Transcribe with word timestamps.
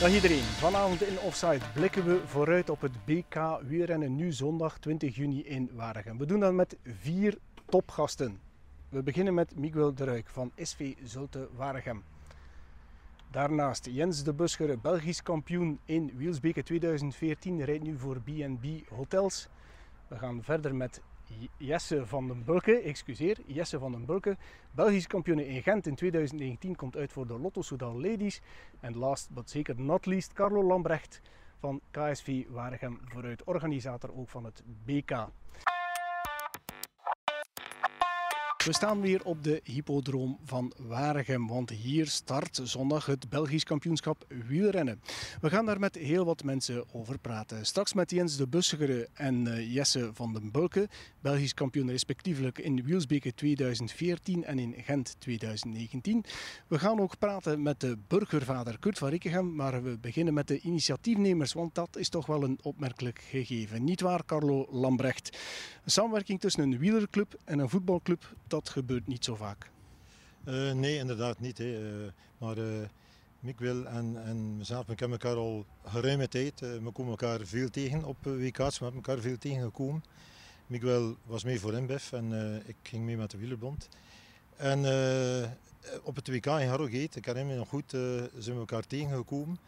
Dag 0.00 0.14
iedereen. 0.14 0.42
Vanavond 0.42 1.02
in 1.02 1.18
Offside 1.20 1.60
blikken 1.74 2.04
we 2.04 2.26
vooruit 2.26 2.70
op 2.70 2.80
het 2.80 3.04
BK 3.04 3.60
wielrennen 3.62 4.16
nu 4.16 4.32
zondag 4.32 4.78
20 4.78 5.16
juni 5.16 5.44
in 5.44 5.70
Waregem. 5.72 6.18
We 6.18 6.26
doen 6.26 6.40
dat 6.40 6.52
met 6.52 6.76
vier 6.82 7.38
topgasten. 7.68 8.40
We 8.88 9.02
beginnen 9.02 9.34
met 9.34 9.56
Miguel 9.56 9.94
de 9.94 10.04
Ruik 10.04 10.28
van 10.28 10.52
SV 10.56 10.94
Zulte 11.04 11.48
Waregem. 11.56 12.04
Daarnaast 13.30 13.86
Jens 13.90 14.22
de 14.22 14.32
Buschere, 14.32 14.78
Belgisch 14.78 15.22
kampioen 15.22 15.78
in 15.84 16.12
Wielsbeke 16.16 16.62
2014, 16.62 17.64
rijdt 17.64 17.84
nu 17.84 17.98
voor 17.98 18.20
B&B 18.20 18.66
Hotels. 18.88 19.48
We 20.08 20.18
gaan 20.18 20.42
verder 20.42 20.74
met 20.74 21.02
Jesse 21.56 22.06
van 22.06 22.28
den 22.28 22.44
Bulke, 22.44 22.80
excuseer, 22.80 23.38
Jesse 23.46 23.78
van 23.78 23.92
den 23.92 24.04
Bulke, 24.04 24.36
Belgisch 24.70 25.06
kampioen 25.06 25.38
in 25.38 25.62
Gent 25.62 25.86
in 25.86 25.94
2019, 25.94 26.76
komt 26.76 26.96
uit 26.96 27.12
voor 27.12 27.26
de 27.26 27.38
Lotto 27.38 27.62
Soudal 27.62 28.00
Ladies. 28.00 28.40
En 28.80 28.96
last 28.96 29.30
but 29.30 29.50
zeker 29.50 29.80
not 29.80 30.06
least, 30.06 30.32
Carlo 30.32 30.62
Lambrecht 30.62 31.20
van 31.58 31.80
KSV 31.90 32.44
Waregem, 32.48 33.00
vooruit 33.04 33.44
organisator 33.44 34.16
ook 34.16 34.28
van 34.28 34.44
het 34.44 34.62
BK. 34.84 35.28
We 38.64 38.72
staan 38.72 39.00
weer 39.00 39.24
op 39.24 39.44
de 39.44 39.60
hippodroom 39.64 40.38
van 40.44 40.72
Waregem, 40.76 41.46
want 41.46 41.70
hier 41.70 42.06
start 42.06 42.60
zondag 42.62 43.06
het 43.06 43.28
Belgisch 43.28 43.64
kampioenschap 43.64 44.24
wielrennen. 44.46 45.00
We 45.40 45.50
gaan 45.50 45.66
daar 45.66 45.78
met 45.80 45.94
heel 45.94 46.24
wat 46.24 46.44
mensen 46.44 46.84
over 46.92 47.18
praten. 47.18 47.66
Straks 47.66 47.92
met 47.92 48.10
Jens 48.10 48.36
de 48.36 48.48
Bussegere 48.48 49.08
en 49.14 49.46
eh, 49.46 49.74
Jesse 49.74 50.10
van 50.12 50.32
den 50.32 50.50
Bulke, 50.50 50.88
Belgisch 51.20 51.54
kampioen 51.54 51.90
respectievelijk 51.90 52.58
in 52.58 52.84
Wielsbeke 52.84 53.34
2014 53.34 54.44
en 54.44 54.58
in 54.58 54.74
Gent 54.78 55.16
2019. 55.18 56.24
We 56.66 56.78
gaan 56.78 57.00
ook 57.00 57.18
praten 57.18 57.62
met 57.62 57.80
de 57.80 57.98
burgervader 58.08 58.78
Kurt 58.78 58.98
van 58.98 59.08
Rikkegem, 59.08 59.54
maar 59.54 59.82
we 59.82 59.98
beginnen 59.98 60.34
met 60.34 60.48
de 60.48 60.60
initiatiefnemers, 60.60 61.52
want 61.52 61.74
dat 61.74 61.96
is 61.96 62.08
toch 62.08 62.26
wel 62.26 62.42
een 62.42 62.58
opmerkelijk 62.62 63.20
gegeven. 63.28 63.84
Niet 63.84 64.00
waar, 64.00 64.24
Carlo 64.24 64.66
Lambrecht? 64.70 65.38
Een 65.84 65.90
samenwerking 65.90 66.40
tussen 66.40 66.62
een 66.62 66.78
wielerclub 66.78 67.34
en 67.44 67.58
een 67.58 67.68
voetbalclub, 67.68 68.34
dat 68.50 68.68
gebeurt 68.68 69.06
niet 69.06 69.24
zo 69.24 69.34
vaak. 69.34 69.70
Uh, 70.44 70.72
nee, 70.72 70.96
inderdaad 70.96 71.40
niet. 71.40 71.58
Hè. 71.58 71.64
Uh, 71.64 72.10
maar 72.38 72.58
uh, 72.58 72.64
Miguel 73.40 73.86
en, 73.86 74.24
en 74.24 74.56
mezelf, 74.56 74.86
we 74.86 74.94
kennen 74.94 75.18
elkaar 75.18 75.36
al 75.36 75.64
geruime 75.84 76.28
tijd. 76.28 76.60
we 76.60 76.90
komen 76.92 77.10
elkaar 77.10 77.40
veel 77.42 77.70
tegen 77.70 78.04
op 78.04 78.16
WK's, 78.22 78.78
we 78.78 78.84
hebben 78.84 79.02
elkaar 79.04 79.18
veel 79.18 79.38
tegengekomen. 79.38 80.04
Miguel 80.66 81.16
was 81.24 81.44
mee 81.44 81.60
voor 81.60 81.74
InBev 81.74 82.12
en 82.12 82.62
ik 82.66 82.76
ging 82.82 83.04
mee 83.04 83.16
met 83.16 83.30
de 83.30 83.38
wielerbond. 83.38 83.88
En 84.56 84.78
op 86.02 86.16
het 86.16 86.28
WK 86.28 86.46
in 86.46 86.68
Harrogate, 86.68 87.18
ik 87.18 87.24
herinner 87.24 87.52
me 87.52 87.58
nog 87.58 87.68
goed, 87.68 87.90
zijn 88.38 88.54
we 88.54 88.58
elkaar 88.58 88.86
tegengekomen. 88.86 89.58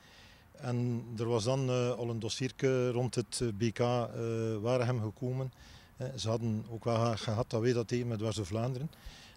En 0.52 1.04
er 1.18 1.28
was 1.28 1.44
dan 1.44 1.68
al 1.96 2.10
een 2.10 2.18
dossierke 2.18 2.90
rond 2.90 3.14
het 3.14 3.42
BK 3.54 3.78
waar 4.60 4.86
hem 4.86 5.00
gekomen. 5.00 5.52
Ze 6.16 6.28
hadden 6.28 6.66
ook 6.70 6.84
wel 6.84 7.16
gehad 7.16 7.50
dat 7.50 7.60
wij 7.60 7.72
dat 7.72 7.88
deden 7.88 8.08
met 8.08 8.18
Dwarse 8.18 8.44
Vlaanderen. 8.44 8.90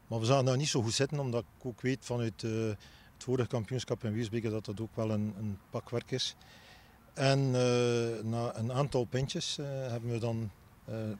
Maar 0.08 0.20
we 0.20 0.26
zagen 0.26 0.46
daar 0.46 0.58
niet 0.58 0.68
zo 0.68 0.82
goed 0.82 0.94
zitten, 0.94 1.20
omdat 1.20 1.44
ik 1.58 1.66
ook 1.66 1.82
weet 1.82 1.98
vanuit 2.02 2.44
uh, 2.44 2.68
het 3.14 3.24
vorige 3.24 3.48
kampioenschap 3.48 4.04
in 4.04 4.14
Wiesbeke 4.14 4.50
dat 4.50 4.66
dat 4.66 4.82
ook 4.82 4.96
wel 4.96 5.12
een, 5.12 5.34
een 5.38 5.58
pakwerk 5.70 6.12
is. 6.12 6.36
En 7.14 7.40
uh, 7.40 7.54
na 8.24 8.58
een 8.58 8.72
aantal 8.72 9.04
pintjes 9.04 9.58
uh, 9.60 9.66
hebben 9.68 10.12
we 10.12 10.18
dan 10.18 10.52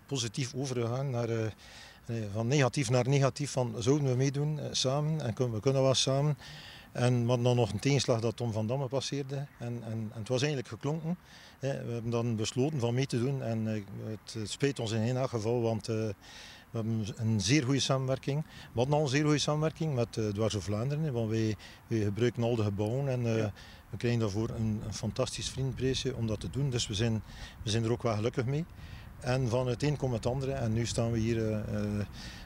positief 0.06 0.54
overgegaan 0.54 1.10
naar, 1.10 1.54
van 2.34 2.48
negatief 2.48 2.90
naar 2.90 3.08
negatief. 3.10 3.52
Van 3.52 3.76
zouden 3.80 4.08
we 4.08 4.16
meedoen 4.16 4.60
samen 4.72 5.22
en 5.22 5.34
kunnen, 5.34 5.56
we 5.56 5.62
kunnen 5.62 5.82
wel 5.82 5.94
samen. 5.94 6.38
En 6.94 7.22
we 7.22 7.28
hadden 7.28 7.46
dan 7.46 7.56
nog 7.56 7.72
een 7.72 7.80
tegenslag 7.80 8.20
dat 8.20 8.38
Tom 8.38 8.52
van 8.52 8.68
Damme 8.68 8.88
passeerde. 8.88 9.36
En, 9.36 9.48
en, 9.60 9.84
en 9.92 10.12
het 10.14 10.28
was 10.28 10.42
eigenlijk 10.42 10.68
geklonken. 10.68 11.18
We 11.60 11.68
hebben 11.68 12.10
dan 12.10 12.36
besloten 12.36 12.80
van 12.80 12.94
mee 12.94 13.06
te 13.06 13.20
doen. 13.20 13.42
En 13.42 13.76
eh, 13.76 13.82
het 14.24 14.50
spijt 14.50 14.80
ons 14.80 14.92
in 14.92 15.02
één 15.02 15.30
geval, 15.30 15.62
want 15.62 15.88
eh, 15.88 15.96
we 15.96 16.80
hebben 16.80 17.06
een 17.16 17.42
zeer 17.42 17.64
goede 17.64 17.80
samenwerking. 17.80 18.44
We 18.44 18.80
hadden 18.80 18.96
al 18.96 19.02
een 19.02 19.08
zeer 19.08 19.24
goede 19.24 19.38
samenwerking 19.38 19.96
met 19.96 20.18
uh, 20.18 20.28
Dwars 20.28 20.56
Vlaanderen. 20.60 21.14
Want 21.14 21.30
wij, 21.30 21.56
wij, 21.88 22.00
gebruiken 22.00 22.44
al 22.44 22.56
de 22.56 22.64
gebouwen 22.64 23.08
en 23.08 23.20
uh, 23.20 23.46
we 23.90 23.98
krijgen 23.98 24.20
daarvoor 24.20 24.50
een, 24.50 24.82
een 24.86 24.94
fantastisch 24.94 25.50
vriendprijsje 25.50 26.16
om 26.16 26.28
dat 26.28 26.40
te 26.40 26.50
doen. 26.50 26.70
Dus 26.70 26.88
we 26.88 26.94
zijn, 26.94 27.24
we 27.64 27.70
zijn 27.70 27.84
er 27.84 27.92
ook 27.92 28.04
wel 28.04 28.16
gelukkig 28.16 28.46
mee. 28.46 28.66
En 29.24 29.50
van 29.50 29.68
het 29.68 29.84
een 29.84 29.98
komt 29.98 30.14
het 30.14 30.26
andere. 30.26 30.52
En 30.52 30.74
nu 30.74 30.86
staan 30.86 31.12
we 31.12 31.18
hier 31.18 31.38
uh, 31.38 31.58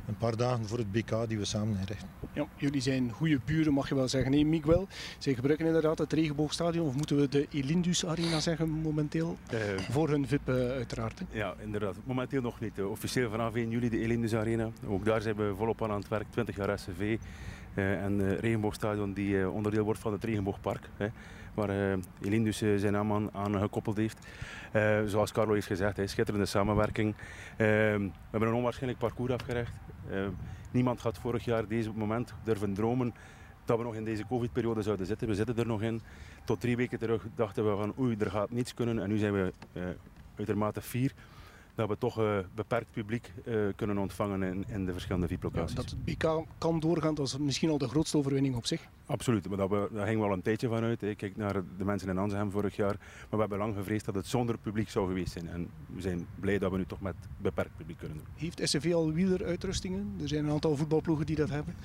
een 0.07 0.17
paar 0.17 0.37
dagen 0.37 0.67
voor 0.67 0.77
het 0.77 0.91
BK 0.91 1.27
die 1.27 1.37
we 1.37 1.45
samen 1.45 1.79
inrichten. 1.79 2.07
Ja, 2.33 2.47
jullie 2.55 2.81
zijn 2.81 3.11
goede 3.11 3.39
buren, 3.45 3.73
mag 3.73 3.89
je 3.89 3.95
wel 3.95 4.07
zeggen. 4.07 4.31
Nee, 4.31 4.45
Miguel, 4.45 4.87
zij 5.17 5.33
gebruiken 5.33 5.65
inderdaad 5.65 5.97
het 5.97 6.13
regenboogstadion. 6.13 6.87
Of 6.87 6.95
moeten 6.95 7.17
we 7.17 7.29
de 7.29 7.47
Elindus 7.51 8.05
Arena 8.05 8.39
zeggen 8.39 8.69
momenteel? 8.69 9.37
Uh, 9.53 9.59
voor 9.89 10.09
hun 10.09 10.27
VIP 10.27 10.49
uh, 10.49 10.55
uiteraard. 10.55 11.19
Hè? 11.19 11.25
Ja, 11.37 11.53
inderdaad. 11.63 11.95
Momenteel 12.03 12.41
nog 12.41 12.59
niet. 12.59 12.81
officieel 12.81 13.29
vanaf 13.29 13.55
1 13.55 13.69
juli 13.69 13.89
de 13.89 13.99
Elindus 13.99 14.35
Arena. 14.35 14.69
Ook 14.87 15.05
daar 15.05 15.21
zijn 15.21 15.35
we 15.35 15.53
volop 15.57 15.83
aan 15.83 15.91
het 15.91 16.07
werk. 16.07 16.25
20 16.29 16.55
jaar 16.55 16.79
SCV. 16.79 17.17
Uh, 17.75 18.03
en 18.03 18.19
het 18.19 18.39
regenboogstadion 18.39 19.13
die 19.13 19.49
onderdeel 19.49 19.83
wordt 19.83 19.99
van 19.99 20.11
het 20.11 20.23
regenboogpark. 20.23 20.89
Hè, 20.97 21.07
waar 21.57 21.97
Elin 22.21 22.43
dus 22.43 22.57
zijn 22.57 22.93
naam 22.93 23.29
aan, 23.33 23.59
gekoppeld 23.59 23.97
heeft. 23.97 24.27
zoals 25.05 25.31
Carlo 25.31 25.53
heeft 25.53 25.67
gezegd, 25.67 25.97
hè, 25.97 26.07
schitterende 26.07 26.45
samenwerking. 26.45 27.15
we 27.57 28.09
hebben 28.31 28.49
een 28.49 28.55
onwaarschijnlijk 28.55 28.99
parcours 28.99 29.33
afgerecht. 29.33 29.71
niemand 30.71 31.01
had 31.01 31.17
vorig 31.17 31.45
jaar 31.45 31.67
deze 31.67 31.91
moment 31.95 32.33
durven 32.43 32.73
dromen 32.73 33.13
dat 33.65 33.77
we 33.77 33.83
nog 33.83 33.95
in 33.95 34.03
deze 34.03 34.27
covid-periode 34.27 34.81
zouden 34.81 35.05
zitten. 35.05 35.27
We 35.27 35.35
zitten 35.35 35.57
er 35.57 35.65
nog 35.67 35.81
in. 35.81 36.01
Tot 36.45 36.61
drie 36.61 36.75
weken 36.75 36.99
terug 36.99 37.25
dachten 37.35 37.69
we 37.69 37.75
van 37.75 37.93
oei, 37.99 38.15
er 38.19 38.31
gaat 38.31 38.51
niets 38.51 38.73
kunnen. 38.73 38.99
En 38.99 39.09
nu 39.09 39.17
zijn 39.17 39.33
we 39.33 39.53
uitermate 40.35 40.81
fier 40.81 41.13
dat 41.77 41.89
we 41.89 41.97
toch 41.97 42.19
uh, 42.19 42.37
beperkt 42.55 42.91
publiek 42.91 43.31
uh, 43.45 43.67
kunnen 43.75 43.97
ontvangen 43.97 44.43
in, 44.43 44.65
in, 44.67 44.85
de 44.85 44.91
verschillende 44.91 45.27
VIP-locaties. 45.27 45.75
Ja, 45.75 45.81
dat 45.81 45.89
het 45.89 46.05
BK 46.05 46.45
kan 46.57 46.79
doorgaan, 46.79 47.15
dat 47.15 47.27
is 47.27 47.37
misschien 47.37 47.69
al 47.69 47.77
de 47.77 47.87
grootste 47.87 48.17
overwinning 48.17 48.55
op 48.55 48.65
zich. 48.65 48.87
Absoluut, 49.05 49.47
maar 49.47 49.57
dat 49.57 49.69
we, 49.69 49.89
daar 49.91 50.07
hing 50.07 50.19
wel 50.19 50.31
een 50.31 50.41
tijdje 50.41 50.67
van 50.67 50.83
uit. 50.83 51.01
Ik 51.01 51.17
kijk 51.17 51.35
naar 51.35 51.53
de 51.77 51.85
mensen 51.85 52.09
in 52.09 52.17
Anzenhem 52.17 52.51
vorig 52.51 52.75
jaar, 52.75 52.95
maar 52.97 53.27
we 53.29 53.37
hebben 53.37 53.57
lang 53.57 53.75
gevreesd 53.75 54.05
dat 54.05 54.15
het 54.15 54.27
zonder 54.27 54.57
publiek 54.57 54.89
zou 54.89 55.07
geweest 55.07 55.31
zijn. 55.31 55.49
En 55.49 55.69
we 55.95 56.01
zijn 56.01 56.27
blij 56.39 56.57
dat 56.57 56.71
we 56.71 56.77
nu 56.77 56.85
toch 56.85 57.01
met 57.01 57.15
beperkt 57.37 57.77
publiek 57.77 57.97
kunnen 57.97 58.17
doen. 58.17 58.27
Heeft 58.35 58.61
SCV 58.63 58.91
al 58.93 59.11
wieleruitrustingen? 59.11 60.15
Er 60.21 60.27
zijn 60.27 60.45
een 60.45 60.51
aantal 60.51 60.75
voetbalploegen 60.75 61.25
die 61.25 61.35
dat 61.35 61.49
hebben. 61.49 61.75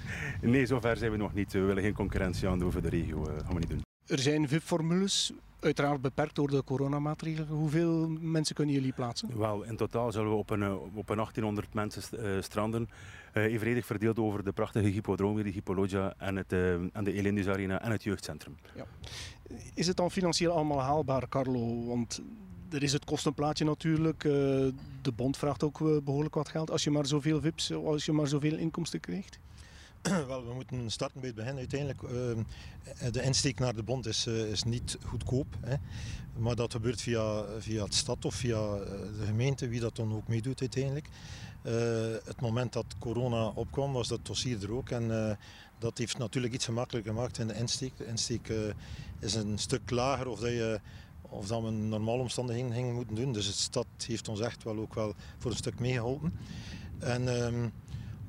Nee, 0.41 0.66
zover 0.66 0.97
zijn 0.97 1.10
we 1.10 1.16
nog 1.16 1.34
niet. 1.34 1.52
We 1.52 1.60
willen 1.60 1.82
geen 1.82 1.94
concurrentie 1.94 2.48
aan 2.48 2.58
doen 2.58 2.72
voor 2.72 2.82
de 2.82 2.88
regio. 2.88 3.25
Dat 3.25 3.42
gaan 3.44 3.54
we 3.54 3.58
niet 3.58 3.69
doen. 3.69 3.82
Er 4.06 4.19
zijn 4.19 4.48
VIP-formules, 4.48 5.32
uiteraard 5.65 6.00
beperkt 6.00 6.34
door 6.34 6.50
de 6.50 6.65
coronamaatregelen. 6.65 7.49
Hoeveel 7.49 8.09
mensen 8.09 8.55
kunnen 8.55 8.75
jullie 8.75 8.93
plaatsen? 8.93 9.39
Wel, 9.39 9.62
in 9.62 9.77
totaal 9.77 10.12
zullen 10.12 10.31
we 10.31 10.37
op 10.37 10.50
een, 10.50 10.73
op 10.75 11.09
een 11.09 11.17
1800 11.17 11.75
mensen 11.75 12.03
uh, 12.12 12.43
stranden. 12.43 12.89
Uh, 13.34 13.45
evenredig 13.45 13.87
verdeeld 13.87 14.19
over 14.19 14.45
de 14.45 14.53
prachtige 14.53 14.89
hippodroom, 14.89 15.43
de 15.43 15.49
Hippologia 15.49 16.15
en, 16.19 16.37
het, 16.37 16.53
en 16.93 17.05
de 17.05 17.12
Elindus 17.12 17.49
Arena 17.49 17.83
en 17.83 17.91
het 17.91 18.03
jeugdcentrum. 18.03 18.56
Ja. 18.75 18.84
Is 19.75 19.87
het 19.87 19.97
dan 19.97 20.11
financieel 20.11 20.53
allemaal 20.53 20.81
haalbaar, 20.81 21.28
Carlo? 21.28 21.87
Want 21.87 22.23
er 22.71 22.83
is 22.83 22.93
het 22.93 23.05
kostenplaatje 23.05 23.65
natuurlijk. 23.65 24.23
de 25.03 25.12
bond 25.17 25.37
vraagt 25.37 25.62
ook 25.62 26.05
behoorlijk 26.05 26.34
wat 26.34 26.49
geld. 26.49 26.71
Als 26.71 26.84
je 26.84 26.91
maar 26.91 27.06
zoveel 27.06 27.41
VIP's, 27.41 27.73
als 27.73 28.05
je 28.05 28.12
maar 28.12 28.27
zoveel 28.27 28.56
inkomsten 28.56 29.00
krijgt? 29.00 29.39
Wel, 30.26 30.46
we 30.46 30.54
moeten 30.54 30.90
starten 30.90 31.20
bij 31.20 31.28
het 31.28 31.38
begin. 31.38 31.56
Uiteindelijk, 31.56 32.02
uh, 32.02 32.10
de 33.12 33.22
insteek 33.22 33.58
naar 33.58 33.74
de 33.74 33.82
bond 33.82 34.06
is, 34.06 34.26
uh, 34.26 34.50
is 34.50 34.62
niet 34.62 34.98
goedkoop. 35.04 35.46
Hè. 35.60 35.74
Maar 36.36 36.56
dat 36.56 36.72
gebeurt 36.72 37.00
via, 37.00 37.44
via 37.58 37.84
het 37.84 37.94
stad 37.94 38.24
of 38.24 38.34
via 38.34 38.56
eh, 38.56 38.80
de 39.18 39.24
gemeente, 39.26 39.68
wie 39.68 39.80
dat 39.80 39.96
dan 39.96 40.14
ook 40.14 40.28
meedoet 40.28 40.60
uiteindelijk. 40.60 41.08
Het 42.24 42.40
moment 42.40 42.72
dat 42.72 42.84
corona 42.99 43.46
opkwam, 43.46 43.93
was 43.93 44.08
dat 44.08 44.26
dossier 44.26 44.62
er 44.62 44.72
ook. 44.72 44.90
En 44.90 45.38
dat 45.78 45.99
heeft 45.99 46.19
natuurlijk 46.19 46.55
iets 46.55 46.64
gemakkelijker 46.64 47.12
gemaakt 47.12 47.38
in 47.38 47.46
de 47.46 47.55
insteek. 47.55 47.96
De 47.96 48.06
insteek 48.06 48.52
is 49.19 49.34
een 49.34 49.58
stuk 49.58 49.90
lager 49.90 50.26
of 50.26 50.40
dat, 50.40 50.50
je, 50.50 50.81
of 51.22 51.46
dat 51.46 51.62
we 51.62 51.69
in 51.69 51.88
normale 51.88 52.22
omstandigheden 52.22 52.72
gingen 52.72 52.94
moeten 52.94 53.14
doen. 53.14 53.32
Dus 53.32 53.46
de 53.46 53.52
stad 53.52 53.87
heeft 54.06 54.28
ons 54.28 54.40
echt 54.40 54.62
wel 54.62 54.78
ook 54.78 54.94
wel 54.94 55.14
voor 55.38 55.50
een 55.50 55.56
stuk 55.56 55.81
meegeholpen. 55.81 56.32
En... 56.98 57.44
Ehm, 57.44 57.69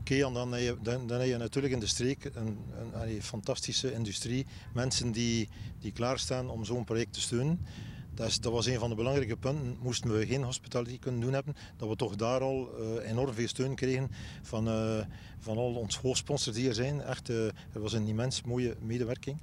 Oké, 0.03 0.19
dan, 0.19 0.51
heb 0.51 0.61
je, 0.61 0.77
dan, 0.81 1.07
dan 1.07 1.19
heb 1.19 1.27
je 1.27 1.37
natuurlijk 1.37 1.73
in 1.73 1.79
de 1.79 1.87
streek 1.87 2.29
een, 2.33 2.57
een, 2.93 3.21
fantastische 3.21 3.93
industrie. 3.93 4.45
Mensen 4.73 5.11
die, 5.11 5.49
die 5.79 5.91
klaarstaan 5.91 6.49
om 6.49 6.65
zo'n 6.65 6.83
project 6.83 7.13
te 7.13 7.21
steunen. 7.21 7.65
Dat, 8.13 8.37
dat, 8.41 8.51
was 8.51 8.65
een 8.65 8.79
van 8.79 8.89
de 8.89 8.95
belangrijke 8.95 9.37
punten. 9.37 9.77
Moesten 9.81 10.17
we 10.17 10.25
geen 10.25 10.43
hospitality 10.43 10.99
kunnen 10.99 11.21
doen 11.21 11.33
hebben, 11.33 11.55
dat 11.77 11.89
we 11.89 11.95
toch 11.95 12.15
daar 12.15 12.41
al 12.41 12.69
uh, 12.79 13.09
enorm 13.09 13.33
veel 13.33 13.47
steun 13.47 13.75
kregen 13.75 14.11
van, 14.41 14.67
uh, 14.67 15.05
van 15.39 15.57
al 15.57 15.75
onze 15.75 15.99
hoofdsponsors 15.99 16.55
die 16.55 16.67
er 16.67 16.73
zijn. 16.73 17.01
Echt, 17.01 17.29
uh, 17.29 17.45
er 17.45 17.81
was 17.81 17.93
een 17.93 18.07
immens 18.07 18.41
mooie 18.41 18.75
medewerking, 18.79 19.37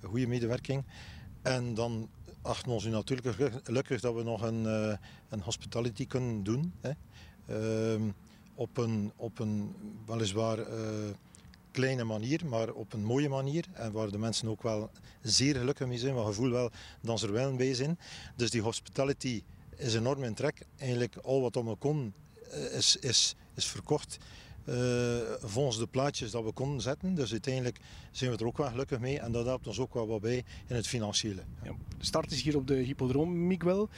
een 0.00 0.08
goede 0.08 0.26
medewerking. 0.26 0.84
En 1.42 1.74
dan 1.74 2.08
achten 2.42 2.68
we 2.68 2.74
ons 2.74 2.84
nu 2.84 2.90
natuurlijk 2.90 3.52
gelukkig 3.62 4.00
dat 4.00 4.14
we 4.14 4.22
nog 4.22 4.42
een, 4.42 4.64
een 5.28 5.40
hospitality 5.40 6.06
kunnen 6.06 6.42
doen. 6.42 6.72
Hè. 6.80 6.90
Op 8.58 8.76
een, 8.76 9.12
op 9.16 9.38
een 9.38 9.74
weliswaar 10.06 10.58
uh, 10.58 10.66
kleine 11.70 12.04
manier, 12.04 12.46
maar 12.46 12.72
op 12.72 12.92
een 12.92 13.04
mooie 13.04 13.28
manier. 13.28 13.64
En 13.72 13.92
waar 13.92 14.10
de 14.10 14.18
mensen 14.18 14.48
ook 14.48 14.62
wel 14.62 14.90
zeer 15.22 15.56
gelukkig 15.56 15.86
mee 15.86 15.98
zijn, 15.98 16.14
maar 16.14 16.24
gevoel 16.24 16.50
wel 16.50 16.70
dat 17.00 17.18
ze 17.18 17.26
er 17.26 17.32
wel 17.32 17.56
bij 17.56 17.74
zijn. 17.74 17.98
Dus 18.36 18.50
die 18.50 18.62
hospitality 18.62 19.42
is 19.76 19.94
enorm 19.94 20.24
in 20.24 20.34
trek. 20.34 20.66
Eigenlijk 20.78 21.16
al 21.16 21.40
wat 21.40 21.56
om 21.56 21.78
kon 21.78 22.12
is, 22.72 22.96
is, 22.96 23.36
is 23.54 23.66
verkocht. 23.66 24.18
Uh, 24.68 24.74
volgens 25.40 25.78
de 25.78 25.86
plaatjes 25.86 26.30
dat 26.30 26.44
we 26.44 26.52
konden 26.52 26.80
zetten. 26.80 27.14
Dus 27.14 27.30
uiteindelijk 27.30 27.78
zijn 28.10 28.30
we 28.30 28.36
er 28.36 28.46
ook 28.46 28.56
wel 28.56 28.68
gelukkig 28.68 28.98
mee 28.98 29.20
en 29.20 29.32
dat 29.32 29.46
helpt 29.46 29.66
ons 29.66 29.78
ook 29.78 29.94
wel 29.94 30.06
wat 30.06 30.20
bij 30.20 30.44
in 30.66 30.76
het 30.76 30.86
financiële. 30.86 31.42
Ja. 31.62 31.72
De 31.98 32.04
start 32.04 32.32
is 32.32 32.42
hier 32.42 32.56
op 32.56 32.66
de 32.66 32.74
Hippodroom, 32.74 33.46
Miguel. 33.46 33.88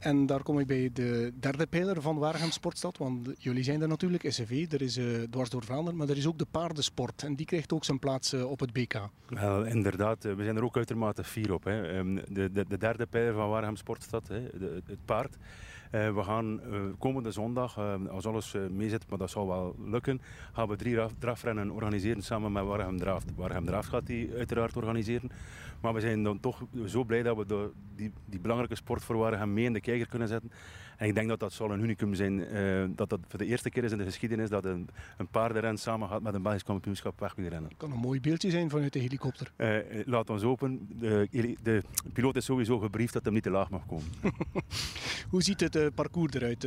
En 0.00 0.26
daar 0.26 0.42
kom 0.42 0.58
ik 0.58 0.66
bij 0.66 0.90
de 0.92 1.32
derde 1.40 1.66
pijler 1.66 2.02
van 2.02 2.18
Waregem 2.18 2.50
Sportstad. 2.50 2.98
Want 2.98 3.28
jullie 3.38 3.62
zijn 3.62 3.82
er 3.82 3.88
natuurlijk, 3.88 4.32
SCV, 4.32 4.66
er 4.70 4.82
is 4.82 4.98
uh, 4.98 5.22
dwars 5.30 5.50
door 5.50 5.64
Vlaanderen, 5.64 5.98
maar 5.98 6.08
er 6.08 6.16
is 6.16 6.26
ook 6.26 6.38
de 6.38 6.46
paardensport. 6.50 7.22
En 7.22 7.34
die 7.34 7.46
krijgt 7.46 7.72
ook 7.72 7.84
zijn 7.84 7.98
plaats 7.98 8.34
uh, 8.34 8.50
op 8.50 8.60
het 8.60 8.72
BK. 8.72 9.08
Wel, 9.28 9.64
inderdaad, 9.64 10.22
we 10.22 10.44
zijn 10.44 10.56
er 10.56 10.64
ook 10.64 10.76
uitermate 10.76 11.24
fier 11.24 11.52
op. 11.52 11.64
Hè. 11.64 11.98
Um, 11.98 12.14
de, 12.14 12.52
de, 12.52 12.64
de, 12.68 12.78
derde 12.78 13.06
pijler 13.06 13.34
van 13.34 13.48
Waregem 13.48 13.76
Sportstad, 13.76 14.28
hè, 14.28 14.40
het 14.86 15.04
paard. 15.04 15.36
Uh, 15.90 16.14
we 16.14 16.22
gaan 16.22 16.60
uh, 16.72 16.80
komende 16.98 17.30
zondag, 17.30 17.78
uh, 17.78 17.94
als 18.10 18.26
alles 18.26 18.54
meezit, 18.70 19.08
maar 19.08 19.18
dat 19.18 19.30
zal 19.30 19.46
wel 19.46 19.76
lukken, 19.84 20.20
gaan 20.52 20.68
we 20.68 20.76
drie 20.76 20.98
drafrennen 21.18 21.70
organiseren 21.70 22.22
samen 22.22 22.52
met 22.52 22.64
Warham 22.64 22.98
Draft. 22.98 23.34
Warham 23.36 23.64
Draft 23.64 23.88
gaat 23.88 24.06
die 24.06 24.32
uiteraard 24.36 24.76
organiseren. 24.76 25.30
Maar 25.80 25.94
we 25.94 26.00
zijn 26.00 26.22
dan 26.22 26.40
toch 26.40 26.62
zo 26.86 27.04
blij 27.04 27.22
dat 27.22 27.36
we 27.36 27.46
de, 27.46 27.70
die, 27.96 28.12
die 28.24 28.40
belangrijke 28.40 28.74
sport 28.74 29.04
voor 29.04 29.16
Warham 29.16 29.52
mee 29.52 29.64
in 29.64 29.72
de 29.72 29.80
kijker 29.80 30.08
kunnen 30.08 30.28
zetten. 30.28 30.50
En 30.96 31.08
ik 31.08 31.14
denk 31.14 31.28
dat 31.28 31.40
dat 31.40 31.52
zal 31.52 31.70
een 31.70 31.80
unicum 31.80 32.14
zijn. 32.14 32.46
Dat 32.96 33.08
dat 33.08 33.20
voor 33.28 33.38
de 33.38 33.46
eerste 33.46 33.70
keer 33.70 33.84
is 33.84 33.92
in 33.92 33.98
de 33.98 34.04
geschiedenis 34.04 34.48
dat 34.48 34.64
een, 34.64 34.88
een 35.16 35.26
paardenren 35.26 35.78
samen 35.78 36.08
gaat 36.08 36.22
met 36.22 36.34
een 36.34 36.42
Belgisch 36.42 36.62
kampioenschap 36.62 37.20
wegwielrennen. 37.20 37.68
Het 37.68 37.78
kan 37.78 37.92
een 37.92 37.98
mooi 37.98 38.20
beeldje 38.20 38.50
zijn 38.50 38.70
vanuit 38.70 38.92
de 38.92 38.98
helikopter. 38.98 39.52
Laat 40.06 40.30
ons 40.30 40.42
open. 40.42 40.86
De, 40.98 41.28
de, 41.62 41.82
piloot 42.12 42.36
is 42.36 42.44
sowieso 42.44 42.78
gebriefd 42.78 43.12
dat 43.12 43.24
hij 43.24 43.32
niet 43.32 43.42
te 43.42 43.50
laag 43.50 43.70
mag 43.70 43.86
komen. 43.86 44.06
Hoe 45.30 45.42
ziet 45.42 45.60
het 45.60 45.74
uh, 45.80 45.86
parcours 45.94 46.34
eruit, 46.34 46.66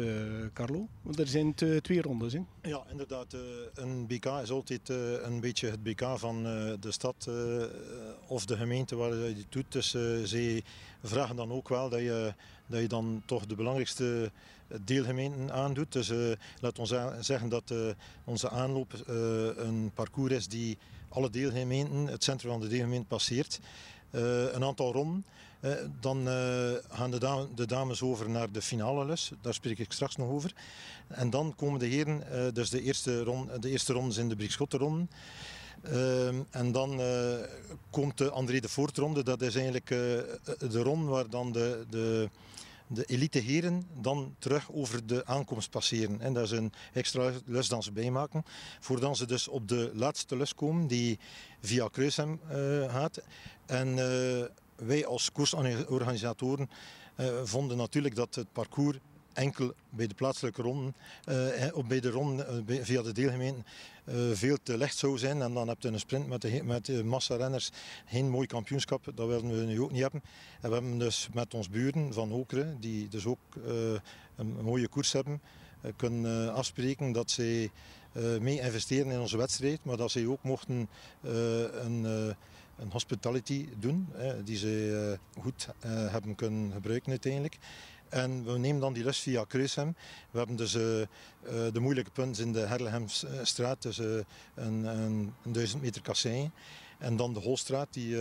Carlo? 0.54 0.88
Want 1.02 1.20
er 1.20 1.28
zijn 1.28 1.54
twee 1.82 2.02
rondes 2.02 2.34
in. 2.34 2.48
Ja, 2.62 2.84
inderdaad. 2.92 3.36
een 3.74 4.08
BK 4.08 4.26
is 4.26 4.52
altijd 4.52 4.90
een 5.24 5.40
beetje 5.40 5.70
het 5.70 5.84
BK 5.84 6.04
van 6.16 6.44
de 6.80 6.92
stad 6.92 7.30
of 8.28 8.46
de 8.46 8.58
gemeente 8.58 8.96
waar 8.96 9.16
je 9.16 9.36
het 9.36 9.46
doet. 9.52 9.72
Dus 9.72 9.90
ze 10.30 10.64
vragen 11.04 11.36
dan 11.36 11.52
ook 11.52 11.70
wel 11.70 11.90
dat 11.90 12.00
je 12.00 12.34
dat 12.68 12.82
je 12.82 12.88
dan 12.88 13.24
toch 13.26 13.46
de 13.46 13.56
belangrijkste 13.56 14.32
deelgemeenten 14.84 15.52
aandoet. 15.52 15.92
Dus 15.92 16.12
laat 16.60 16.80
ons 16.80 16.94
zeggen 17.20 17.50
dat 17.50 17.74
onze 18.24 18.50
aanloop 18.50 18.94
een 19.58 19.92
parcours 19.94 20.34
is 20.34 20.48
die 20.48 20.78
alle 21.10 21.30
deelgemeenten, 21.30 22.08
het 22.08 22.24
centrum 22.24 22.52
van 22.52 22.62
de 22.62 22.68
deelgemeente 22.68 23.08
passeert. 23.08 23.60
een 24.12 24.64
aantal 24.64 24.94
ronden. 24.94 25.26
Dan 26.00 26.28
gaan 26.90 27.12
de, 27.12 27.20
dame, 27.20 27.48
de, 27.56 27.66
dames 27.66 28.02
over 28.02 28.30
naar 28.30 28.52
de 28.52 28.62
finale 28.62 29.06
les. 29.06 29.32
Daar 29.42 29.54
spreek 29.54 29.80
ik 29.80 29.92
straks 29.92 30.16
nog 30.16 30.30
over. 30.30 30.54
En 31.08 31.30
dan 31.30 31.54
komen 31.56 31.80
de 31.80 31.86
heren, 31.86 32.54
dus 32.54 32.70
de 32.70 32.82
eerste, 32.82 33.24
ronde, 33.24 33.60
de 33.60 33.70
eerste 33.70 33.94
ronde 33.94 34.14
zijn 34.14 34.30
de 34.30 34.36
Briekschotten 34.36 35.10
uh, 35.90 36.28
en 36.50 36.72
dan 36.72 37.02
komt 37.90 38.18
de 38.18 38.30
André 38.30 38.60
de 38.60 38.70
Voortronde. 38.70 39.24
Dat 39.24 39.42
is 39.42 39.56
eigenlijk 39.56 39.88
de 39.88 40.82
ronde 40.82 41.12
waar 41.12 41.30
dan 41.30 41.52
de, 41.52 41.86
de 41.90 42.30
de 42.88 43.06
elite 43.06 43.40
heren 43.40 43.84
dan 44.02 44.36
terug 44.40 44.72
over 44.72 45.06
de 45.06 45.26
aankomst 45.26 45.70
passeren. 45.70 46.22
En 46.22 46.34
dat 46.34 46.44
is 46.44 46.52
een 46.52 46.74
extra 46.94 47.32
les 47.46 47.68
dan 47.68 47.84
ze 47.84 47.92
bijmaken. 47.92 48.44
Voordat 48.80 49.18
ze 49.18 49.26
dus 49.26 49.48
op 49.48 49.68
de 49.68 49.92
laatste 49.94 50.38
les 50.38 50.56
komen, 50.56 50.88
die 50.88 51.20
via 51.62 51.88
Kruishem 51.88 52.40
uh, 52.52 52.94
gaat. 52.94 53.22
En 53.66 53.98
wij 54.86 55.06
als 55.06 55.32
koersorganisatoren 55.32 56.70
uh, 57.18 57.28
vonden 57.44 57.78
natuurlijk 57.78 58.16
dat 58.16 58.36
het 58.36 58.52
parcours 58.52 58.98
enkel 59.34 59.74
bij 59.90 60.08
de 60.08 60.14
plaatselijke 60.14 60.62
ronden, 60.62 60.96
of 61.74 61.88
bij 61.88 62.00
de 62.00 62.10
ronden 62.10 62.66
uh, 62.68 62.84
via 62.84 63.02
de 63.02 63.12
deelgemeenten, 63.12 63.66
uh, 64.06 64.16
veel 64.34 64.58
te 64.64 64.78
licht 64.78 64.98
zou 64.98 65.18
zijn. 65.18 65.42
En 65.42 65.54
dan 65.54 65.68
heb 65.68 65.82
je 65.82 65.88
een 65.88 66.00
sprint 66.00 66.28
met 66.28 66.42
de, 66.42 66.64
met 66.64 66.86
de 66.86 67.04
massa-renners 67.04 67.72
geen 68.06 68.30
mooi 68.30 68.48
kampioenschap. 68.48 69.04
Dat 69.16 69.28
willen 69.28 69.60
we 69.60 69.66
nu 69.66 69.82
ook 69.82 69.92
niet 69.92 70.02
hebben. 70.02 70.22
En 70.62 70.70
we 70.70 70.76
hebben 70.76 70.98
dus 70.98 71.30
met 71.34 71.54
ons 71.54 71.70
buren 71.70 72.14
van 72.14 72.32
Okeren, 72.32 72.78
die 72.80 73.08
dus 73.08 73.26
ook 73.26 73.40
een, 73.66 74.02
een, 74.36 74.64
mooie 74.64 74.88
koers 74.88 75.12
hebben, 75.12 75.42
kunnen 75.96 76.54
afspreken 76.54 77.12
dat 77.12 77.32
zij 77.32 77.72
mee 78.40 78.60
investeren 78.60 79.12
in 79.12 79.20
onze 79.20 79.38
wedstrijd, 79.38 79.84
maar 79.84 79.98
dat 79.98 80.12
zij 80.12 80.26
ook 80.26 80.44
mochten 80.44 80.90
een 81.22 82.36
een 82.78 82.92
hospitality 82.92 83.70
doen, 83.80 84.08
die 84.44 84.58
ze 84.58 85.18
goed 85.42 85.68
hebben 85.86 86.36
kunnen 86.36 86.72
gebruiken 86.72 87.12
uiteindelijk. 87.12 87.58
En 88.14 88.44
we 88.44 88.58
nemen 88.58 88.82
dan 88.82 88.94
die 88.94 89.04
lus 89.04 89.20
via 89.20 89.44
Kruishem. 89.44 89.96
We 90.32 90.38
hebben 90.38 90.56
dus 90.56 90.74
uh, 90.76 90.82
de 91.46 91.80
moeilijke 91.80 92.12
punten 92.12 92.46
in 92.46 92.54
de 92.54 92.60
Herlehemstraat, 92.60 93.82
dus 93.82 93.98
een, 93.98 94.86
een, 94.86 95.34
meter 95.82 96.02
kassein. 96.02 96.52
En 96.98 97.16
dan 97.16 97.34
de 97.34 97.40
Holstraat, 97.40 97.88
die, 97.92 98.18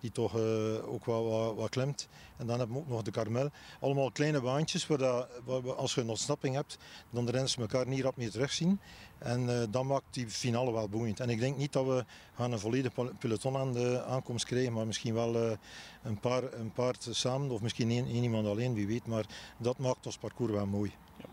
die 0.00 0.12
toch 0.12 0.36
ook 0.84 1.04
wat, 1.04 1.24
wat, 1.24 1.54
wat, 1.54 1.68
klemt. 1.68 2.08
En 2.36 2.46
dan 2.46 2.58
hebben 2.58 2.76
we 2.76 2.82
ook 2.82 2.88
nog 2.88 3.02
de 3.02 3.10
Karmel. 3.10 3.50
Allemaal 3.80 4.10
kleine 4.10 4.40
baantjes 4.40 4.86
waar, 4.86 4.98
dat, 4.98 5.28
als 5.76 5.94
je 5.94 6.00
een 6.00 6.08
ontsnapping 6.08 6.54
hebt, 6.54 6.78
dan 7.10 7.26
de 7.26 7.32
renners 7.32 7.56
elkaar 7.56 7.86
niet 7.86 8.02
rap 8.02 8.16
meer 8.16 8.30
terugzien. 8.30 8.80
En 9.18 9.40
uh, 9.48 9.62
dat 9.70 9.84
maakt 9.84 10.04
die 10.10 10.28
finale 10.28 10.72
wel 10.72 10.88
boeiend. 10.88 11.20
En 11.20 11.30
ik 11.30 11.40
denk 11.40 11.56
niet 11.56 11.72
dat 11.72 11.86
we 11.86 12.04
gaan 12.34 12.52
een 12.52 12.58
volledig 12.58 12.92
peloton 13.18 13.56
aan 13.56 13.72
de 13.72 14.04
aankomst 14.04 14.44
krijgen, 14.44 14.72
maar 14.72 14.86
misschien 14.86 15.14
wel 15.14 15.58
een, 16.02 16.20
paar, 16.20 16.52
een 16.52 16.72
paar 16.72 16.94
samen 16.98 17.50
of 17.50 17.60
misschien 17.60 17.90
één, 17.90 18.06
één 18.06 18.22
iemand 18.22 18.46
alleen, 18.46 18.74
wie 18.74 18.86
weet. 18.86 19.06
Maar 19.06 19.26
dat 19.58 19.78
maakt 19.78 20.06
ons 20.06 20.18
parcours 20.18 20.52
wel 20.52 20.66
mooi. 20.66 20.92
Ja 21.16 21.24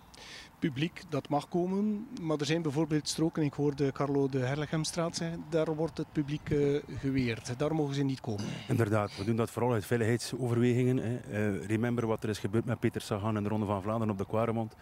publiek 0.59 1.01
dat 1.09 1.29
mag 1.29 1.49
komen. 1.49 2.07
Maar 2.21 2.37
er 2.37 2.45
zijn 2.45 2.61
bijvoorbeeld 2.61 3.07
stroken, 3.07 3.43
ik 3.43 3.53
hoorde 3.53 3.91
Carlo 3.91 4.29
de 4.29 4.39
Herlegemstraat 4.39 5.15
zeggen, 5.15 5.43
daar 5.49 5.75
wordt 5.75 5.97
het 5.97 6.11
publiek 6.11 6.49
uh, 6.49 6.81
geweerd. 6.99 7.59
Daar 7.59 7.75
mogen 7.75 7.95
ze 7.95 8.03
niet 8.03 8.21
komen. 8.21 8.45
Inderdaad, 8.67 9.17
we 9.17 9.23
doen 9.23 9.35
dat 9.35 9.51
vooral 9.51 9.73
uit 9.73 9.85
veiligheidsoverwegingen. 9.85 10.97
Hè. 10.97 11.19
Uh, 11.53 11.65
remember 11.65 12.07
wat 12.07 12.23
er 12.23 12.29
is 12.29 12.39
gebeurd 12.39 12.65
met 12.65 12.79
Peter 12.79 13.01
Sagan 13.01 13.37
en 13.37 13.43
de 13.43 13.49
Ronde 13.49 13.65
van 13.65 13.81
Vlaanderen 13.81 14.13
op 14.13 14.17
de 14.17 14.25
Quaremont. 14.25 14.75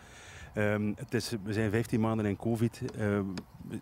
Um, 0.57 0.93
het 0.97 1.13
is, 1.13 1.35
we 1.43 1.53
zijn 1.53 1.71
15 1.71 1.99
maanden 1.99 2.25
in 2.25 2.37
covid. 2.37 2.81
Uh, 2.97 3.19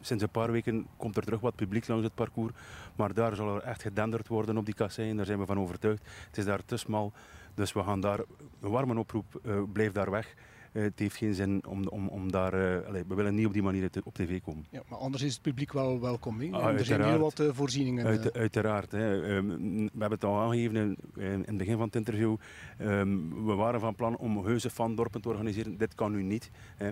sinds 0.01 0.23
een 0.23 0.29
paar 0.29 0.51
weken 0.51 0.87
komt 0.97 1.17
er 1.17 1.23
terug 1.23 1.39
wat 1.39 1.55
publiek 1.55 1.87
langs 1.87 2.03
het 2.03 2.15
parcours. 2.15 2.53
Maar 2.95 3.13
daar 3.13 3.35
zal 3.35 3.55
er 3.55 3.61
echt 3.61 3.81
gedenderd 3.81 4.27
worden 4.27 4.57
op 4.57 4.65
die 4.65 4.73
kasseien. 4.73 5.15
Daar 5.15 5.25
zijn 5.25 5.39
we 5.39 5.45
van 5.45 5.59
overtuigd. 5.59 6.01
Het 6.27 6.37
is 6.37 6.45
daar 6.45 6.65
te 6.65 6.77
smal. 6.77 7.13
Dus 7.53 7.73
we 7.73 7.83
gaan 7.83 7.99
daar, 7.99 8.19
een 8.61 8.69
warme 8.69 8.99
oproep, 8.99 9.41
uh, 9.45 9.61
blijf 9.73 9.91
daar 9.91 10.11
weg. 10.11 10.35
Uh, 10.71 10.83
het 10.83 10.99
heeft 10.99 11.15
geen 11.15 11.33
zin 11.33 11.65
om, 11.67 11.87
om, 11.87 12.07
om 12.07 12.31
daar... 12.31 12.85
Allez, 12.85 13.03
we 13.07 13.15
willen 13.15 13.35
niet 13.35 13.45
op 13.45 13.53
die 13.53 13.61
manier 13.61 13.89
op 14.03 14.13
tv 14.13 14.41
komen. 14.41 14.65
Ja, 14.69 14.81
maar 14.87 14.99
anders 14.99 15.23
is 15.23 15.33
het 15.33 15.41
publiek 15.41 15.73
wel 15.73 15.99
welkom. 15.99 16.39
Hè? 16.39 16.51
Ah, 16.51 16.73
er 16.73 16.85
zijn 16.85 17.03
heel 17.03 17.17
wat 17.17 17.39
uh, 17.39 17.49
voorzieningen. 17.51 18.05
Uit, 18.05 18.33
uiteraard. 18.33 18.91
Hè. 18.91 19.35
Um, 19.35 19.47
we 19.75 19.99
hebben 19.99 20.11
het 20.11 20.23
al 20.23 20.39
aangegeven 20.39 20.75
in, 20.75 20.97
in, 21.15 21.43
het 21.45 21.57
begin 21.57 21.77
van 21.77 21.85
het 21.85 21.95
interview. 21.95 22.35
Um, 22.81 23.45
we 23.45 23.53
waren 23.53 23.79
van 23.79 23.95
plan 23.95 24.17
om 24.17 24.45
heuse 24.45 24.69
fandorpen 24.69 25.21
te 25.21 25.29
organiseren. 25.29 25.77
Dit 25.77 25.95
kan 25.95 26.11
nu 26.11 26.23
niet. 26.23 26.51
Hè. 26.77 26.91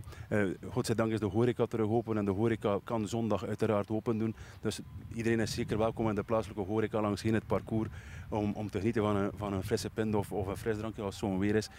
godzijdank 0.70 1.12
is 1.12 1.20
de 1.20 1.26
horeca 1.26 1.66
terug 1.66 1.88
open 1.88 2.18
en 2.18 2.26
de 2.26 2.32
horeca 2.32 2.80
kan 2.84 3.08
zondag 3.08 3.46
uiteraard 3.46 3.90
open 3.90 4.18
doen. 4.18 4.36
Dus 4.62 4.80
iedereen 5.14 5.40
is 5.40 5.54
zeker 5.54 5.78
welkom 5.78 6.10
in 6.10 6.16
de 6.16 6.24
plaatselijke 6.24 6.64
horeca 6.64 7.02
langs 7.02 7.22
het 7.22 7.48
parcours 7.48 7.90
om, 8.30 8.54
om 8.54 8.70
te 8.70 8.78
genieten 8.78 9.02
van 9.02 9.16
een, 9.16 9.32
van 9.36 9.54
een 9.54 9.64
frisse 9.64 9.90
pint 9.90 10.16
of, 10.16 10.32
of 10.32 10.48
een 10.48 10.58
frisdrankje 10.58 11.02
als 11.02 11.20
het 11.20 11.30
zo'n 11.30 11.40
weer 11.40 11.56
is. 11.56 11.70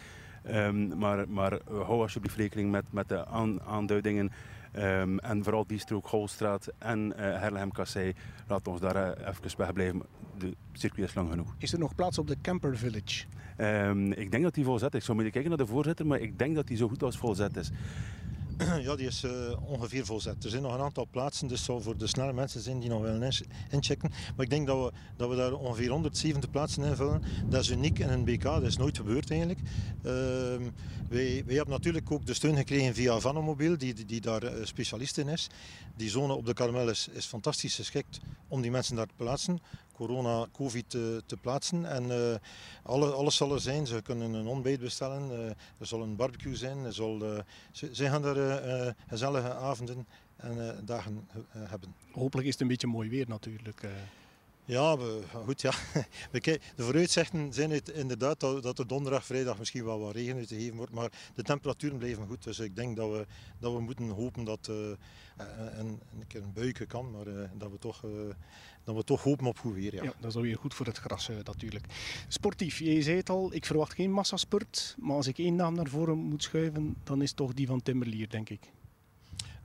Um, 0.48 0.98
maar, 0.98 1.28
maar 1.28 1.58
hou 1.64 2.00
alsjeblieft 2.00 2.36
rekening 2.36 2.70
met, 2.70 2.84
met 2.90 3.08
de 3.08 3.26
aan, 3.26 3.62
aanduidingen. 3.62 4.30
Um, 4.76 5.18
en 5.18 5.44
vooral 5.44 5.66
die 5.66 5.78
strook 5.78 6.08
Golstraat 6.08 6.68
en 6.78 6.98
uh, 6.98 7.14
Herlehem 7.16 7.72
Kassei. 7.72 8.14
Laat 8.48 8.68
ons 8.68 8.80
daar 8.80 8.96
uh, 8.96 9.28
even 9.28 9.56
wegblijven. 9.56 10.02
De 10.38 10.54
circuit 10.72 11.08
is 11.08 11.14
lang 11.14 11.30
genoeg. 11.30 11.54
Is 11.58 11.72
er 11.72 11.78
nog 11.78 11.94
plaats 11.94 12.18
op 12.18 12.26
de 12.26 12.36
Camper 12.42 12.76
Village? 12.76 13.24
Um, 13.58 14.12
ik 14.12 14.30
denk 14.30 14.42
dat 14.42 14.54
die 14.54 14.64
volzet 14.64 14.92
is. 14.92 14.98
Ik 14.98 15.04
zou 15.04 15.14
moeten 15.14 15.32
kijken 15.32 15.56
naar 15.56 15.66
de 15.66 15.72
voorzitter, 15.72 16.06
maar 16.06 16.20
ik 16.20 16.38
denk 16.38 16.54
dat 16.54 16.66
die 16.66 16.76
zo 16.76 16.88
goed 16.88 17.02
als 17.02 17.16
volzet 17.16 17.56
is. 17.56 17.70
Ja, 18.86 18.96
die 18.96 19.06
is 19.06 19.24
uh, 19.24 19.30
ongeveer 19.64 20.06
volzet. 20.06 20.44
Er 20.44 20.50
zijn 20.50 20.62
nog 20.62 20.74
een 20.74 20.80
aantal 20.80 21.06
plaatsen, 21.10 21.48
dus 21.48 21.64
zal 21.64 21.80
voor 21.80 21.96
de 21.96 22.06
snelle 22.06 22.32
mensen 22.32 22.60
zijn 22.60 22.80
die 22.80 22.88
nog 22.88 23.02
willen 23.02 23.32
inchecken. 23.70 24.10
Maar 24.10 24.44
ik 24.44 24.50
denk 24.50 24.66
dat 24.66 24.84
we, 24.84 24.92
dat 25.16 25.28
we 25.28 25.36
daar 25.36 25.52
ongeveer 25.52 25.90
170 25.90 26.50
plaatsen 26.50 26.84
invullen. 26.84 27.22
Dat 27.48 27.62
is 27.62 27.70
uniek 27.70 27.98
in 27.98 28.08
een 28.08 28.24
BK, 28.24 28.42
dat 28.42 28.62
is 28.62 28.76
nooit 28.76 28.96
gebeurd 28.96 29.30
eigenlijk. 29.30 29.60
Uh, 29.60 30.12
wij, 31.08 31.42
wij 31.46 31.54
hebben 31.56 31.68
natuurlijk 31.68 32.10
ook 32.10 32.26
de 32.26 32.34
steun 32.34 32.56
gekregen 32.56 32.94
via 32.94 33.20
Vanomobiel, 33.20 33.78
die, 33.78 34.04
die, 34.06 34.20
daar 34.20 34.44
uh, 34.44 34.64
specialist 34.64 35.18
in 35.18 35.28
is. 35.28 35.48
Die 35.96 36.10
zone 36.10 36.32
op 36.32 36.46
de 36.46 36.54
Karmel 36.54 36.88
is, 36.88 37.08
is 37.12 37.26
fantastisch 37.26 37.74
geschikt 37.74 38.20
om 38.48 38.60
die 38.60 38.70
mensen 38.70 38.96
daar 38.96 39.06
te 39.06 39.14
plaatsen 39.16 39.60
corona, 40.00 40.46
covid 40.52 40.90
te, 40.90 41.22
te 41.26 41.36
plaatsen. 41.36 41.84
En 41.84 42.04
uh, 42.04 42.34
alle, 42.82 43.10
alles 43.10 43.36
zal 43.36 43.52
er 43.52 43.60
zijn. 43.60 43.86
Ze 43.86 44.02
kunnen 44.02 44.32
een 44.32 44.46
ontbijt 44.46 44.80
bestellen, 44.80 45.30
uh, 45.30 45.46
er 45.78 45.86
zal 45.86 46.02
een 46.02 46.16
barbecue 46.16 46.56
zijn. 46.56 46.84
Er 46.84 46.92
zal, 46.92 47.22
uh, 47.22 47.38
ze, 47.72 47.88
ze, 47.92 48.08
gaan 48.08 48.24
er 48.24 48.96
gezellige 49.08 49.54
avonden 49.54 50.06
en 50.36 50.82
dagen 50.84 51.28
hebben. 51.52 51.94
Hopelijk 52.12 52.46
is 52.46 52.52
het 52.52 52.62
een 52.62 52.68
beetje 52.68 52.86
mooi 52.86 53.08
weer 53.08 53.28
natuurlijk. 53.28 53.82
Ja, 54.70 54.98
we, 54.98 55.22
goed. 55.46 55.60
Ja. 55.60 55.72
de 56.32 56.60
vooruitzichten 56.76 57.52
zijn 57.52 57.70
het 57.70 57.88
inderdaad 57.88 58.40
dat, 58.40 58.78
er 58.78 58.86
donderdag, 58.86 59.24
vrijdag 59.24 59.58
misschien 59.58 59.84
wel 59.84 60.00
wat 60.00 60.14
regen 60.14 60.36
uit 60.36 60.48
te 60.48 60.54
geven 60.54 60.76
wordt. 60.76 60.92
Maar 60.92 61.12
de 61.34 61.42
temperaturen 61.42 61.98
blijven 61.98 62.26
goed. 62.26 62.44
Dus 62.44 62.58
ik 62.58 62.76
denk 62.76 62.96
dat 62.96 63.10
we, 63.10 63.26
dat 63.58 63.72
we 63.72 63.80
moeten 63.80 64.08
hopen 64.08 64.44
dat 64.44 64.68
uh, 64.70 64.76
een, 65.78 66.00
een 66.18 66.26
keer 66.26 66.42
een 66.42 66.52
buiken 66.52 66.86
kan. 66.86 67.10
Maar 67.10 67.26
uh, 67.26 67.48
dat, 67.54 67.70
we 67.70 67.78
toch, 67.78 68.02
uh, 68.04 68.10
dat 68.84 68.94
we 68.94 69.04
toch 69.04 69.22
hopen 69.22 69.46
op 69.46 69.58
goed 69.58 69.74
weer. 69.74 70.04
Ja. 70.04 70.12
dat 70.20 70.36
is 70.36 70.42
weer 70.42 70.56
goed 70.56 70.74
voor 70.74 70.86
het 70.86 70.98
gras 70.98 71.28
natuurlijk. 71.44 71.84
Sportief, 72.28 72.78
je 72.78 73.02
zei 73.02 73.16
het 73.16 73.30
al, 73.30 73.54
ik 73.54 73.66
verwacht 73.66 73.94
geen 73.94 74.12
massaspurt. 74.12 74.96
Maar 74.98 75.16
als 75.16 75.26
ik 75.26 75.38
één 75.38 75.54
naam 75.54 75.74
naar 75.74 75.88
voren 75.88 76.18
moet 76.18 76.42
schuiven, 76.42 76.96
dan 77.04 77.22
is 77.22 77.32
toch 77.32 77.54
die 77.54 77.66
van 77.66 77.82
Timmerlier, 77.82 78.28
denk 78.28 78.50
ik. 78.50 78.60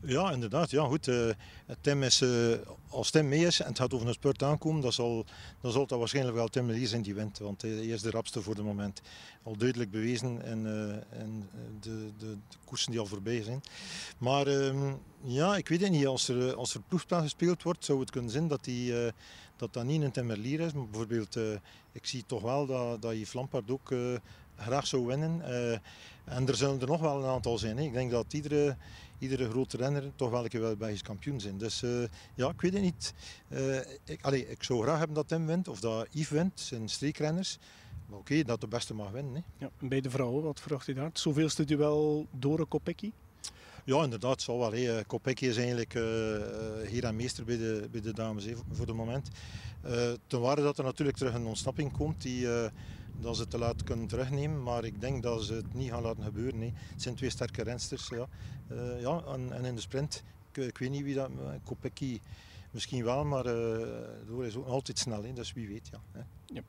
Ja, 0.07 0.31
inderdaad. 0.31 0.69
Ja, 0.71 0.85
goed. 0.85 1.07
Uh, 1.07 1.29
Tim 1.81 2.03
is, 2.03 2.21
uh, 2.21 2.55
als 2.89 3.12
Tim 3.12 3.27
mee 3.27 3.45
is 3.45 3.59
en 3.59 3.67
het 3.67 3.79
gaat 3.79 3.93
over 3.93 4.07
een 4.07 4.13
spurt 4.13 4.43
aankomen, 4.43 4.81
dan 4.81 4.93
zal, 4.93 5.25
dan 5.62 5.71
zal 5.71 5.88
dat 5.88 6.00
waarschijnlijk 6.00 6.35
wel 6.35 6.47
Tim 6.47 6.69
Lies 6.69 6.89
zijn 6.89 7.01
die 7.01 7.15
wint. 7.15 7.38
Want 7.38 7.62
hij 7.62 7.71
is 7.71 8.01
de 8.01 8.09
rapste 8.09 8.41
voor 8.41 8.55
de 8.55 8.63
moment. 8.63 9.01
Al 9.43 9.57
duidelijk 9.57 9.91
bewezen 9.91 10.43
in, 10.43 10.65
uh, 10.65 11.21
in 11.21 11.50
de, 11.79 12.09
de, 12.17 12.35
de, 12.50 12.57
koersen 12.65 12.91
die 12.91 13.00
al 13.00 13.05
voorbij 13.05 13.43
zijn. 13.43 13.62
Maar 14.17 14.47
um, 14.47 14.97
ja, 15.21 15.57
ik 15.57 15.67
weet 15.67 15.81
het 15.81 15.91
niet. 15.91 16.07
Als 16.07 16.27
er, 16.27 16.55
als 16.55 16.74
er 16.74 16.81
ploegspel 16.88 17.21
gespeeld 17.21 17.63
wordt, 17.63 17.85
zou 17.85 18.00
het 18.00 18.12
kunnen 18.12 18.31
zijn 18.31 18.47
dat 18.47 18.63
die, 18.63 18.93
dat, 19.55 19.74
dat 19.74 19.83
niet 19.83 20.01
een 20.01 20.12
Timmerlier 20.12 20.59
is. 20.59 20.74
Maar 20.74 20.88
bijvoorbeeld, 20.88 21.35
ik 21.91 22.05
zie 22.05 22.24
toch 22.25 22.41
wel 22.41 22.65
dat, 22.65 23.01
dat 23.01 23.13
Yves 23.13 23.33
Lampaard 23.33 23.71
ook 23.71 23.93
graag 24.57 24.88
zou 24.88 25.05
winnen. 25.05 25.41
en 26.25 26.47
er 26.47 26.55
zullen 26.55 26.81
er 26.81 26.88
nog 26.88 27.01
wel 27.01 27.24
een 27.24 27.29
aantal 27.29 27.57
zijn. 27.57 27.77
Hè. 27.77 27.83
Ik 27.83 27.93
denk 27.93 28.12
dat 28.12 28.33
iedere 28.33 28.77
iedere 29.19 29.50
grote 29.50 29.77
renner 29.77 30.12
toch 30.15 30.29
wel 30.29 30.43
een 30.43 30.50
keer 30.50 30.62
wel 30.62 30.75
Belgisch 30.75 31.01
kampioen 31.01 31.39
zijn. 31.39 31.57
Dus 31.57 31.84
uh, 31.84 32.03
ja, 32.36 32.50
ik 32.50 32.62
weet 32.62 32.74
het 32.74 32.81
niet. 32.81 33.13
Uh, 33.50 33.77
ik, 34.03 34.19
allee, 34.22 34.50
ik 34.50 34.63
zou 34.63 34.81
graag 34.81 34.98
hebben 34.98 35.15
dat 35.15 35.27
Tim 35.27 35.45
wint 35.45 35.67
of 35.67 35.79
dat 35.79 36.07
Yves 36.12 36.29
wint, 36.29 36.60
zijn 36.60 36.89
streekrenners. 36.89 37.57
Maar 38.07 38.19
oké, 38.19 38.31
okay, 38.31 38.43
dat 38.43 38.62
de 38.62 38.67
beste 38.67 38.93
mag 38.93 39.12
winnen. 39.12 39.34
Hè. 39.36 39.65
Ja, 39.65 39.72
bij 39.79 40.01
de 40.01 40.10
vrouwen, 40.10 40.43
wat 40.43 40.60
verwacht 40.60 40.86
je 40.86 40.93
daar? 40.93 41.10
Zoveelste 41.13 41.63
duel 41.63 42.27
Dore 42.31 42.65
Kopecky? 42.65 43.12
Ja, 43.86 44.03
inderdaad, 44.03 44.41
zal 44.41 44.60
wel. 44.60 44.74
Hè. 44.74 45.05
Kopecky 45.05 45.45
is 45.45 45.57
eigenlijk 45.57 45.93
uh, 45.93 46.03
heer 46.84 47.03
en 47.03 47.15
meester 47.15 47.43
bij 47.45 47.57
de, 47.57 47.88
bij 47.91 48.01
de 48.01 48.13
dames 48.13 48.45
voor 48.72 48.86
het 48.86 48.95
moment. 48.95 49.29
Ten 50.27 50.39
waarde 50.39 50.62
dat 50.62 50.77
er 50.77 50.84
natuurlijk 50.84 51.17
terug 51.17 51.34
een 51.34 51.45
ontsnapping 51.45 51.91
komt 51.91 52.22
die, 52.22 52.48
dat 53.19 53.38
ze 53.38 53.48
te 53.48 53.57
laat 53.57 53.84
kunnen 53.84 54.07
terugnemen. 54.07 54.63
Maar 54.63 54.84
ik 54.84 55.01
denk 55.01 55.24
dat 55.24 55.43
ze 55.43 55.53
het 55.53 55.74
niet 55.74 55.89
gaan 55.89 56.01
laten 56.01 56.24
gebeuren. 56.24 56.62
Hè. 56.62 56.72
Het 56.91 57.01
zijn 57.01 57.15
twee 57.15 57.29
sterke 57.29 57.63
rensters. 57.63 58.07
Ja. 58.07 58.27
Uh, 58.72 59.01
ja, 59.01 59.24
en, 59.27 59.51
en, 59.51 59.65
in 59.65 59.75
de 59.75 59.81
sprint, 59.81 60.24
ik, 60.51 60.77
weet 60.77 60.89
niet 60.89 61.03
wie 61.03 61.15
dat... 61.15 61.29
Kopecky 61.63 62.19
misschien 62.72 63.03
wel, 63.03 63.25
maar 63.25 63.45
uh, 63.45 64.45
is 64.48 64.55
ook 64.55 64.67
altijd 64.67 65.00
snel. 65.00 65.34
Dus 65.34 65.53
wie 65.53 65.67
weet, 65.67 65.89
ja. 65.91 66.24
Ja. 66.45 66.62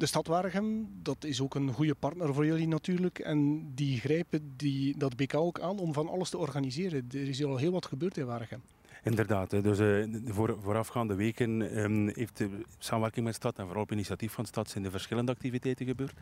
De 0.00 0.06
stad 0.06 0.26
Waregem, 0.26 0.88
dat 1.02 1.24
is 1.24 1.40
ook 1.40 1.54
een 1.54 1.72
goede 1.72 1.94
partner 1.94 2.34
voor 2.34 2.46
jullie 2.46 2.68
natuurlijk. 2.68 3.18
En 3.18 3.70
die 3.74 4.00
grijpen 4.00 4.52
die, 4.56 4.98
dat 4.98 5.16
BK 5.16 5.34
ook 5.34 5.60
aan 5.60 5.78
om 5.78 5.92
van 5.92 6.08
alles 6.08 6.30
te 6.30 6.38
organiseren. 6.38 7.06
Er 7.10 7.28
is 7.28 7.44
al 7.44 7.56
heel 7.56 7.72
wat 7.72 7.86
gebeurd 7.86 8.16
in 8.16 8.26
Waregem. 8.26 8.62
Inderdaad, 9.02 9.50
dus 9.50 9.78
uh, 9.80 10.32
voor, 10.32 10.56
voorafgaande 10.60 11.14
weken 11.14 11.78
um, 11.82 12.10
heeft 12.14 12.36
de 12.36 12.48
samenwerking 12.78 13.24
met 13.24 13.34
de 13.34 13.40
stad 13.40 13.58
en 13.58 13.64
vooral 13.64 13.82
op 13.82 13.92
initiatief 13.92 14.32
van 14.32 14.44
de 14.44 14.50
stad 14.50 14.70
zijn 14.70 14.84
er 14.84 14.90
verschillende 14.90 15.32
activiteiten 15.32 15.86
gebeurd. 15.86 16.14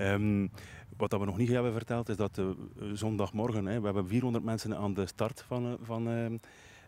Um, 0.00 0.50
wat 0.96 1.12
we 1.12 1.24
nog 1.24 1.36
niet 1.36 1.48
hebben 1.48 1.72
verteld 1.72 2.08
is 2.08 2.16
dat 2.16 2.38
uh, 2.38 2.46
zondagmorgen, 2.92 3.64
we 3.64 3.70
hebben 3.70 4.08
400 4.08 4.44
mensen 4.44 4.76
aan 4.76 4.94
de 4.94 5.06
start 5.06 5.44
van, 5.46 5.66
uh, 5.66 5.72
van, 5.82 6.06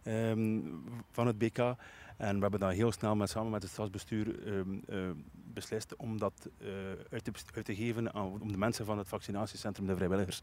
um, 0.04 0.62
van 1.10 1.26
het 1.26 1.38
BK. 1.38 1.58
En 2.16 2.34
we 2.34 2.42
hebben 2.42 2.60
dan 2.60 2.70
heel 2.70 2.92
snel 2.92 3.16
met, 3.16 3.30
samen 3.30 3.50
met 3.50 3.62
het 3.62 3.72
stadsbestuur 3.72 4.34
beslist 5.54 5.96
om 5.96 6.18
dat 6.18 6.48
uit, 7.10 7.24
te, 7.24 7.32
uit, 7.54 7.64
te, 7.64 7.74
geven 7.74 8.14
om 8.14 8.52
de 8.52 8.58
mensen 8.58 8.84
van 8.84 8.98
het 8.98 9.08
vaccinatiecentrum, 9.08 9.86
de 9.86 9.96
vrijwilligers, 9.96 10.42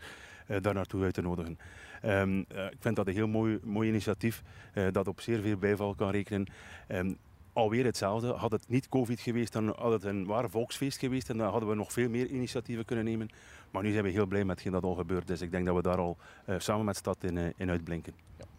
daar 0.61 0.73
naartoe 0.73 1.03
uit 1.03 1.13
te 1.13 1.21
nodigen. 1.21 1.57
Um, 2.05 2.37
uh, 2.37 2.65
ik 2.65 2.77
vind 2.79 2.95
dat 2.95 3.07
een 3.07 3.13
heel 3.13 3.27
mooi, 3.27 3.59
mooi 3.63 3.89
initiatief 3.89 4.43
dat 4.91 5.07
op 5.07 5.21
zeer 5.21 5.41
veel 5.41 5.57
bijval 5.57 5.95
kan 5.95 6.09
rekenen. 6.09 6.47
Um, 6.87 7.17
alweer 7.53 7.85
hetzelfde. 7.85 8.27
Had 8.27 8.51
het 8.51 8.67
niet 8.67 8.89
COVID 8.89 9.19
geweest, 9.19 9.53
dan 9.53 9.75
had 9.77 9.91
het 9.91 10.03
een 10.03 10.25
waar 10.25 10.49
volksfeest 10.49 10.99
geweest 10.99 11.29
en 11.29 11.37
dan 11.37 11.51
hadden 11.51 11.69
we 11.69 11.75
nog 11.75 11.91
veel 11.91 12.09
meer 12.09 12.27
initiatieven 12.27 12.85
kunnen 12.85 13.05
nemen. 13.05 13.29
Maar 13.71 13.83
nu 13.83 13.91
zijn 13.91 14.03
we 14.03 14.09
heel 14.09 14.25
blij 14.25 14.43
met 14.43 14.55
hetgeen 14.55 14.71
dat 14.71 14.83
al 14.83 14.95
gebeurd 14.95 15.29
is. 15.29 15.41
Ik 15.41 15.51
denk 15.51 15.65
dat 15.65 15.75
we 15.75 15.81
daar 15.81 15.97
al 15.97 16.17
samen 16.57 16.85
met 16.85 16.95
stad 16.95 17.23
in, 17.23 17.53
in 17.57 17.69
uitblinken. 17.69 18.13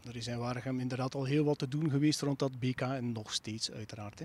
Er 0.09 0.17
is 0.17 0.27
in 0.27 0.39
Waregem 0.39 0.81
inderdaad 0.81 1.15
al 1.15 1.25
heel 1.25 1.45
wat 1.45 1.59
te 1.59 1.69
doen 1.69 1.91
geweest 1.91 2.21
rond 2.21 2.39
dat 2.39 2.59
BK 2.59 2.81
en 2.81 3.13
nog 3.13 3.33
steeds 3.33 3.73
uiteraard. 3.73 4.19
Hè. 4.19 4.25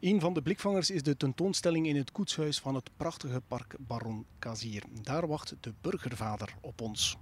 Een 0.00 0.20
van 0.20 0.34
de 0.34 0.42
blikvangers 0.42 0.90
is 0.90 1.02
de 1.02 1.16
tentoonstelling 1.16 1.86
in 1.86 1.96
het 1.96 2.12
koetshuis 2.12 2.60
van 2.60 2.74
het 2.74 2.90
prachtige 2.96 3.42
park 3.48 3.74
Baron 3.78 4.26
Kazier. 4.38 4.82
Daar 5.02 5.26
wacht 5.26 5.54
de 5.60 5.72
burgervader 5.80 6.54
op 6.60 6.80
ons. 6.80 7.18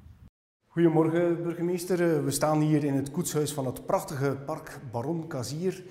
Goedemorgen, 0.67 1.43
burgemeester. 1.43 2.17
Eh, 2.17 2.25
we 2.25 2.31
staan 2.31 2.61
hier 2.61 2.85
in 2.85 2.95
het 2.95 3.11
koetshuis 3.11 3.53
van 3.53 3.67
het 3.67 3.87
prachtige 3.87 4.37
park 4.47 4.81
Baron 4.91 5.27
Kazier. 5.27 5.83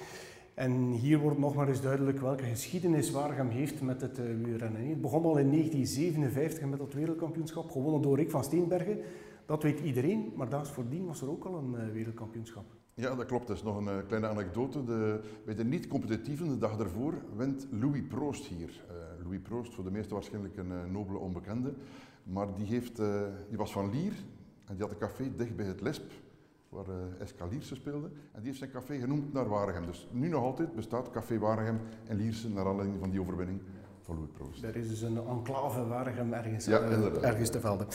En 0.54 0.92
hier 0.92 1.18
wordt 1.18 1.38
nog 1.38 1.56
maar 1.56 1.68
eens 1.68 1.82
duidelijk 1.82 2.20
welke 2.20 2.44
geschiedenis 2.44 3.12
Waregem 3.12 3.50
heeft 3.50 3.82
met 3.82 4.02
het 4.02 4.20
uh, 4.20 4.26
wielrennen. 4.44 4.90
Het 4.90 5.02
begon 5.02 5.24
al 5.24 5.38
in 5.38 5.50
1957 5.52 6.66
met 6.68 6.80
dat 6.80 6.94
wereldkampioenschap, 6.94 7.72
gewonnen 7.72 8.02
door 8.02 8.18
Rick 8.18 8.32
van 8.32 8.44
Steenbergen. 8.44 9.00
Dat 9.48 9.64
weet 9.64 9.80
iedereen, 9.80 10.34
maar 10.36 10.50
daags 10.50 10.70
voordien 10.70 11.06
was 11.06 11.22
er 11.22 11.30
ook 11.30 11.46
al 11.46 11.56
een 11.56 11.74
uh, 11.74 11.92
wereldkampioenschap. 11.92 12.66
Ja, 12.94 13.16
dat 13.16 13.26
klopt. 13.26 13.48
Dat 13.48 13.56
is 13.56 13.64
nog 13.64 13.78
een 13.78 14.06
kleine 14.06 14.28
anekdote. 14.28 14.84
De, 14.84 15.20
bij 15.46 15.56
de 15.56 15.64
niet-competitieven, 15.64 16.48
de 16.48 16.58
dag 16.58 16.78
daarvoor, 16.78 17.14
wint 17.36 17.68
Louis 17.72 18.04
Proost 18.10 18.46
hier. 18.46 18.84
Uh, 18.90 19.24
Louis 19.24 19.40
Proost, 19.42 19.74
voor 19.74 19.84
de 19.84 19.92
meesten 19.92 20.14
waarschijnlijk 20.14 20.58
een 20.58 20.92
nobele 20.92 21.18
onbekende. 21.18 21.74
Maar 22.24 22.48
die, 22.56 22.66
heeft, 22.66 22.96
die 23.50 23.58
was 23.58 23.72
van 23.72 23.90
Lier, 23.90 24.14
en 24.66 24.76
die 24.76 24.82
had 24.82 24.92
een 24.92 24.98
café 24.98 25.32
dicht 25.36 25.56
bij 25.56 25.66
het 25.66 25.82
Lesp, 25.82 26.12
waar 26.70 26.86
uh, 26.88 27.22
Escalierse 27.22 27.76
speelde. 27.76 28.08
En 28.08 28.38
die 28.38 28.46
heeft 28.46 28.58
zijn 28.58 28.72
café 28.72 29.00
genoemd 29.00 29.34
naar 29.34 29.50
Waregem. 29.50 29.86
Dus 29.86 30.08
nu 30.12 30.30
nog 30.30 30.44
altijd 30.44 30.76
bestaat 30.76 31.12
Café 31.12 31.40
Waregem 31.40 31.80
en 32.08 32.16
Lierse 32.16 32.50
naar 32.50 32.66
aanleiding 32.66 33.00
van 33.00 33.10
die 33.10 33.22
overwinning 33.22 33.62
van 34.02 34.16
Louis 34.16 34.30
Proost. 34.32 34.64
Er 34.64 34.76
is 34.76 34.90
dus 34.90 35.02
een 35.02 35.18
enclave 35.18 35.88
Waregem 35.88 36.34
ergens, 36.34 36.66
ja, 36.66 36.82
ergens 37.22 37.50
te 37.50 37.60
velden. 37.60 37.88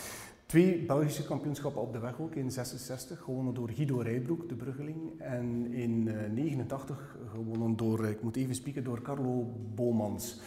Twee 0.53 0.85
Belgische 0.87 1.25
kampioenschappen 1.25 1.83
op 1.83 1.93
de 1.93 1.99
weg 1.99 2.21
ook 2.21 2.35
in 2.35 2.51
66, 2.51 3.21
gewonnen 3.21 3.55
door 3.55 3.71
Guido 3.71 3.99
Rijbroek, 3.99 4.49
de 4.49 4.55
Bruggeling. 4.55 5.21
En 5.21 5.73
in 5.73 6.03
89 6.35 7.17
uh, 7.23 7.31
gewonnen 7.31 7.77
door, 7.77 8.07
ik 8.07 8.23
moet 8.23 8.37
even 8.37 8.55
spieken, 8.55 8.85
door 8.85 9.03
Carlo 9.03 9.53
Bomans. 9.75 10.41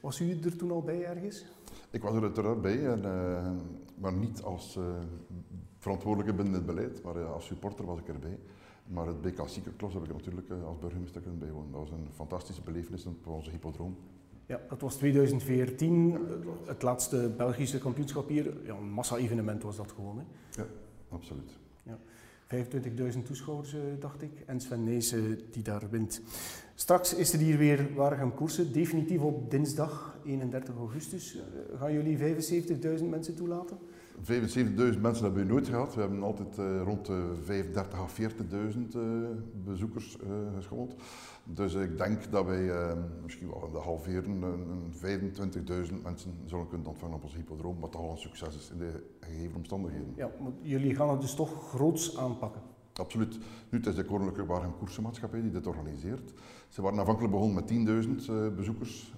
Was 0.00 0.20
u 0.20 0.40
er 0.40 0.56
toen 0.56 0.70
al 0.70 0.82
bij 0.82 1.04
ergens? 1.04 1.44
Ik 1.90 2.02
was 2.02 2.14
er 2.14 2.22
uiteraard 2.22 2.60
bij, 2.60 2.86
en, 2.86 3.02
uh, 3.04 3.50
maar 3.94 4.12
niet 4.12 4.42
als 4.42 4.78
verantwoordelijke 5.78 6.34
binnen 6.34 6.54
het 6.54 6.66
beleid, 6.66 7.02
maar 7.02 7.24
als 7.24 7.46
supporter 7.46 7.84
was 7.84 7.98
ik 7.98 8.08
erbij. 8.08 8.38
Maar 8.86 9.06
het 9.06 9.20
BK 9.20 9.48
Secret 9.48 9.80
heb 9.80 10.04
ik 10.04 10.12
natuurlijk 10.12 10.50
als 10.50 10.78
burgemeester 10.78 11.20
kunnen 11.20 11.40
bijwonen. 11.40 11.72
Dat 11.72 11.80
was 11.80 11.90
een 11.90 12.08
fantastische 12.12 12.62
belevenis 12.62 13.06
op 13.06 13.26
onze 13.26 13.50
hippodroom. 13.50 13.96
Ja, 14.46 14.60
dat 14.68 14.80
was 14.80 14.96
2014, 14.96 16.18
het 16.66 16.82
laatste 16.82 17.32
Belgische 17.36 17.78
kampioenschap 17.78 18.28
hier. 18.28 18.52
Ja, 18.64 18.74
een 18.74 18.90
massa-evenement 18.90 19.62
was 19.62 19.76
dat 19.76 19.92
gewoon. 19.92 20.18
Hè? 20.18 20.24
Ja, 20.62 20.66
absoluut. 21.08 21.50
Ja. 21.82 21.98
25.000 23.12 23.22
toeschouwers, 23.24 23.76
dacht 23.98 24.22
ik. 24.22 24.30
En 24.46 24.60
Sven 24.60 24.84
Nees 24.84 25.14
die 25.50 25.62
daar 25.62 25.90
wint. 25.90 26.20
Straks 26.74 27.14
is 27.14 27.32
er 27.32 27.38
hier 27.38 27.58
weer 27.58 27.94
Waregem 27.94 28.34
koersen, 28.34 28.72
definitief 28.72 29.20
op 29.20 29.50
dinsdag 29.50 30.18
31 30.24 30.76
augustus. 30.76 31.34
Uh, 31.34 31.42
gaan 31.78 31.92
jullie 31.92 32.18
75.000 32.98 33.04
mensen 33.04 33.34
toelaten? 33.34 33.78
75.000 34.22 35.00
mensen 35.00 35.24
hebben 35.24 35.46
we 35.46 35.52
nooit 35.52 35.68
gehad. 35.68 35.94
We 35.94 36.00
hebben 36.00 36.22
altijd 36.22 36.58
uh, 36.58 36.82
rond 36.82 37.06
de 37.06 37.32
35 37.42 37.98
à 37.98 38.06
40.000 38.08 38.78
uh, 38.96 39.28
bezoekers 39.64 40.16
uh. 40.70 40.82
Dus 41.44 41.74
ik 41.74 41.98
denk 41.98 42.30
dat 42.30 42.46
wij 42.46 42.94
misschien 43.22 43.48
wel 43.50 43.64
in 43.66 43.72
de 43.72 43.78
halveren 43.78 44.42
25.000 44.92 46.02
mensen 46.02 46.32
zullen 46.44 46.68
kunnen 46.68 46.86
ontvangen 46.86 47.16
op 47.16 47.22
ons 47.22 47.34
hippodroom, 47.34 47.80
wat 47.80 47.96
al 47.96 48.10
een 48.10 48.18
succes 48.18 48.56
is 48.56 48.70
in 48.70 48.78
de 48.78 49.04
gegeven 49.20 49.56
omstandigheden. 49.56 50.12
Ja, 50.16 50.30
maar 50.42 50.52
jullie 50.60 50.94
gaan 50.94 51.10
het 51.10 51.20
dus 51.20 51.34
toch 51.34 51.68
groots 51.68 52.18
aanpakken? 52.18 52.62
Absoluut. 52.92 53.38
Nu, 53.70 53.78
het 53.78 53.86
is 53.86 53.94
de 53.94 54.04
Koninklijke 54.04 54.46
Waregem 54.46 54.76
Koersenmaatschappij 54.78 55.40
die 55.40 55.50
dit 55.50 55.66
organiseert. 55.66 56.32
Ze 56.68 56.82
waren 56.82 56.98
aanvankelijk 56.98 57.32
begonnen 57.32 57.84
met 57.86 58.04
10.000 58.26 58.30
uh, 58.30 58.48
bezoekers, 58.56 59.14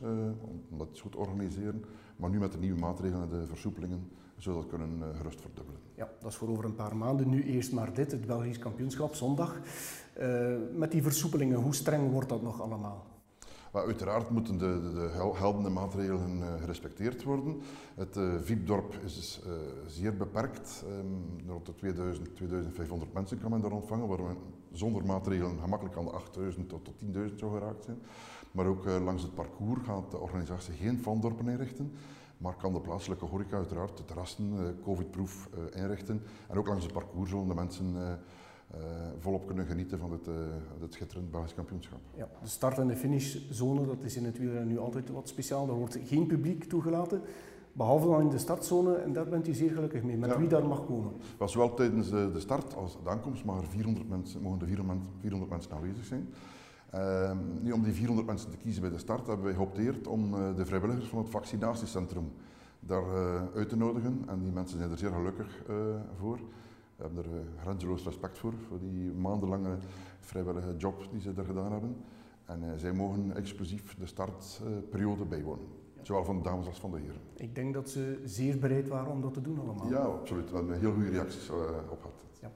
om 0.71 0.79
dat 0.79 1.01
goed 1.01 1.13
te 1.13 1.19
organiseren. 1.19 1.85
Maar 2.17 2.31
nu 2.31 2.39
met 2.39 2.53
de 2.53 2.59
nieuwe 2.59 2.81
maatregelen 2.81 3.23
en 3.23 3.39
de 3.39 3.47
versoepelingen 3.47 4.09
zullen 4.39 4.59
we 4.59 4.65
dat 4.65 4.79
kunnen 4.79 4.99
uh, 4.99 5.17
gerust 5.17 5.41
verdubbelen. 5.41 5.81
Ja, 5.95 6.11
dat 6.21 6.31
is 6.31 6.37
voor 6.37 6.49
over 6.49 6.65
een 6.65 6.75
paar 6.75 6.97
maanden. 6.97 7.29
Nu 7.29 7.45
eerst 7.45 7.73
maar 7.73 7.95
dit, 7.95 8.11
het 8.11 8.27
Belgisch 8.27 8.59
kampioenschap, 8.59 9.15
zondag. 9.15 9.61
met 10.73 10.91
die 10.91 11.03
versoepelingen, 11.03 11.59
hoe 11.59 11.75
streng 11.75 12.11
wordt 12.11 12.29
dat 12.29 12.43
nog 12.43 12.61
allemaal? 12.61 13.07
Maar 13.75 13.85
uiteraard 13.85 14.31
moeten 14.31 14.59
de, 14.59 14.81
de, 15.63 15.71
maatregelen 15.71 16.39
uh, 16.39 16.55
gerespecteerd 16.61 17.23
worden. 17.23 17.61
Het 17.95 18.17
uh, 18.17 18.35
VIP-dorp 18.41 18.95
is 19.05 19.15
dus, 19.15 19.41
uh, 19.47 19.53
zeer 19.87 20.17
beperkt. 20.17 20.85
Um, 20.89 21.49
rond 21.49 21.67
de 21.67 21.75
2000, 21.75 22.37
2500 22.37 23.13
mensen 23.13 23.39
kan 23.41 23.51
men 23.51 23.61
daar 23.61 23.71
ontvangen, 23.71 24.09
waar 24.09 24.23
men 24.23 24.37
zonder 24.73 25.05
maatregelen 25.05 25.59
gemakkelijk 25.61 25.97
aan 25.97 26.05
de 26.05 26.11
8000 26.11 26.69
tot, 26.69 26.85
tot 26.85 26.95
10.000 27.31 27.35
zou 27.37 27.59
geraakt 27.59 27.85
zijn. 27.85 27.99
Maar 28.51 28.67
ook 28.67 28.85
langs 28.85 29.23
het 29.23 29.35
parcours 29.35 29.81
gaat 29.85 30.11
de 30.11 30.19
organisatie 30.19 30.75
geen 30.75 31.03
vandorpen 31.03 31.49
inrichten 31.49 31.93
maar 32.45 32.57
kan 32.57 32.73
de 32.73 32.81
plaatselijke 32.81 33.25
horeca 33.25 33.57
uiteraard 33.57 33.97
de 33.97 34.05
terrassen 34.05 34.53
uh, 34.53 34.61
covid-proof 34.83 35.49
uh, 35.55 35.83
inrichten. 35.83 36.23
En 36.49 36.59
ook 36.59 36.67
langs 36.67 36.85
het 36.85 36.93
parcours 36.93 37.31
zullen 37.31 37.49
de 37.49 37.55
mensen 37.55 37.95
uh, 37.95 38.13
volop 39.19 39.47
kunnen 39.47 39.67
genieten 39.67 39.99
van 39.99 40.13
het, 40.13 40.27
het 40.81 40.93
schitterend 40.93 41.31
Belgisch 41.31 41.55
kampioenschap. 41.55 41.99
Ja, 42.17 42.29
de 42.43 42.49
start- 42.49 42.79
en 42.79 42.87
de 42.87 42.97
finishzone, 42.97 43.87
dat 43.87 44.05
is 44.05 44.17
in 44.17 44.25
het 44.25 44.39
wielrennen 44.39 44.69
nu 44.69 44.79
altijd 44.79 45.11
wat 45.11 45.29
speciaal. 45.29 45.69
Er 45.69 45.75
wordt 45.75 45.99
geen 46.05 46.27
publiek 46.27 46.65
toegelaten. 46.65 47.23
Behalve 47.73 48.07
dan 48.07 48.21
in 48.21 48.29
de 48.29 48.39
startzone, 48.39 48.95
en 48.95 49.13
daar 49.13 49.29
bent 49.29 49.49
u 49.49 49.53
zeer 49.53 49.71
gelukkig 49.71 50.03
mee, 50.03 50.17
met 50.17 50.31
ja. 50.31 50.39
wie 50.39 50.49
daar 50.49 50.67
mag 50.67 50.87
komen. 50.87 51.13
Wel, 51.39 51.49
zowel 51.49 51.75
tijdens 51.75 52.11
de 52.11 52.41
start 52.41 52.75
als 52.75 52.97
de 53.03 53.11
aankomst 53.11 53.45
mag 53.45 53.61
er 53.61 53.69
400 53.69 54.09
mensen, 54.09 54.43
mogen 54.43 54.61
er 54.61 54.67
400 55.21 55.51
mensen 55.51 55.73
aanwezig 55.73 56.05
zijn. 56.05 56.29
Uh, 56.95 57.31
nu, 57.61 57.73
om 57.73 57.83
die 57.83 57.93
400 57.93 58.27
mensen 58.27 58.51
te 58.51 58.57
kiezen 58.57 58.83
bij 58.83 58.91
de 58.91 58.99
start 58.99 59.27
hebben 59.27 59.45
wij 59.45 59.55
geopteerd 59.55 60.07
om 60.07 60.35
uh, 60.35 60.57
de 60.57 60.67
vrijwilligers 60.67 61.09
van 61.09 61.19
het 61.19 61.31
vaccinatiecentrum 61.31 62.33
daar 62.81 63.03
uh, 63.03 63.43
uit 63.55 63.69
te 63.69 63.77
nodigen. 63.77 64.23
En 64.27 64.43
die 64.43 64.53
mensen 64.53 64.79
zijn 64.79 64.91
er 64.91 64.99
zeer 64.99 65.11
gelukkig 65.11 65.63
uh, 65.71 65.77
voor. 66.19 66.37
We 66.97 67.03
hebben 67.03 67.25
er 67.25 67.31
grenzeloos 67.61 68.05
respect 68.05 68.39
voor, 68.39 68.53
voor 68.69 68.79
die 68.79 69.13
maandenlange 69.13 69.77
vrijwillige 70.21 70.77
job 70.77 71.09
die 71.11 71.21
ze 71.21 71.35
daar 71.35 71.45
gedaan 71.45 71.73
hebben. 71.73 71.97
En 72.45 72.79
zij 72.79 72.93
mogen 72.93 73.37
exclusief 73.37 73.97
de 73.99 74.07
startperiode 74.07 75.25
bijwonen. 75.25 75.67
Zowel 76.03 76.25
van 76.25 76.37
de 76.37 76.43
dames 76.43 76.67
als 76.67 76.81
van 76.81 76.91
de 76.91 76.99
heren. 76.99 77.21
Ik 77.37 77.55
denk 77.55 77.75
dat 77.75 77.91
ze 77.91 78.21
zeer 78.25 78.59
bereid 78.59 78.89
waren 78.89 79.13
om 79.13 79.21
dat 79.21 79.35
te 79.35 79.41
doen 79.41 79.59
allemaal. 79.59 79.89
Ja, 79.89 79.99
absoluut. 79.99 80.51
We 80.51 80.57
hebben 80.57 80.79
heel 80.79 80.93
goede 80.93 81.11
reacties 81.11 81.51
op 81.91 81.99
gehad. 82.01 82.25
Ja. 82.41 82.51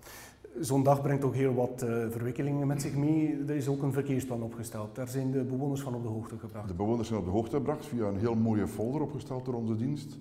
Zo'n 0.60 0.82
dag 0.82 1.02
brengt 1.02 1.24
ook 1.24 1.34
heel 1.34 1.54
wat 1.54 1.82
uh, 1.82 1.88
verwikkelingen 2.10 2.66
met 2.66 2.82
zich 2.82 2.96
mee. 2.96 3.44
Er 3.46 3.54
is 3.54 3.68
ook 3.68 3.82
een 3.82 3.92
verkeersplan 3.92 4.42
opgesteld. 4.42 4.94
Daar 4.94 5.08
zijn 5.08 5.30
de 5.30 5.44
bewoners 5.44 5.80
van 5.80 5.94
op 5.94 6.02
de 6.02 6.08
hoogte 6.08 6.38
gebracht. 6.38 6.68
De 6.68 6.74
bewoners 6.74 7.08
zijn 7.08 7.20
op 7.20 7.24
de 7.24 7.30
hoogte 7.30 7.56
gebracht 7.56 7.86
via 7.86 8.06
een 8.06 8.18
heel 8.18 8.34
mooie 8.34 8.68
folder 8.68 9.00
opgesteld 9.00 9.44
door 9.44 9.54
onze 9.54 9.76
dienst. 9.76 10.18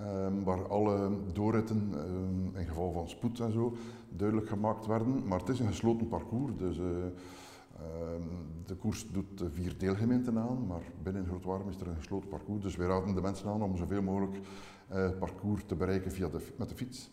Um, 0.00 0.44
waar 0.44 0.68
alle 0.68 1.10
doorritten, 1.32 1.92
um, 1.94 2.56
in 2.56 2.66
geval 2.66 2.92
van 2.92 3.08
spoed 3.08 3.40
en 3.40 3.52
zo, 3.52 3.76
duidelijk 4.08 4.48
gemaakt 4.48 4.86
werden. 4.86 5.22
Maar 5.26 5.38
het 5.38 5.48
is 5.48 5.60
een 5.60 5.66
gesloten 5.66 6.08
parcours, 6.08 6.52
dus 6.56 6.78
uh, 6.78 6.84
um, 6.84 8.28
de 8.66 8.74
koers 8.74 9.06
doet 9.12 9.44
vier 9.52 9.74
deelgemeenten 9.78 10.38
aan, 10.38 10.66
maar 10.66 10.82
binnen 11.02 11.26
Grootwarm 11.26 11.68
is 11.68 11.80
er 11.80 11.86
een 11.86 11.96
gesloten 11.96 12.28
parcours. 12.28 12.62
Dus 12.62 12.76
wij 12.76 12.86
raden 12.86 13.14
de 13.14 13.20
mensen 13.20 13.48
aan 13.48 13.62
om 13.62 13.76
zoveel 13.76 14.02
mogelijk 14.02 14.36
parcours 15.18 15.62
te 15.66 15.74
bereiken 15.74 16.12
via 16.12 16.28
de, 16.28 16.46
met 16.56 16.68
de 16.68 16.74
fiets 16.74 17.10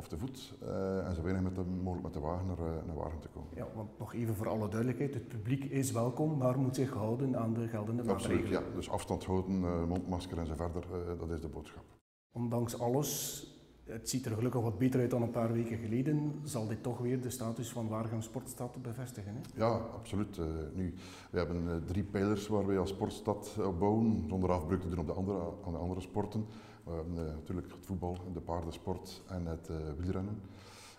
of 0.00 0.08
te 0.08 0.18
voet 0.18 0.54
uh, 0.62 1.06
en 1.06 1.14
zo 1.14 1.22
weinig 1.22 1.42
met 1.42 1.54
de, 1.54 1.62
mogelijk 1.62 2.02
met 2.02 2.12
de 2.12 2.20
wagen 2.20 2.46
naar, 2.46 2.58
uh, 2.58 2.86
naar 2.86 2.96
Wagen 2.96 3.18
te 3.18 3.28
komen. 3.28 3.50
Ja, 3.54 3.66
want 3.74 3.98
nog 3.98 4.14
even 4.14 4.34
voor 4.34 4.48
alle 4.48 4.68
duidelijkheid, 4.68 5.14
het 5.14 5.28
publiek 5.28 5.64
is 5.64 5.92
welkom, 5.92 6.38
maar 6.38 6.58
moet 6.58 6.74
zich 6.74 6.90
houden 6.90 7.36
aan 7.36 7.54
de 7.54 7.68
geldende 7.68 8.02
maatregelen. 8.02 8.42
Absoluut, 8.42 8.68
ja. 8.68 8.74
Dus 8.74 8.90
afstand 8.90 9.24
houden, 9.24 9.60
uh, 9.62 9.84
mondmasker 9.84 10.38
en 10.38 10.46
zo 10.46 10.54
verder, 10.54 10.84
dat 11.18 11.30
is 11.30 11.40
de 11.40 11.48
boodschap. 11.48 11.84
Ondanks 12.32 12.78
alles, 12.78 13.44
het 13.84 14.08
ziet 14.08 14.26
er 14.26 14.34
gelukkig 14.34 14.60
wat 14.60 14.78
beter 14.78 15.00
uit 15.00 15.10
dan 15.10 15.22
een 15.22 15.30
paar 15.30 15.52
weken 15.52 15.78
geleden, 15.78 16.40
zal 16.44 16.66
dit 16.66 16.82
toch 16.82 16.98
weer 16.98 17.20
de 17.20 17.30
status 17.30 17.72
van 17.72 17.88
Waregem 17.88 18.22
Sportstad 18.22 18.82
bevestigen? 18.82 19.34
Hè? 19.34 19.40
Ja, 19.54 19.70
absoluut. 19.94 20.40
nu, 20.74 20.94
we 21.30 21.38
hebben 21.38 21.84
drie 21.86 22.02
pijlers 22.02 22.48
waar 22.48 22.66
wij 22.66 22.78
als 22.78 22.90
sportstad 22.90 23.56
op 23.64 23.78
bouwen, 23.78 24.24
zonder 24.28 24.50
afbreuk 24.50 24.80
te 24.80 24.88
doen 24.88 24.98
op 24.98 25.06
de 25.06 25.12
andere, 25.12 25.38
aan 25.66 25.72
de 25.72 25.78
andere 25.78 26.00
sporten. 26.00 26.46
We 26.84 26.92
hebben 26.92 27.14
uh, 27.14 27.32
natuurlijk 27.34 27.72
het 27.72 27.86
voetbal, 27.86 28.16
de 28.32 28.40
paardensport 28.40 29.22
en 29.26 29.46
het 29.46 29.68
uh, 29.70 29.76
wielrennen. 29.98 30.40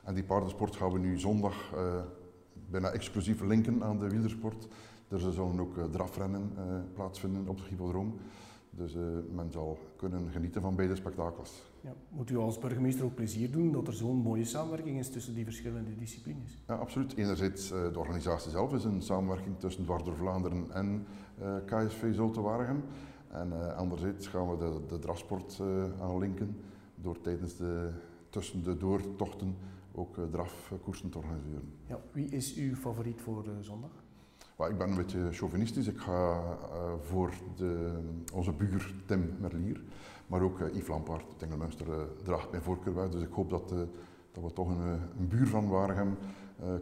En 0.04 0.14
die 0.14 0.24
paardensport 0.24 0.76
gaan 0.76 0.92
we 0.92 1.00
nu 1.00 1.20
zondag 1.20 1.74
uh, 1.76 1.96
bijna 2.70 2.90
exclusief 2.90 3.42
linken 3.42 3.84
aan 3.84 4.00
de 4.00 4.10
wielersport. 4.10 4.68
Er 5.08 5.20
zullen 5.20 5.60
ook 5.60 5.76
drafrennen 5.92 6.52
plaatsvinden 6.94 7.48
op 7.48 7.58
het 7.58 7.68
hippodroom. 7.68 8.20
Dus 8.70 8.96
men 9.32 9.52
zal 9.52 9.80
kunnen 9.96 10.30
genieten 10.32 10.62
van 10.62 10.76
beide 10.76 10.96
spektakels. 10.96 11.64
Ja, 11.82 11.94
moet 12.10 12.30
u 12.30 12.38
als 12.38 12.60
burgemeester 12.60 13.06
ook 13.06 13.16
plezier 13.16 13.52
doen 13.52 13.72
dat 13.72 13.88
er 13.88 13.94
zo'n 13.94 14.18
mooie 14.18 14.46
samenwerking 14.46 15.00
is 15.00 15.10
tussen 15.10 15.34
die 15.34 15.44
verschillende 15.44 15.96
disciplines? 15.96 16.58
Ja, 16.68 16.76
absoluut. 16.76 17.16
Enerzijds 17.16 17.70
de 17.70 18.00
organisatie 18.00 18.52
zelf 18.52 18.74
is 18.74 18.84
een 18.84 19.02
samenwerking 19.02 19.60
tussen 19.60 19.84
Dwars 19.84 20.04
door 20.04 20.16
Vlaanderen 20.16 20.72
en 20.72 21.06
KSV 21.66 22.14
Zulte 22.14 22.42
Waregem. 22.42 22.84
En 23.32 23.52
uh, 23.54 23.78
anderzijds 23.78 24.28
gaan 24.28 24.50
we 24.50 24.58
de, 24.58 24.80
de 24.88 25.00
drafsport 25.00 25.60
uh, 25.62 25.84
aanlinken 26.02 26.58
door 26.96 27.22
tijdens 27.22 27.58
de, 27.58 27.90
tussen 28.30 28.64
de 28.64 28.78
doortochten 28.78 29.56
ook 29.92 30.18
uh, 30.18 30.26
drafkoersen 30.32 31.10
te 31.10 31.18
organiseren. 31.18 31.74
Ja, 31.86 32.00
wie 32.12 32.30
is 32.30 32.56
uw 32.56 32.76
favoriet 32.76 33.22
voor 33.22 33.46
zondag? 33.60 33.90
Well, 34.56 34.70
ik 34.70 34.78
ben 34.78 34.90
een 34.90 34.96
beetje 34.96 35.32
chauvinistisch. 35.32 35.88
Ik 35.88 35.98
ga 35.98 36.44
voor 37.02 37.34
de, 37.56 38.00
onze 38.34 38.52
buur 38.52 38.94
Tim 39.06 39.36
Merlier, 39.40 39.82
maar 40.28 40.42
ook 40.42 40.60
Yves 40.60 40.88
Lampaard, 40.88 41.26
Tengelmünster, 41.38 41.88
draagt 42.24 42.52
mijn 42.52 42.64
voorkeur 42.64 42.94
bij. 42.94 43.10
Dus 43.10 43.22
ik 43.22 43.32
hoop 43.32 43.50
dat, 43.50 43.70
dat 44.32 44.44
we 44.44 44.54
toch 44.54 44.68
een, 44.68 45.00
een 45.20 45.28
buur 45.28 45.48
van 45.48 45.70
Waregem 45.70 46.18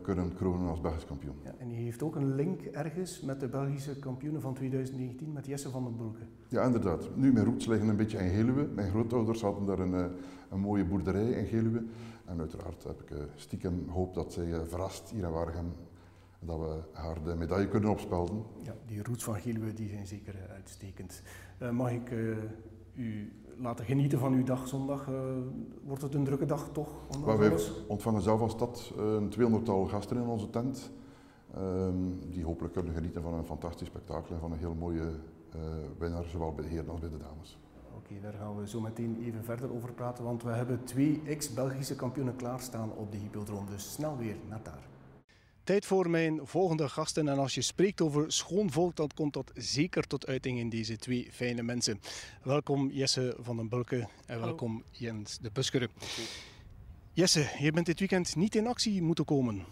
kunnen 0.02 0.34
kronen 0.34 0.70
als 0.70 0.82
Belgisch 0.82 1.06
kampioen. 1.06 1.36
Ja, 1.44 1.56
en 1.58 1.72
u 1.72 1.74
heeft 1.74 2.04
ook 2.04 2.16
een 2.16 2.36
link 2.36 2.62
ergens 2.62 3.22
met 3.22 3.40
de 3.40 3.48
Belgische 3.48 4.00
kampioenen 4.00 4.42
van 4.42 4.54
2019, 4.54 5.32
met 5.34 5.46
Jesse 5.46 5.70
van 5.70 5.84
den 5.84 5.96
Broeke. 5.96 6.20
Ja, 6.48 6.64
inderdaad. 6.64 7.16
Nu, 7.16 7.34
mijn 7.34 7.46
roots 7.46 7.66
liggen 7.66 7.88
een 7.88 7.96
beetje 7.96 8.18
in 8.18 8.30
Geluwe. 8.30 8.68
Mijn 8.76 8.90
grootouders 8.90 9.42
hadden 9.42 9.66
daar 9.66 9.80
een, 9.80 9.94
eh, 9.94 10.06
een 10.50 10.60
mooie 10.60 10.86
boerderij 10.86 11.30
in 11.30 11.46
Geluwe. 11.46 11.84
En 12.26 12.40
uiteraard 12.40 12.84
heb 12.84 13.02
ik 13.02 13.10
uh, 13.10 13.18
stiekem 13.36 13.88
hoop 13.88 14.14
dat 14.14 14.34
zij 14.34 14.66
verrast 14.66 15.10
hier 15.10 15.24
in 15.24 15.32
Waregem 15.32 15.72
dat 16.40 16.60
we 16.60 16.80
haar 16.92 17.24
de 17.24 17.36
medaille 17.36 17.68
kunnen 17.68 17.90
opspelden. 17.90 18.44
Ja, 18.64 18.76
die 18.86 19.04
roots 19.04 19.24
van 19.24 19.36
Geluwe 19.36 19.74
die 19.74 19.90
zijn 19.90 20.08
zeker 20.08 20.36
uitstekend. 20.50 21.22
mag 21.72 21.92
ik 21.92 22.12
u 22.96 23.32
laten 23.62 23.86
genieten 23.86 24.20
van 24.20 24.34
uw 24.34 24.44
dag 24.44 24.68
zondag. 24.68 25.08
Uh, 25.08 25.16
wordt 25.84 26.02
het 26.02 26.14
een 26.14 26.24
drukke 26.24 26.46
dag 26.46 26.70
toch? 26.72 26.90
wij 27.38 27.58
ontvangen 27.88 28.22
zelf 28.22 28.42
als 28.42 28.52
stad 28.52 28.94
een 28.98 29.30
tweehonderdtal 29.30 29.86
gasten 29.86 30.18
in 30.18 30.24
onze 30.24 30.50
tent. 30.50 30.92
Um, 31.58 32.20
die 32.30 32.44
hopelijk 32.44 32.74
kunnen 32.74 32.94
genieten 32.94 33.22
van 33.22 33.34
een 33.34 33.46
fantastisch 33.46 33.88
spektakel 33.88 34.36
en 34.36 34.42
van 34.42 34.52
een 34.52 34.58
heel 34.58 34.76
mooie 34.76 35.02
uh, 35.56 35.62
winnaar, 35.98 36.24
zowel 36.24 36.54
bij 36.54 36.64
de 36.64 36.70
heren 36.70 36.90
als 36.90 37.00
bij 37.00 37.10
de 37.10 37.18
dames. 37.18 37.58
Oké, 37.88 37.98
okay, 37.98 38.22
daar 38.22 38.40
gaan 38.40 38.58
we 38.58 38.68
zo 38.68 38.80
meteen 38.80 39.18
even 39.22 39.44
verder 39.44 39.74
over 39.74 39.94
praten, 39.94 40.24
want 40.24 40.44
we 40.44 40.50
hebben 40.50 40.84
twee 40.84 41.22
ex-Belgische 41.26 41.96
kampioenen 41.96 42.36
klaarstaan 42.36 42.92
op 42.96 43.12
de 43.12 43.18
hippodroom. 43.18 43.66
Dus 43.70 43.94
snel 43.94 44.18
weer 44.18 44.36
naar 44.50 44.64
daar. 44.64 44.88
Tijd 45.70 45.86
voor 45.86 46.10
mijn 46.10 46.40
volgende 46.44 46.90
gasten. 46.90 47.28
En 47.28 47.38
als 47.38 47.56
je 47.56 47.62
spreekt 47.62 48.02
over 48.02 48.32
schoon 48.32 48.72
volk, 48.72 48.96
dan 48.96 49.10
komt 49.16 49.34
dat 49.34 49.52
zeker 49.56 50.08
tot 50.08 50.28
uiting 50.28 50.60
in 50.60 50.70
deze 50.70 50.98
twee 50.98 51.28
fijne 51.32 51.62
mensen. 51.62 52.00
Welkom 52.44 52.90
Jesse 52.92 53.36
van 53.40 53.58
den 53.58 53.70
Bulke 53.70 54.08
en 54.26 54.40
welkom 54.40 54.84
Jens 54.92 55.38
de 55.38 55.50
Buskere. 55.54 55.90
Jesse, 57.14 57.50
je 57.60 57.72
bent 57.72 57.86
dit 57.86 58.00
weekend 58.00 58.36
niet 58.36 58.56
in 58.56 58.68
actie 58.68 59.02
moeten 59.02 59.26
komen. 59.26 59.66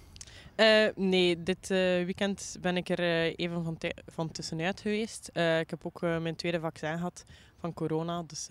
Uh, 0.55 0.88
nee, 0.95 1.43
dit 1.43 1.69
uh, 1.69 1.77
weekend 2.03 2.57
ben 2.62 2.77
ik 2.77 2.89
er 2.89 2.99
uh, 2.99 3.33
even 3.36 3.63
van, 3.63 3.77
van 4.05 4.31
tussenuit 4.31 4.81
geweest. 4.81 5.27
ik 5.60 5.69
heb 5.69 5.79
ook 5.81 6.01
mijn 6.01 6.36
tweede 6.36 6.60
vaccin 6.60 6.97
gehad 6.97 7.25
van 7.60 7.73
corona. 7.73 8.23
Dus 8.23 8.47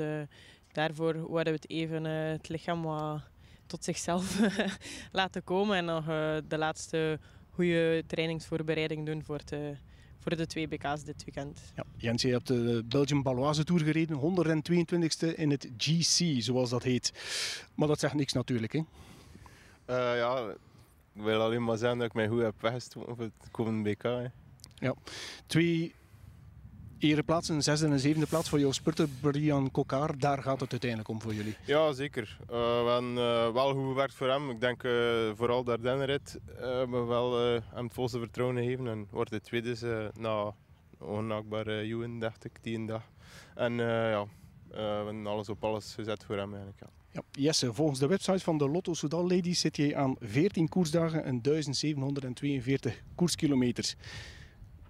daarvoor 0.73 1.13
wilden 1.13 1.45
we 1.45 1.51
het 1.51 1.71
even 1.71 2.05
het 2.05 2.49
lichaam 2.49 2.83
wat 2.83 3.21
tot 3.67 3.85
zichzelf 3.85 4.41
laten 5.13 5.45
komen. 5.45 5.77
En 5.77 5.85
nog 5.85 6.05
de 6.49 6.59
laatste 6.59 7.19
goede 7.51 8.05
trainingsvoorbereiding 8.07 9.07
doen 9.07 9.25
voor, 9.25 9.41
de, 9.45 9.77
voor 10.19 10.37
de 10.37 10.47
twee 10.47 10.69
BK's 10.69 11.05
dit 11.05 11.25
weekend. 11.25 11.61
Ja, 11.75 11.85
Jens, 11.97 12.23
je 12.23 12.31
hebt 12.31 12.47
de 12.47 12.83
Belgium 12.89 13.23
Baloise 13.23 13.65
Tour 13.65 13.83
gereden, 13.83 14.21
122e 14.21 15.35
in 15.35 15.51
het 15.51 15.69
GC, 15.77 16.43
zoals 16.43 16.71
dat 16.71 16.83
heet. 16.83 17.13
Maar 17.75 17.89
dat 17.89 18.01
zegt 18.01 18.15
niks 18.15 18.33
natuurlijk, 18.33 18.73
hè? 18.73 18.79
Uh, 18.79 20.17
ja, 20.17 20.55
ik 21.15 21.23
wil 21.23 21.41
alleen 21.41 21.65
maar 21.65 21.77
zeggen 21.77 21.99
dat 21.99 22.07
ik 22.07 22.15
mij 22.15 22.29
goed 22.29 22.43
heb 22.43 22.61
weggestoken 22.61 23.17
voor 23.17 23.25
het 23.25 23.51
komende 23.51 23.91
BK. 23.91 24.03
Hè. 24.03 24.27
Ja, 24.79 24.95
twee 25.47 25.95
ereplaats, 26.99 27.49
een 27.49 27.63
zesde 27.63 27.87
en 27.87 27.93
een 27.93 27.99
zevende 27.99 28.27
plaats 28.27 28.49
voor 28.49 28.61
jouw 28.61 28.73
spurter 28.73 29.09
Brian 29.21 29.71
Kokar. 29.71 30.19
Daar 30.19 30.43
gaat 30.43 30.61
het 30.61 30.71
uiteindelijk 30.71 31.11
om 31.11 31.21
voor 31.21 31.35
jullie. 31.35 31.57
Ja, 31.67 31.93
zeker. 31.93 32.39
Uh, 32.41 32.47
we 32.85 32.91
hebben 32.91 33.11
uh, 33.11 33.53
wel 33.53 33.73
goed 33.73 33.89
gewerkt 33.89 34.15
voor 34.15 34.29
hem. 34.29 34.51
Ik 34.51 34.61
denk 34.61 34.83
uh, 34.83 34.93
vooral 35.35 35.65
de 35.65 35.71
Ardennerit 35.71 36.39
hebben 36.57 37.01
we 37.01 37.07
wel 37.07 37.39
hem 37.75 37.85
het 37.85 37.93
volste 37.93 38.19
vertrouwen 38.19 38.57
gegeven. 38.57 38.87
En 38.87 39.07
wordt 39.11 39.31
de 39.31 39.41
tweede 39.41 40.11
na 40.19 40.55
onnaakbare 40.99 41.87
Juwen, 41.87 42.19
dacht 42.19 42.45
ik, 42.45 42.59
die 42.63 42.77
een 42.77 42.87
dag. 42.87 43.03
En 43.55 43.75
ja, 43.75 44.27
we 44.69 44.81
hebben 44.81 45.27
alles 45.27 45.49
op 45.49 45.65
alles 45.65 45.95
gezet 45.95 46.25
voor 46.25 46.37
hem 46.37 46.55
eigenlijk. 46.55 46.81
Ja. 46.81 46.89
Ja, 47.17 47.23
Jesse, 47.31 47.75
volgens 47.75 47.99
de 47.99 48.07
website 48.07 48.39
van 48.39 48.59
de 48.59 48.69
Lotto 48.69 48.95
Soudal 48.95 49.29
Ladies 49.29 49.61
zit 49.61 49.77
je 49.77 49.97
aan 49.97 50.17
14 50.21 50.69
koersdagen 50.69 51.25
en 51.25 51.43
1742 51.43 53.03
koerskilometers 53.15 53.97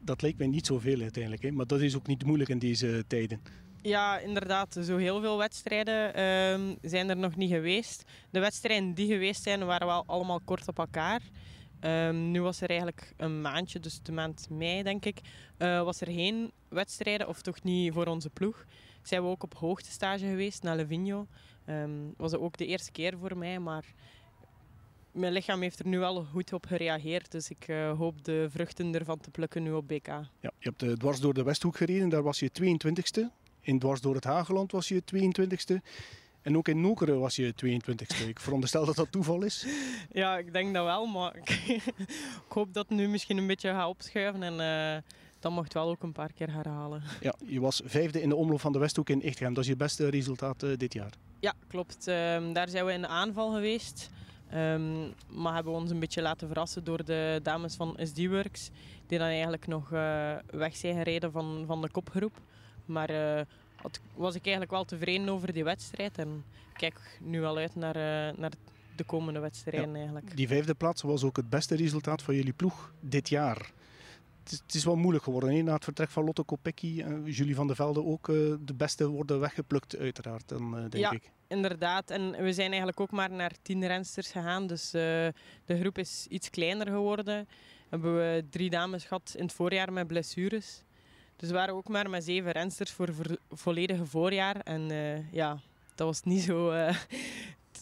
dat 0.06 0.22
leek 0.22 0.38
mij 0.38 0.46
niet 0.46 0.66
zoveel 0.66 1.00
uiteindelijk. 1.00 1.42
Hè? 1.42 1.50
Maar 1.50 1.66
dat 1.66 1.80
is 1.80 1.96
ook 1.96 2.06
niet 2.06 2.24
moeilijk 2.24 2.50
in 2.50 2.58
deze 2.58 3.04
tijden. 3.06 3.40
Ja, 3.82 4.18
inderdaad. 4.18 4.78
Zo 4.82 4.96
heel 4.96 5.20
veel 5.20 5.38
wedstrijden 5.38 6.14
ehm, 6.14 6.74
zijn 6.82 7.08
er 7.08 7.16
nog 7.16 7.36
niet 7.36 7.50
geweest. 7.50 8.04
De 8.30 8.40
wedstrijden 8.40 8.94
die 8.94 9.06
geweest 9.06 9.42
zijn, 9.42 9.64
waren 9.64 9.86
wel 9.86 10.04
allemaal 10.06 10.40
kort 10.44 10.68
op 10.68 10.78
elkaar. 10.78 11.20
Ehm, 11.80 12.30
nu 12.30 12.42
was 12.42 12.60
er 12.60 12.68
eigenlijk 12.68 13.12
een 13.16 13.40
maandje, 13.40 13.80
dus 13.80 14.00
de 14.02 14.12
maand 14.12 14.46
mei 14.50 14.82
denk 14.82 15.04
ik, 15.04 15.20
uh, 15.58 15.82
was 15.82 16.00
er 16.00 16.06
geen 16.06 16.52
wedstrijden, 16.68 17.28
of 17.28 17.42
toch 17.42 17.62
niet 17.62 17.92
voor 17.92 18.06
onze 18.06 18.30
ploeg. 18.30 18.64
Zijn 19.02 19.22
we 19.22 19.28
ook 19.28 19.42
op 19.42 19.54
hoogtestage 19.54 20.26
geweest 20.26 20.62
naar 20.62 20.76
Levigno. 20.76 21.26
Um, 21.68 22.14
was 22.16 22.32
het 22.32 22.40
ook 22.40 22.56
de 22.56 22.66
eerste 22.66 22.92
keer 22.92 23.18
voor 23.18 23.36
mij, 23.36 23.58
maar 23.58 23.84
mijn 25.16 25.32
lichaam 25.32 25.60
heeft 25.60 25.78
er 25.78 25.86
nu 25.86 25.98
wel 25.98 26.24
goed 26.24 26.52
op 26.52 26.66
gereageerd. 26.66 27.30
Dus 27.30 27.50
ik 27.50 27.68
uh, 27.68 27.98
hoop 27.98 28.24
de 28.24 28.46
vruchten 28.50 28.94
ervan 28.94 29.18
te 29.20 29.30
plukken 29.30 29.62
nu 29.62 29.72
op 29.72 29.88
BK. 29.88 30.06
Ja, 30.06 30.28
je 30.40 30.50
hebt 30.58 30.82
uh, 30.82 30.92
dwars 30.92 31.20
door 31.20 31.34
de 31.34 31.42
Westhoek 31.42 31.76
gereden, 31.76 32.08
daar 32.08 32.22
was 32.22 32.38
je 32.38 32.50
22e. 32.50 33.20
In 33.60 33.78
dwars 33.78 34.00
door 34.00 34.14
het 34.14 34.24
Hageland 34.24 34.72
was 34.72 34.88
je 34.88 35.02
22e. 35.14 35.74
En 36.42 36.56
ook 36.56 36.68
in 36.68 36.80
Nokeren 36.80 37.20
was 37.20 37.36
je 37.36 37.54
22e. 37.64 38.28
Ik 38.28 38.40
veronderstel 38.40 38.84
dat 38.84 38.96
dat 38.96 39.12
toeval 39.12 39.42
is. 39.42 39.66
Ja, 40.12 40.38
ik 40.38 40.52
denk 40.52 40.74
dat 40.74 40.84
wel. 40.84 41.06
Maar 41.06 41.36
ik, 41.66 41.82
hoop 42.48 42.74
dat 42.74 42.88
het 42.88 42.98
nu 42.98 43.08
misschien 43.08 43.36
een 43.36 43.46
beetje 43.46 43.70
gaat 43.70 43.88
opschuiven. 43.88 44.42
En 44.42 44.52
uh, 44.52 45.02
dan 45.38 45.52
mocht 45.52 45.72
wel 45.72 45.88
ook 45.88 46.02
een 46.02 46.12
paar 46.12 46.32
keer 46.32 46.52
herhalen. 46.52 47.02
Ja, 47.20 47.34
je 47.46 47.60
was 47.60 47.82
vijfde 47.84 48.22
in 48.22 48.28
de 48.28 48.36
omloop 48.36 48.60
van 48.60 48.72
de 48.72 48.78
Westhoek 48.78 49.10
in 49.10 49.22
Echtgem. 49.22 49.54
Dat 49.54 49.62
is 49.64 49.70
je 49.70 49.76
beste 49.76 50.08
resultaat 50.08 50.60
dit 50.76 50.92
jaar. 50.92 51.12
Ja, 51.40 51.54
klopt. 51.68 52.08
Uh, 52.08 52.14
daar 52.52 52.68
zijn 52.68 52.84
we 52.84 52.92
in 52.92 53.00
de 53.00 53.06
aanval 53.06 53.52
geweest. 53.52 54.10
Um, 54.54 55.14
maar 55.28 55.54
hebben 55.54 55.72
we 55.72 55.78
ons 55.78 55.90
een 55.90 56.00
beetje 56.00 56.22
laten 56.22 56.46
verrassen 56.46 56.84
door 56.84 57.04
de 57.04 57.40
dames 57.42 57.74
van 57.74 57.96
SD 58.02 58.26
Works. 58.26 58.70
Die 59.06 59.18
dan 59.18 59.28
eigenlijk 59.28 59.66
nog 59.66 59.90
uh, 59.92 60.34
weg 60.50 60.76
zijn 60.76 60.96
gereden 60.96 61.32
van, 61.32 61.64
van 61.66 61.82
de 61.82 61.90
kopgroep. 61.90 62.40
Maar 62.84 63.10
uh, 63.10 63.40
had, 63.74 64.00
was 64.14 64.34
ik 64.34 64.42
eigenlijk 64.42 64.72
wel 64.72 64.84
tevreden 64.84 65.28
over 65.28 65.52
die 65.52 65.64
wedstrijd. 65.64 66.18
En 66.18 66.44
kijk 66.72 67.18
nu 67.20 67.44
al 67.44 67.56
uit 67.56 67.74
naar, 67.74 67.96
uh, 67.96 68.38
naar 68.38 68.52
de 68.96 69.04
komende 69.04 69.40
wedstrijden 69.40 69.90
ja, 69.90 69.96
eigenlijk. 69.96 70.36
Die 70.36 70.48
vijfde 70.48 70.74
plaats 70.74 71.02
was 71.02 71.24
ook 71.24 71.36
het 71.36 71.48
beste 71.48 71.76
resultaat 71.76 72.22
van 72.22 72.34
jullie 72.34 72.52
ploeg 72.52 72.92
dit 73.00 73.28
jaar. 73.28 73.72
Het 74.46 74.54
is, 74.54 74.60
het 74.66 74.74
is 74.74 74.84
wel 74.84 74.96
moeilijk 74.96 75.24
geworden. 75.24 75.54
He? 75.54 75.62
Na 75.62 75.72
het 75.74 75.84
vertrek 75.84 76.10
van 76.10 76.24
Lotte 76.24 76.42
Kopecky 76.42 77.02
en 77.02 77.24
Julie 77.24 77.54
van 77.54 77.66
der 77.66 77.76
Velde 77.76 78.04
ook 78.04 78.28
uh, 78.28 78.54
de 78.60 78.74
beste 78.74 79.08
worden 79.08 79.40
weggeplukt 79.40 79.96
uiteraard, 79.96 80.48
dan, 80.48 80.70
denk 80.72 80.94
ja, 80.94 81.10
ik. 81.10 81.30
inderdaad. 81.46 82.10
En 82.10 82.30
we 82.30 82.52
zijn 82.52 82.68
eigenlijk 82.68 83.00
ook 83.00 83.10
maar 83.10 83.30
naar 83.30 83.52
tien 83.62 83.86
rensters 83.86 84.30
gegaan. 84.30 84.66
Dus 84.66 84.90
de 84.90 85.32
groep 85.66 85.98
is 85.98 86.26
iets 86.28 86.50
kleiner 86.50 86.86
geworden. 86.86 87.48
Hebben 87.88 88.16
we 88.16 88.44
drie 88.50 88.70
dames 88.70 89.04
gehad 89.04 89.34
in 89.36 89.42
het 89.42 89.52
voorjaar 89.52 89.92
met 89.92 90.06
blessures. 90.06 90.84
Dus 91.36 91.48
we 91.48 91.54
waren 91.54 91.74
ook 91.74 91.88
maar 91.88 92.10
met 92.10 92.24
zeven 92.24 92.50
rensters 92.52 92.90
voor 92.92 93.06
het 93.06 93.38
volledige 93.50 94.06
voorjaar. 94.06 94.56
En 94.56 94.90
uh, 94.90 95.32
ja, 95.32 95.58
dat 95.94 96.06
was 96.06 96.22
niet 96.22 96.42
zo... 96.42 96.70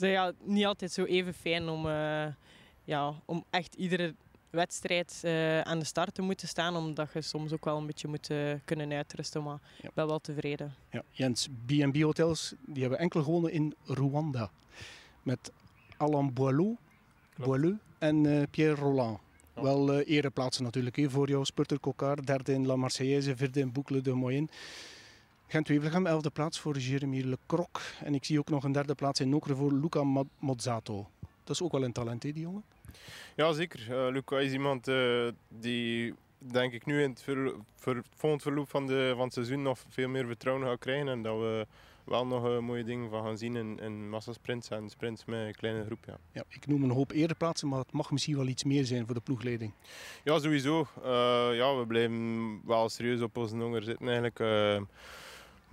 Uh, 0.01 0.13
ja, 0.13 0.33
niet 0.43 0.65
altijd 0.65 0.93
zo 0.93 1.05
even 1.05 1.35
fijn 1.35 1.69
om, 1.69 1.87
uh, 1.87 2.27
ja, 2.85 3.23
om 3.25 3.45
echt 3.51 3.75
iedere 3.75 4.15
wedstrijd 4.55 5.21
aan 5.63 5.79
de 5.79 5.85
start 5.85 6.15
te 6.15 6.23
moeten 6.23 6.49
staan. 6.49 6.77
Omdat 6.77 7.13
je 7.13 7.21
soms 7.21 7.53
ook 7.53 7.65
wel 7.65 7.77
een 7.77 7.87
beetje 7.87 8.09
moet 8.09 8.31
kunnen 8.65 8.93
uitrusten. 8.93 9.43
Maar 9.43 9.59
ik 9.81 9.95
ben 9.95 10.07
wel 10.07 10.19
tevreden. 10.19 10.75
Ja, 10.91 11.03
Jens, 11.11 11.49
B&B 11.67 12.03
Hotels 12.03 12.55
die 12.67 12.81
hebben 12.81 12.99
enkel 12.99 13.23
gewonnen 13.23 13.53
in 13.53 13.75
Rwanda. 13.85 14.51
Met 15.23 15.53
Alain 15.97 16.33
Boileau, 16.33 16.77
Boileau 17.37 17.79
en 17.99 18.49
Pierre 18.51 18.81
Roland. 18.81 19.19
Ja. 19.55 19.63
Wel 19.63 19.93
uh, 19.93 20.09
ereplaatsen 20.17 20.65
natuurlijk 20.65 20.97
he, 20.97 21.11
voor 21.11 21.29
jou. 21.29 21.45
Spurter 21.45 21.81
Cocard, 21.81 22.27
derde 22.27 22.53
in 22.53 22.67
La 22.67 22.77
Marseillaise, 22.77 23.37
vierde 23.37 23.61
in 23.61 23.73
Boucle 23.73 24.01
de 24.01 24.13
Moyenne. 24.13 24.49
Gent-Wevelgem, 25.47 26.07
elfde 26.07 26.31
plaats 26.31 26.61
voor 26.61 26.79
Jeremy 26.79 27.21
Lecroc. 27.21 27.81
En 28.05 28.15
ik 28.15 28.25
zie 28.25 28.39
ook 28.39 28.49
nog 28.49 28.65
een 28.65 28.73
derde 28.73 28.95
plaats 28.95 29.21
in 29.21 29.29
Nokere 29.29 29.55
voor 29.55 29.73
Luca 29.73 30.27
Mozzato. 30.39 31.07
Dat 31.45 31.55
is 31.55 31.63
ook 31.63 31.73
wel 31.73 31.85
een 31.85 31.93
talent, 31.93 32.23
he, 32.23 32.33
die 32.33 32.43
jongen? 32.43 32.65
Ja, 33.37 33.53
zeker. 33.53 33.87
Uh, 33.91 34.13
Luca 34.13 34.39
is 34.39 34.53
iemand 34.53 34.89
uh, 34.89 35.29
die, 35.49 36.15
denk 36.39 36.73
ik, 36.73 36.87
nu 36.87 37.03
in 37.03 37.11
het, 37.11 37.23
ver, 37.23 37.55
ver, 37.75 38.03
volgend 38.15 38.43
verloop 38.43 38.71
van, 38.71 38.87
de, 38.87 39.13
van 39.15 39.25
het 39.25 39.33
seizoen 39.33 39.63
nog 39.63 39.79
veel 39.89 40.09
meer 40.09 40.27
vertrouwen 40.27 40.67
gaat 40.67 40.79
krijgen. 40.79 41.09
En 41.09 41.23
dat 41.23 41.39
we 41.39 41.67
wel 42.05 42.27
nog 42.27 42.47
uh, 42.47 42.59
mooie 42.59 42.85
dingen 42.85 43.11
van 43.11 43.25
gaan 43.25 43.39
zien 43.39 43.57
in, 43.57 43.79
in 43.79 44.09
massasprints 44.09 44.69
en 44.69 44.89
sprints 44.89 45.25
met 45.25 45.47
een 45.47 45.55
kleine 45.55 45.85
groep. 45.85 46.05
Ja. 46.07 46.19
Ja, 46.33 46.45
ik 46.49 46.67
noem 46.67 46.83
een 46.83 46.91
hoop 46.91 47.13
ereplaatsen, 47.13 47.69
maar 47.69 47.79
het 47.79 47.93
mag 47.93 48.11
misschien 48.11 48.37
wel 48.37 48.47
iets 48.47 48.65
meer 48.65 48.85
zijn 48.85 49.07
voor 49.07 49.15
de 49.15 49.21
ploegleiding. 49.21 49.73
Ja, 50.25 50.39
sowieso. 50.39 50.87
Ja, 51.53 51.77
we 51.77 51.85
blijven 51.87 52.61
wel 52.67 52.89
serieus 52.89 53.21
op 53.21 53.37
onze 53.37 53.57
honger 53.57 53.83
zitten 53.83 54.07
eigenlijk. 54.07 54.39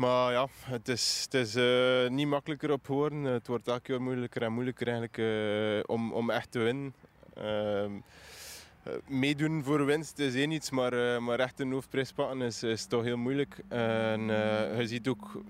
Maar 0.02 0.32
ja, 0.32 0.48
het 0.62 0.88
is, 0.88 1.22
het 1.24 1.34
is 1.34 1.56
uh, 1.56 2.10
niet 2.10 2.28
makkelijker 2.28 2.72
op 2.72 2.86
geworden. 2.86 3.24
Het 3.24 3.48
wordt 3.48 3.68
elke 3.68 3.82
keer 3.82 4.02
moeilijker 4.02 4.42
en 4.42 4.54
moeilijker 4.54 4.88
eigenlijk, 4.88 5.18
uh, 5.18 5.80
om, 5.86 6.14
om 6.14 6.30
echt 6.30 6.52
te 6.52 6.60
winnen. 6.60 6.94
Uh, 7.38 8.94
meedoen 9.08 9.64
voor 9.64 9.86
winst 9.86 10.20
is 10.20 10.36
één 10.36 10.52
iets, 10.52 10.70
maar, 10.70 10.94
uh, 10.94 11.20
maar 11.20 11.40
echt 11.40 11.60
een 11.60 11.72
hoofdprijs 11.72 12.14
is, 12.40 12.64
is 12.64 12.86
toch 12.86 13.04
heel 13.04 13.18
moeilijk. 13.18 13.64
En 13.68 14.22
uh, 14.30 14.80
je 14.80 14.88
ziet 14.88 15.08
ook 15.08 15.42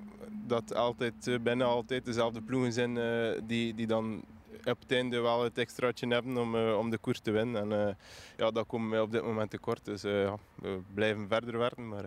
dat 0.48 0.76
altijd, 0.76 1.38
bijna 1.44 1.64
altijd 1.64 2.06
dezelfde 2.06 2.42
ploegen 2.42 2.74
zijn 2.74 2.98
die, 3.48 3.76
die 3.76 3.88
dan 3.88 4.24
op 4.64 4.80
het 4.80 4.92
einde 4.92 5.20
wel 5.20 5.44
het 5.44 5.58
extraatje 5.58 6.08
hebben 6.08 6.38
om, 6.38 6.56
om 6.56 6.90
de 6.90 6.98
koers 6.98 7.20
te 7.20 7.32
winnen. 7.32 7.72
En 7.72 7.98
ja, 8.38 8.52
dat 8.52 8.68
komen 8.68 8.90
wij 8.90 9.00
op 9.00 9.12
dit 9.12 9.24
moment 9.24 9.50
tekort. 9.50 9.86
Dus 9.86 10.02
ja, 10.02 10.38
we 10.56 10.80
blijven 10.94 11.28
verder 11.28 11.58
werken, 11.58 11.88
maar 11.88 12.06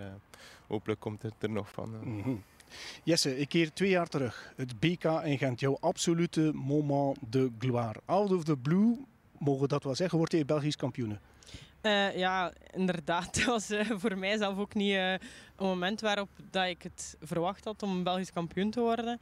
hopelijk 0.66 1.00
komt 1.00 1.22
het 1.22 1.34
er 1.40 1.50
nog 1.50 1.70
van. 1.70 1.94
-hmm. 2.02 2.42
Jesse, 3.02 3.38
ik 3.38 3.48
keer 3.48 3.72
twee 3.72 3.90
jaar 3.90 4.08
terug. 4.08 4.52
Het 4.56 4.80
BK 4.80 5.04
in 5.04 5.38
Gent, 5.38 5.60
jouw 5.60 5.76
absolute 5.80 6.50
moment 6.54 7.18
de 7.28 7.50
gloire. 7.58 8.00
Out 8.04 8.32
of 8.32 8.44
the 8.44 8.56
blue, 8.56 8.96
mogen 9.38 9.68
dat 9.68 9.85
wel 9.85 9.94
zeggen, 9.94 10.18
wordt 10.18 10.33
je 10.33 10.44
Belgisch 10.44 10.77
kampioen? 10.77 11.18
Uh, 11.83 12.16
ja, 12.16 12.53
inderdaad. 12.70 13.35
Dat 13.37 13.44
was 13.44 13.70
uh, 13.70 13.90
voor 13.90 14.18
mij 14.18 14.37
zelf 14.37 14.59
ook 14.59 14.75
niet 14.75 14.92
uh, 14.92 15.12
een 15.12 15.20
moment 15.57 16.01
waarop 16.01 16.29
dat 16.51 16.66
ik 16.66 16.83
het 16.83 17.16
verwacht 17.20 17.64
had 17.64 17.83
om 17.83 18.03
Belgisch 18.03 18.33
kampioen 18.33 18.70
te 18.70 18.81
worden. 18.81 19.20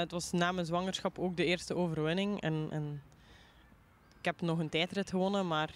het 0.00 0.10
was 0.10 0.32
na 0.32 0.52
mijn 0.52 0.66
zwangerschap 0.66 1.18
ook 1.18 1.36
de 1.36 1.44
eerste 1.44 1.76
overwinning. 1.76 2.40
En, 2.40 2.68
en 2.70 3.02
ik 4.18 4.24
heb 4.24 4.40
nog 4.40 4.58
een 4.58 4.68
tijdrit 4.68 5.10
gewonnen, 5.10 5.46
maar 5.46 5.70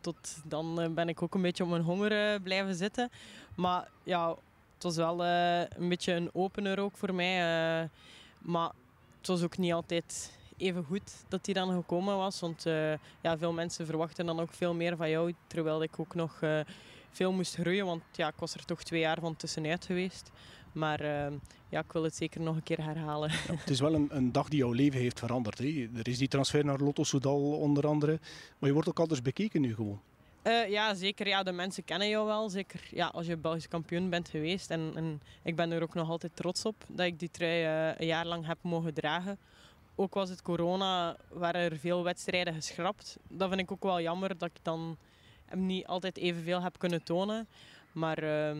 tot 0.00 0.36
dan 0.44 0.94
ben 0.94 1.08
ik 1.08 1.22
ook 1.22 1.34
een 1.34 1.42
beetje 1.42 1.64
op 1.64 1.70
mijn 1.70 1.82
honger 1.82 2.40
blijven 2.40 2.74
zitten. 2.74 3.10
Maar 3.54 3.88
ja, 4.02 4.28
het 4.74 4.82
was 4.82 4.96
wel 4.96 5.24
een 5.24 5.88
beetje 5.88 6.12
een 6.12 6.30
opener 6.32 6.78
ook 6.78 6.96
voor 6.96 7.14
mij. 7.14 7.38
maar 8.38 8.70
het 9.18 9.26
was 9.26 9.42
ook 9.42 9.58
niet 9.58 9.72
altijd 9.72 10.38
even 10.56 10.84
goed 10.84 11.24
dat 11.28 11.44
hij 11.44 11.54
dan 11.54 11.72
gekomen 11.72 12.16
was. 12.16 12.40
Want 12.40 12.66
uh, 12.66 12.92
ja, 13.20 13.38
veel 13.38 13.52
mensen 13.52 13.86
verwachten 13.86 14.26
dan 14.26 14.40
ook 14.40 14.52
veel 14.52 14.74
meer 14.74 14.96
van 14.96 15.10
jou. 15.10 15.34
Terwijl 15.46 15.82
ik 15.82 16.00
ook 16.00 16.14
nog 16.14 16.40
uh, 16.40 16.60
veel 17.10 17.32
moest 17.32 17.54
groeien. 17.54 17.86
Want 17.86 18.02
ja, 18.12 18.28
ik 18.28 18.38
was 18.38 18.54
er 18.54 18.64
toch 18.64 18.82
twee 18.82 19.00
jaar 19.00 19.20
van 19.20 19.36
tussenuit 19.36 19.84
geweest. 19.84 20.30
Maar 20.72 21.02
uh, 21.02 21.32
ja, 21.68 21.80
ik 21.80 21.92
wil 21.92 22.02
het 22.02 22.16
zeker 22.16 22.40
nog 22.40 22.56
een 22.56 22.62
keer 22.62 22.84
herhalen. 22.84 23.30
Ja, 23.30 23.54
het 23.54 23.70
is 23.70 23.80
wel 23.80 23.94
een, 23.94 24.08
een, 24.10 24.32
dag 24.32 24.48
die 24.48 24.58
jouw 24.58 24.72
leven 24.72 25.00
heeft 25.00 25.18
veranderd. 25.18 25.58
Hè? 25.58 25.88
Er 25.94 26.08
is 26.08 26.18
die 26.18 26.28
transfer 26.28 26.64
naar 26.64 26.78
Lotto 26.78 27.04
Soudal 27.04 27.52
onder 27.52 27.86
andere. 27.86 28.18
Maar 28.58 28.68
je 28.68 28.74
wordt 28.74 28.88
ook 28.88 29.00
anders 29.00 29.22
bekeken 29.22 29.60
nu 29.60 29.74
gewoon. 29.74 30.00
Uh, 30.44 30.68
ja, 30.68 30.94
zeker. 30.94 31.28
Ja, 31.28 31.42
de 31.42 31.52
mensen 31.52 31.84
kennen 31.84 32.08
jou 32.08 32.26
wel. 32.26 32.48
Zeker 32.48 32.80
ja, 32.90 33.06
als 33.06 33.26
je 33.26 33.36
Belgisch 33.36 33.68
kampioen 33.68 34.10
bent 34.10 34.28
geweest. 34.28 34.70
En, 34.70 34.92
en 34.94 35.20
ik 35.42 35.56
ben 35.56 35.70
er 35.70 35.82
ook 35.82 35.94
nog 35.94 36.08
altijd 36.08 36.36
trots 36.36 36.64
op 36.64 36.84
dat 36.88 37.06
ik 37.06 37.18
die 37.18 37.30
trui 37.30 37.64
uh, 37.64 37.98
een 37.98 38.06
jaar 38.06 38.26
lang 38.26 38.46
heb 38.46 38.58
mogen 38.62 38.94
dragen 38.94 39.38
ook 39.94 40.14
was 40.14 40.28
het 40.28 40.42
corona, 40.42 41.16
waren 41.28 41.60
er 41.60 41.78
veel 41.78 42.02
wedstrijden 42.02 42.54
geschrapt. 42.54 43.16
Dat 43.28 43.48
vind 43.48 43.60
ik 43.60 43.72
ook 43.72 43.82
wel 43.82 44.00
jammer 44.00 44.38
dat 44.38 44.48
ik 44.48 44.58
dan 44.62 44.96
hem 45.44 45.66
niet 45.66 45.86
altijd 45.86 46.16
evenveel 46.16 46.62
heb 46.62 46.78
kunnen 46.78 47.02
tonen. 47.02 47.48
Maar 47.92 48.22
uh, 48.22 48.56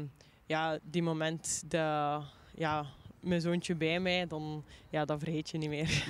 ja, 0.47 0.79
die 0.83 1.03
moment 1.03 1.63
dat 1.67 2.23
ja, 2.55 2.87
mijn 3.21 3.41
zoontje 3.41 3.75
bij 3.75 4.01
mij, 4.01 4.27
dan 4.27 4.65
ja, 4.91 5.05
dat 5.05 5.19
vergeet 5.19 5.51
je 5.51 5.59
niet 5.59 5.69
meer. 5.69 6.07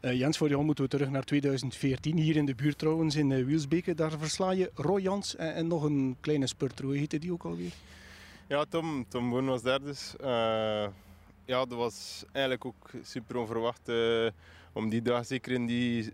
uh, 0.00 0.12
Jens, 0.20 0.38
voor 0.38 0.48
jou 0.48 0.64
moeten 0.64 0.84
we 0.84 0.90
terug 0.90 1.10
naar 1.10 1.24
2014. 1.24 2.16
Hier 2.16 2.36
in 2.36 2.46
de 2.46 2.54
buurt 2.54 2.78
trouwens, 2.78 3.16
in 3.16 3.30
uh, 3.30 3.44
Wielsbeke. 3.44 3.94
Daar 3.94 4.18
versla 4.18 4.50
je 4.50 4.70
Roy 4.74 5.00
Jans 5.00 5.36
en, 5.36 5.54
en 5.54 5.66
nog 5.66 5.82
een 5.82 6.16
kleine 6.20 6.46
spurt. 6.46 6.80
Hoe 6.80 6.96
heette 6.96 7.18
die 7.18 7.32
ook 7.32 7.44
alweer? 7.44 7.72
Ja, 8.48 8.64
Tom. 8.68 9.04
Tom 9.08 9.30
Boon 9.30 9.46
was 9.46 9.62
daar 9.62 9.80
dus. 9.80 10.14
Uh, 10.20 10.86
ja, 11.50 11.64
dat 11.64 11.78
was 11.78 12.24
eigenlijk 12.32 12.64
ook 12.64 12.90
super 13.02 13.36
onverwacht. 13.36 13.88
Uh, 13.88 14.28
om 14.72 14.88
die 14.88 15.02
dag, 15.02 15.26
zeker 15.26 15.52
in 15.52 15.66
die 15.66 16.12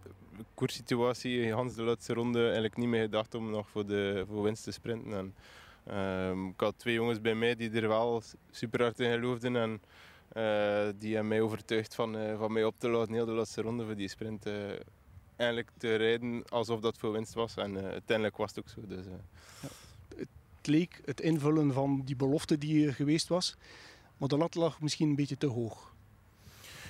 koerssituatie, 0.54 1.52
Hans 1.52 1.74
de 1.74 1.82
laatste 1.82 2.12
ronde, 2.12 2.42
eigenlijk 2.42 2.76
niet 2.76 2.88
meer 2.88 3.02
gedacht 3.02 3.34
om 3.34 3.50
nog 3.50 3.68
voor, 3.68 3.86
de, 3.86 4.24
voor 4.28 4.42
winst 4.42 4.64
te 4.64 4.70
sprinten. 4.70 5.12
En, 5.12 5.34
uh, 6.34 6.48
ik 6.48 6.60
had 6.60 6.78
twee 6.78 6.94
jongens 6.94 7.20
bij 7.20 7.34
mij 7.34 7.56
die 7.56 7.70
er 7.70 7.88
wel 7.88 8.22
super 8.50 8.82
hard 8.82 9.00
in 9.00 9.12
geloofden. 9.12 9.56
En 9.56 9.70
uh, 9.70 10.92
die 10.98 11.12
hebben 11.12 11.28
mij 11.28 11.40
overtuigd 11.40 11.94
van, 11.94 12.16
uh, 12.16 12.38
van 12.38 12.52
mij 12.52 12.64
op 12.64 12.74
te 12.78 12.88
laten, 12.88 13.14
heel 13.14 13.26
de 13.26 13.32
laatste 13.32 13.62
ronde 13.62 13.84
voor 13.84 13.96
die 13.96 14.08
sprint. 14.08 14.46
eigenlijk 15.36 15.70
te 15.78 15.94
rijden 15.94 16.44
alsof 16.48 16.80
dat 16.80 16.98
voor 16.98 17.12
winst 17.12 17.34
was. 17.34 17.56
En 17.56 17.76
uiteindelijk 17.76 18.36
was 18.36 18.54
het 18.54 18.58
ook 18.58 18.68
zo. 18.68 18.80
Dus, 18.86 19.04
het 20.16 20.28
leek 20.66 21.00
het 21.04 21.20
invullen 21.20 21.72
van 21.72 22.02
die 22.04 22.16
belofte 22.16 22.58
die 22.58 22.86
er 22.86 22.94
geweest 22.94 23.28
was. 23.28 23.56
Maar 24.16 24.28
de 24.28 24.36
lat 24.36 24.54
lag 24.54 24.80
misschien 24.80 25.08
een 25.08 25.14
beetje 25.16 25.36
te 25.36 25.46
hoog. 25.46 25.94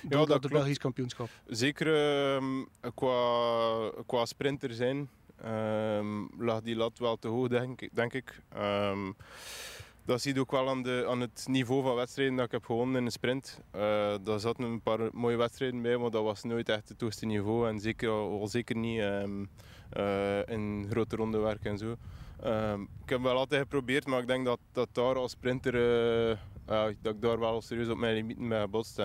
Ja, 0.09 0.17
dat 0.17 0.27
klopt. 0.27 0.49
Belgisch 0.49 0.77
kampioenschap. 0.77 1.29
Zeker 1.47 1.87
ehm, 2.35 2.63
qua, 2.95 3.91
qua 4.05 4.25
sprinter 4.25 4.73
zijn 4.73 5.09
ehm, 5.41 6.25
lag 6.37 6.61
die 6.61 6.75
lat 6.75 6.97
wel 6.97 7.15
te 7.17 7.27
hoog, 7.27 7.47
denk, 7.47 7.81
ik- 7.81 7.89
denk 7.95 8.13
ik. 8.13 8.41
Ehm, 8.53 9.11
dat 10.05 10.21
zie 10.21 10.33
je 10.33 10.39
ook 10.39 10.51
wel 10.51 10.69
aan, 10.69 10.83
de, 10.83 11.05
aan 11.09 11.19
het 11.21 11.45
niveau 11.49 11.83
van 11.83 11.95
wedstrijden 11.95 12.35
dat 12.35 12.45
ik 12.45 12.51
heb 12.51 12.65
gewonnen 12.65 12.95
in 12.95 13.05
de 13.05 13.11
sprint. 13.11 13.61
Eh 13.71 14.15
daar 14.23 14.39
zaten 14.39 14.63
een 14.63 14.81
paar 14.81 14.99
mooie 15.13 15.35
wedstrijden 15.35 15.81
bij, 15.81 15.97
maar 15.97 16.11
dat 16.11 16.23
was 16.23 16.43
nooit 16.43 16.69
echt 16.69 16.89
het 16.89 17.01
hoogste 17.01 17.25
niveau. 17.25 17.67
En 17.67 17.79
zeker, 17.79 18.09
al 18.09 18.47
zeker 18.47 18.75
niet 18.75 18.99
eh, 19.89 20.39
in 20.47 20.87
grote 20.89 21.15
rondewerk 21.15 21.65
en 21.65 21.77
zo. 21.77 21.95
Ehm, 22.41 22.81
ik 22.81 23.09
heb 23.09 23.21
wel 23.21 23.37
altijd 23.37 23.61
geprobeerd, 23.61 24.05
maar 24.07 24.21
ik 24.21 24.27
denk 24.27 24.45
dat, 24.45 24.59
dat 24.71 24.89
daar 24.91 25.15
als 25.15 25.31
sprinter 25.31 25.73
eh, 26.29 26.37
dat 27.01 27.13
ik 27.15 27.21
daar 27.21 27.39
wel 27.39 27.61
serieus 27.61 27.87
op 27.89 27.97
mijn 27.97 28.13
limieten 28.15 28.47
mee 28.47 28.59
gebotst. 28.59 28.99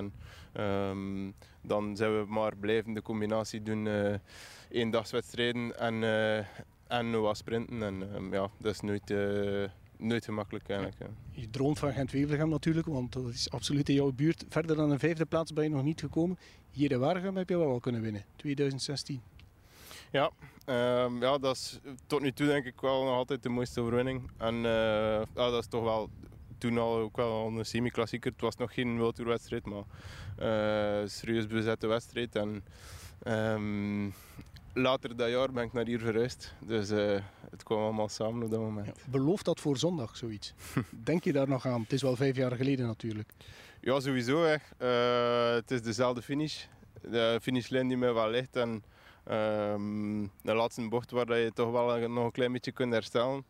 Ehm, 0.52 1.30
dan 1.62 1.96
zijn 1.96 2.18
we 2.18 2.24
maar 2.28 2.56
blijven 2.56 2.92
de 2.92 3.02
combinatie 3.02 3.62
doen. 3.62 3.86
eh 3.86 4.14
eendagswedstrijden 4.72 5.78
en, 5.78 6.02
eh 6.02 6.46
en 6.86 7.20
wat 7.20 7.36
sprinten. 7.36 7.82
En 7.82 8.14
ehm, 8.14 8.32
ja, 8.32 8.50
dat 8.58 8.72
is 8.72 8.80
nooit, 8.80 9.10
eh, 9.10 9.64
nooit 9.96 10.24
gemakkelijk 10.24 10.68
eigenlijk. 10.68 11.10
Je 11.30 11.50
droomt 11.50 11.78
van 11.78 11.92
Gent-Wevelgem 11.92 12.48
natuurlijk, 12.48 12.86
want 12.86 13.12
dat 13.12 13.28
is 13.28 13.50
absoluut 13.50 13.88
in 13.88 13.94
jouw 13.94 14.12
buurt. 14.12 14.44
Verder 14.48 14.76
dan 14.76 14.90
een 14.90 14.98
vijfde 14.98 15.24
plaats 15.24 15.52
ben 15.52 15.64
je 15.64 15.70
nog 15.70 15.82
niet 15.82 16.00
gekomen. 16.00 16.38
Hier 16.70 16.90
in 16.90 16.98
Waregem 16.98 17.36
heb 17.36 17.48
je 17.48 17.56
wel 17.56 17.70
al 17.70 17.80
kunnen 17.80 18.00
winnen, 18.00 18.24
2016. 18.36 19.20
Ehm, 20.12 21.20
ja, 21.20 21.38
dat 21.38 21.56
is 21.56 21.78
tot 22.06 22.20
nu 22.20 22.32
toe 22.32 22.46
denk 22.46 22.64
ik 22.64 22.80
wel 22.80 23.04
nog 23.04 23.14
altijd 23.14 23.42
de 23.42 23.48
mooiste 23.48 23.80
overwinning. 23.80 24.30
En 24.36 24.54
eh, 24.54 25.22
ja, 25.34 25.50
dat 25.50 25.58
is 25.58 25.66
toch 25.66 25.82
wel 25.82 26.10
toen 26.58 26.78
al 26.78 26.96
ook 26.96 27.16
wel 27.16 27.46
een 27.46 27.64
semi-klassieker. 27.64 28.30
Het 28.32 28.40
was 28.40 28.56
nog 28.56 28.74
geen 28.74 28.98
World 28.98 29.14
Tour 29.14 29.30
wedstrijd, 29.30 29.66
maar 29.66 29.82
eh 30.36 31.08
serieus 31.08 31.46
bezette 31.46 31.86
wedstrijd. 31.86 32.36
En 32.36 32.64
ehm, 33.22 34.10
later 34.72 35.16
dat 35.16 35.30
jaar 35.30 35.52
ben 35.52 35.64
ik 35.64 35.72
naar 35.72 35.86
hier 35.86 35.98
verhuisd. 35.98 36.54
Dus 36.60 36.90
eh, 36.90 37.20
het 37.50 37.62
kwam 37.62 37.78
allemaal 37.78 38.08
samen 38.08 38.42
op 38.42 38.50
dat 38.50 38.60
moment. 38.60 39.04
Beloof 39.10 39.42
dat 39.42 39.60
voor 39.60 39.76
zondag, 39.76 40.16
zoiets. 40.16 40.54
Denk 41.04 41.24
je 41.24 41.32
daar 41.32 41.48
nog 41.48 41.66
aan? 41.66 41.80
Het 41.82 41.92
is 41.92 42.02
wel 42.02 42.16
vijf 42.16 42.36
jaar 42.36 42.52
geleden 42.52 42.86
natuurlijk. 42.86 43.32
Ja, 43.80 44.00
sowieso. 44.00 44.44
Hè. 44.44 44.86
Het 45.54 45.70
is 45.70 45.82
dezelfde 45.82 46.22
finish. 46.22 46.64
De 47.00 47.38
finishlijn 47.42 47.88
die 47.88 47.96
mij 47.96 48.12
wel 48.14 48.30
ligt. 48.30 48.56
En 48.56 48.82
ehm, 49.24 50.22
de 50.42 50.54
laatste 50.54 50.88
bocht 50.88 51.10
waar 51.10 51.38
je 51.38 51.52
toch 51.52 51.70
wel 51.70 52.08
nog 52.08 52.24
een 52.24 52.32
klein 52.32 52.52
beetje 52.52 52.72
kunt 52.72 52.92
herstellen. 52.92 53.44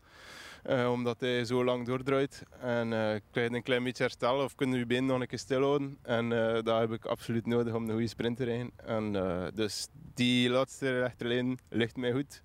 Eh, 0.62 0.90
omdat 0.90 1.20
hij 1.20 1.44
zo 1.44 1.64
lang 1.64 1.86
doordraait. 1.86 2.42
En 2.60 2.92
eh 2.92 3.20
krijg 3.30 3.50
je 3.50 3.56
een 3.56 3.62
klein 3.62 3.84
beetje 3.84 4.02
herstellen 4.02 4.44
of 4.44 4.54
kunnen 4.54 4.78
je 4.78 4.86
been 4.86 5.06
nog 5.06 5.20
een 5.20 5.26
keer 5.26 5.38
stilhouden. 5.38 5.98
En 6.02 6.32
eh 6.32 6.62
dat 6.62 6.80
heb 6.80 6.92
ik 6.92 7.04
absoluut 7.04 7.46
nodig 7.46 7.74
om 7.74 7.84
een 7.84 7.90
goede 7.90 8.06
sprint 8.06 8.36
te 8.36 8.44
rijden. 8.44 8.70
En, 8.76 9.12
dus 9.54 9.88
die 10.14 10.50
laatste 10.50 10.98
rechterlijn 10.98 11.58
ligt 11.68 11.96
mij 11.96 12.12
goed. 12.12 12.42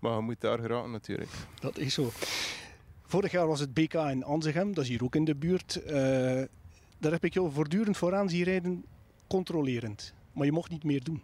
Maar 0.00 0.14
je 0.14 0.20
moet 0.20 0.40
daar 0.40 0.58
geraken 0.58 0.90
natuurlijk. 0.90 1.30
Dat 1.60 1.78
is 1.78 1.94
zo. 1.94 2.10
Vorig 3.02 3.30
jaar 3.30 3.46
was 3.46 3.60
het 3.60 3.74
BK 3.74 3.94
in 3.94 4.24
Anzegem, 4.24 4.74
dat 4.74 4.84
is 4.84 4.90
hier 4.90 5.04
ook 5.04 5.14
in 5.14 5.24
de 5.24 5.36
buurt. 5.36 5.82
Daar 6.98 7.12
heb 7.12 7.24
ik 7.24 7.34
jou 7.34 7.52
voortdurend 7.52 7.96
vooraan 7.96 8.28
zien 8.28 8.42
rijden, 8.42 8.84
controlerend. 9.28 10.14
Maar 10.32 10.46
je 10.46 10.52
mocht 10.52 10.70
niet 10.70 10.84
meer 10.84 11.04
doen. 11.04 11.22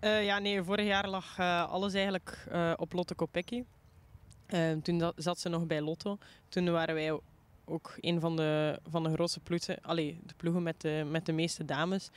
Eh, 0.00 0.24
ja, 0.24 0.38
nee, 0.38 0.62
vorig 0.62 0.86
jaar 0.86 1.08
lag 1.08 1.38
eh, 1.38 1.70
alles 1.70 1.94
eigenlijk 1.94 2.46
eh, 2.50 2.72
op 2.76 2.92
Lotte 2.92 3.14
Kopecky. 3.14 3.64
Eh, 4.46 4.72
toen 4.82 5.12
zat 5.16 5.40
ze 5.40 5.48
nog 5.48 5.66
bij 5.66 5.80
Lotto. 5.80 6.18
Toen 6.48 6.70
waren 6.70 6.94
wij 6.94 7.18
ook 7.64 7.94
een 8.00 8.20
van 8.20 8.36
de, 8.36 8.78
van 8.90 9.02
de 9.02 9.12
grootste 9.12 9.40
ploegen, 9.40 9.78
allee, 9.82 10.20
de 10.26 10.34
ploegen 10.36 10.62
met 10.62 10.80
de, 10.80 11.06
met 11.10 11.26
de 11.26 11.32
meeste 11.32 11.64
dames. 11.64 12.10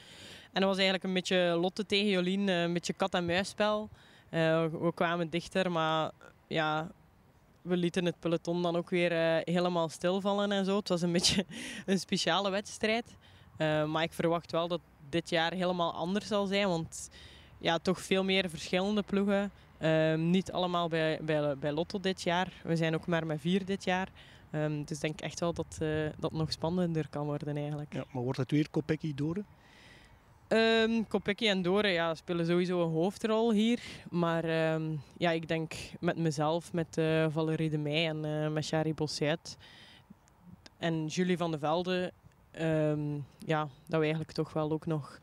En 0.51 0.61
dat 0.61 0.63
was 0.63 0.75
eigenlijk 0.75 1.03
een 1.03 1.13
beetje 1.13 1.57
Lotte 1.61 1.85
tegen 1.85 2.09
Jolien, 2.09 2.47
een 2.47 2.73
beetje 2.73 2.93
kat-en-muisspel. 2.93 3.89
Eh, 4.29 4.65
we 4.65 4.91
kwamen 4.93 5.29
dichter, 5.29 5.71
maar 5.71 6.11
ja, 6.47 6.91
we 7.61 7.77
lieten 7.77 8.05
het 8.05 8.19
peloton 8.19 8.61
dan 8.61 8.75
ook 8.75 8.89
weer 8.89 9.41
helemaal 9.45 9.89
stilvallen 9.89 10.51
en 10.51 10.65
zo. 10.65 10.77
Het 10.77 10.89
was 10.89 11.01
een 11.01 11.11
beetje 11.11 11.45
een 11.85 11.99
speciale 11.99 12.49
wedstrijd. 12.49 13.15
Maar 13.87 14.03
ik 14.03 14.13
verwacht 14.13 14.51
wel 14.51 14.67
dat 14.67 14.81
dit 15.09 15.29
jaar 15.29 15.53
helemaal 15.53 15.93
anders 15.93 16.27
zal 16.27 16.45
zijn, 16.45 16.67
want 16.67 17.09
ja, 17.63 17.79
toch 17.79 18.01
veel 18.01 18.23
meer 18.23 18.49
verschillende 18.49 19.01
ploegen. 19.01 19.51
Ehm, 19.77 20.29
niet 20.29 20.51
allemaal 20.51 20.87
bij, 20.87 21.19
bij, 21.21 21.57
bij 21.57 21.71
Lotto 21.71 21.99
dit 21.99 22.21
jaar. 22.21 22.53
We 22.63 22.75
zijn 22.75 22.95
ook 22.95 23.07
maar 23.07 23.25
met 23.25 23.41
vier 23.41 23.65
dit 23.65 23.83
jaar. 23.83 24.07
Ehm, 24.51 24.83
dus 24.83 24.95
ik 24.95 25.01
denk 25.01 25.21
echt 25.21 25.39
wel 25.39 25.53
dat 25.53 25.77
eh, 25.79 25.89
dat 26.17 26.31
nog 26.31 26.51
spannender 26.51 27.07
kan 27.09 27.25
worden 27.25 27.57
eigenlijk. 27.57 27.93
Ja, 27.93 28.03
maar 28.11 28.23
wordt 28.23 28.39
het 28.39 28.51
weer 28.51 28.69
Kopecky 28.69 29.13
Doren? 29.15 29.45
Ehm 30.47 31.03
Kopecky 31.07 31.47
en 31.47 31.61
Dore 31.61 31.87
ja, 31.87 32.15
spelen 32.15 32.45
sowieso 32.45 32.83
een 32.83 32.91
hoofdrol 32.91 33.51
hier. 33.51 33.79
Maar 34.09 34.45
ja, 35.17 35.31
ik 35.31 35.47
denk 35.47 35.73
met 35.99 36.17
mezelf, 36.17 36.73
met 36.73 36.97
eh, 36.97 37.25
Valerie 37.29 37.69
de 37.69 37.77
Meij 37.77 38.07
en 38.07 38.25
eh, 38.25 38.49
met 38.49 38.65
Shari 38.65 38.93
Bossuet 38.93 39.57
en 40.77 41.05
Julie 41.05 41.37
van 41.37 41.51
de 41.51 41.59
Velde, 41.59 42.11
ja, 43.45 43.67
dat 43.87 43.99
we 43.99 44.05
eigenlijk 44.05 44.31
toch 44.31 44.53
wel 44.53 44.71
ook 44.71 44.85
nog 44.85 45.19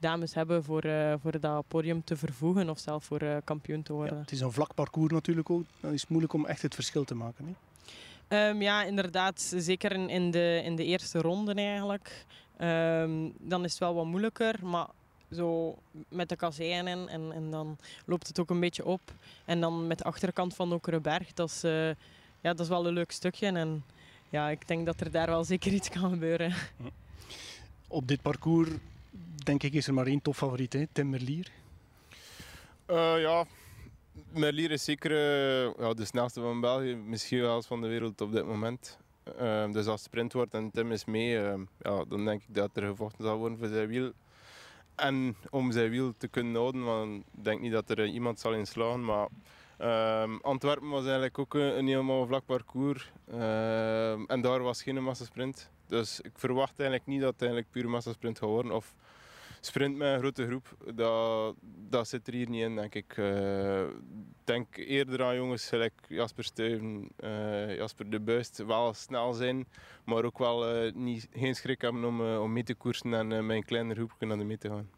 dames 0.00 0.34
hebben 0.34 0.64
voor, 0.64 0.82
eh, 0.82 1.14
voor 1.22 1.40
dat 1.40 1.64
podium 1.68 2.04
te 2.04 2.16
vervoegen 2.16 2.70
of 2.70 2.78
zelf 2.78 3.04
voor 3.04 3.20
eh, 3.20 3.36
kampioen 3.44 3.82
te 3.82 3.92
Ja, 3.92 3.98
worden. 3.98 4.18
het 4.18 4.32
is 4.32 4.40
een 4.40 4.52
vlak 4.52 4.74
parcours 4.74 5.12
natuurlijk 5.12 5.50
ook. 5.50 5.64
Dan 5.80 5.92
is 5.92 6.00
het 6.00 6.10
moeilijk 6.10 6.32
om 6.32 6.46
echt 6.46 6.62
het 6.62 6.74
verschil 6.74 7.04
te 7.04 7.14
maken. 7.14 7.44
Hè? 7.46 7.52
Ehm, 8.48 8.62
ja, 8.62 8.82
inderdaad. 8.84 9.40
Zeker 9.56 9.92
in, 10.08 10.30
de, 10.30 10.60
in 10.64 10.76
de 10.76 10.84
eerste 10.84 11.18
ronde 11.20 11.54
eigenlijk. 11.54 12.24
Ehm, 12.56 13.28
dan 13.38 13.64
is 13.64 13.70
het 13.70 13.80
wel 13.80 13.94
wat 13.94 14.04
moeilijker, 14.04 14.66
maar 14.66 14.86
zo 15.32 15.76
met 16.08 16.28
de 16.28 16.36
kasseien 16.36 16.86
en, 16.86 17.32
en 17.32 17.50
dan 17.50 17.76
loopt 18.06 18.26
het 18.26 18.40
ook 18.40 18.50
een 18.50 18.60
beetje 18.60 18.84
op. 18.84 19.00
En 19.44 19.60
dan 19.60 19.86
met 19.86 19.98
de 19.98 20.04
achterkant 20.04 20.54
van 20.54 20.72
Okerenberg, 20.72 21.32
dat 21.32 21.48
is, 21.50 21.64
eh, 21.64 21.86
ja, 21.88 21.94
dat 22.40 22.60
is 22.60 22.68
wel 22.68 22.86
een 22.86 22.92
leuk 22.92 23.10
stukje. 23.12 23.46
En 23.46 23.84
ja, 24.30 24.48
ik 24.48 24.68
denk 24.68 24.86
dat 24.86 25.00
er 25.00 25.10
daar 25.10 25.26
wel 25.26 25.44
zeker 25.54 25.72
iets 25.72 25.88
kan 25.88 26.10
gebeuren. 26.10 26.52
Op 27.88 28.08
dit 28.08 28.22
parcours, 28.22 28.70
denk 29.44 29.62
ik, 29.62 29.72
is 29.72 29.86
er 29.86 29.94
maar 29.94 30.06
één 30.06 30.22
topfavoriet, 30.22 30.72
hè? 30.72 30.86
Tim 30.92 31.10
Merlier. 31.10 31.50
Eh, 32.86 33.20
ja, 33.20 33.44
Merlier 34.32 34.70
is 34.70 34.84
zeker 34.84 35.10
eh, 35.10 35.72
ja, 35.78 35.94
de 35.94 36.04
snelste 36.04 36.40
van 36.40 36.60
België, 36.60 36.94
misschien 36.94 37.40
wel 37.40 37.62
van 37.62 37.80
de 37.80 37.88
wereld 37.88 38.20
op 38.20 38.32
dit 38.32 38.46
moment. 38.46 38.98
Eh, 39.38 39.70
dus 39.72 39.86
als 39.86 40.02
sprint 40.02 40.32
wordt 40.32 40.54
en 40.54 40.70
Tim 40.70 40.92
is 40.92 41.04
mee, 41.04 41.30
ja, 41.78 42.04
dan 42.08 42.24
denk 42.24 42.42
ik 42.48 42.54
dat 42.54 42.70
er 42.74 42.82
gevochten 42.82 43.24
zal 43.24 43.36
worden 43.36 43.58
voor 43.58 43.68
zijn 43.68 43.88
wiel. 43.88 44.12
En 44.94 45.36
om 45.50 45.72
zijn 45.72 45.90
wiel 45.90 46.12
te 46.16 46.28
kunnen 46.28 46.54
houden, 46.54 46.84
want 46.84 47.24
ik 47.36 47.44
denk 47.44 47.60
niet 47.60 47.72
dat 47.72 47.90
er 47.90 48.06
iemand 48.06 48.40
zal 48.40 48.54
inslagen. 48.54 49.04
Maar 49.04 49.28
ehm, 49.76 50.36
Antwerpen 50.36 50.88
was 50.88 51.02
eigenlijk 51.02 51.38
ook 51.38 51.54
een, 51.54 51.78
een 51.78 51.86
helemaal 51.86 52.26
vlak 52.26 52.46
parcours. 52.46 53.10
Ehm, 53.30 54.24
en 54.26 54.40
daar 54.40 54.62
was 54.62 54.82
geen 54.82 55.02
massasprint. 55.02 55.70
Dus 55.86 56.20
ik 56.20 56.32
verwacht 56.34 56.78
eigenlijk 56.78 57.08
niet 57.08 57.20
dat 57.20 57.32
het 57.32 57.42
eigenlijk 57.42 57.70
puur 57.70 57.90
massasprint 57.90 58.38
gaat 58.38 58.48
worden. 58.48 58.72
Of 58.72 58.94
sprint 59.60 59.96
met 59.96 60.12
een 60.12 60.18
grote 60.18 60.46
groep, 60.46 60.76
dat, 60.94 61.54
dat 61.88 62.08
zit 62.08 62.26
er 62.26 62.34
hier 62.34 62.48
niet 62.48 62.62
in, 62.62 62.76
denk 62.76 62.94
ik. 62.94 63.16
Eh, 63.16 63.84
denk 64.44 64.76
eerder 64.76 65.22
aan 65.22 65.36
jongens 65.36 65.68
gelijk 65.68 65.92
Jasper 66.08 66.44
Stuyven, 66.44 67.08
eh, 67.16 67.76
Jasper 67.76 68.10
de 68.10 68.20
Buist, 68.20 68.64
wel 68.64 68.94
snel 68.94 69.32
zijn, 69.32 69.66
maar 70.04 70.24
ook 70.24 70.38
wel 70.38 70.66
eh, 70.66 70.92
niet, 70.92 71.28
geen 71.32 71.54
schrik 71.54 71.80
hebben 71.80 72.04
om, 72.04 72.20
om 72.20 72.52
mee 72.52 72.64
te 72.64 72.74
koersen 72.74 73.14
en 73.14 73.46
met 73.46 73.56
een 73.56 73.64
kleiner 73.64 73.96
groepje 73.96 74.26
naar 74.26 74.38
de 74.38 74.44
mee 74.44 74.58
te 74.58 74.68
gaan. 74.68 74.88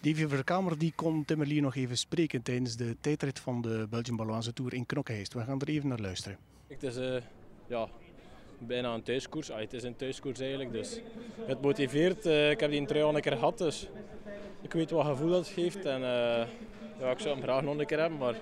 Davy 0.00 0.26
Verkamer 0.26 0.78
die 0.78 0.92
kon 0.94 1.24
Tim 1.24 1.38
Merlier 1.38 1.62
nog 1.62 1.74
even 1.74 1.98
spreken 1.98 2.42
tijdens 2.42 2.76
de 2.76 2.96
tijdrit 3.00 3.40
van 3.40 3.60
de 3.60 3.86
Belgian 3.90 4.16
Baloise 4.16 4.52
Tour 4.52 4.74
in 4.74 4.86
Knokkeheist. 4.86 5.34
We 5.34 5.44
gaan 5.44 5.60
er 5.60 5.68
even 5.68 5.88
naar 5.88 5.98
luisteren. 5.98 6.38
Het 6.66 6.82
is 6.82 6.96
eh, 6.96 7.22
ja, 7.66 7.88
bijna 8.58 8.94
een 8.94 9.02
thuiskoers. 9.02 9.50
Ah, 9.50 9.60
het 9.60 9.72
is 9.72 9.82
een 9.82 9.96
thuiskoers 9.96 10.40
eigenlijk, 10.40 10.72
dus 10.72 11.00
het 11.46 11.60
motiveert. 11.60 12.26
Eh, 12.26 12.50
ik 12.50 12.60
heb 12.60 12.70
die 12.70 12.86
trui 12.86 13.04
al 13.04 13.14
een 13.14 13.20
keer 13.20 13.32
gehad, 13.36 13.58
dus 13.58 13.88
ik 14.60 14.72
weet 14.72 14.90
wat 14.90 15.06
gevoel 15.06 15.30
dat 15.30 15.46
geeft. 15.48 15.84
En, 15.84 16.02
eh, 16.02 16.46
ja, 17.00 17.10
ik 17.10 17.18
zou 17.18 17.34
hem 17.34 17.42
graag 17.42 17.62
nog 17.62 17.78
een 17.78 17.86
keer 17.86 18.00
hebben, 18.00 18.18
maar 18.18 18.34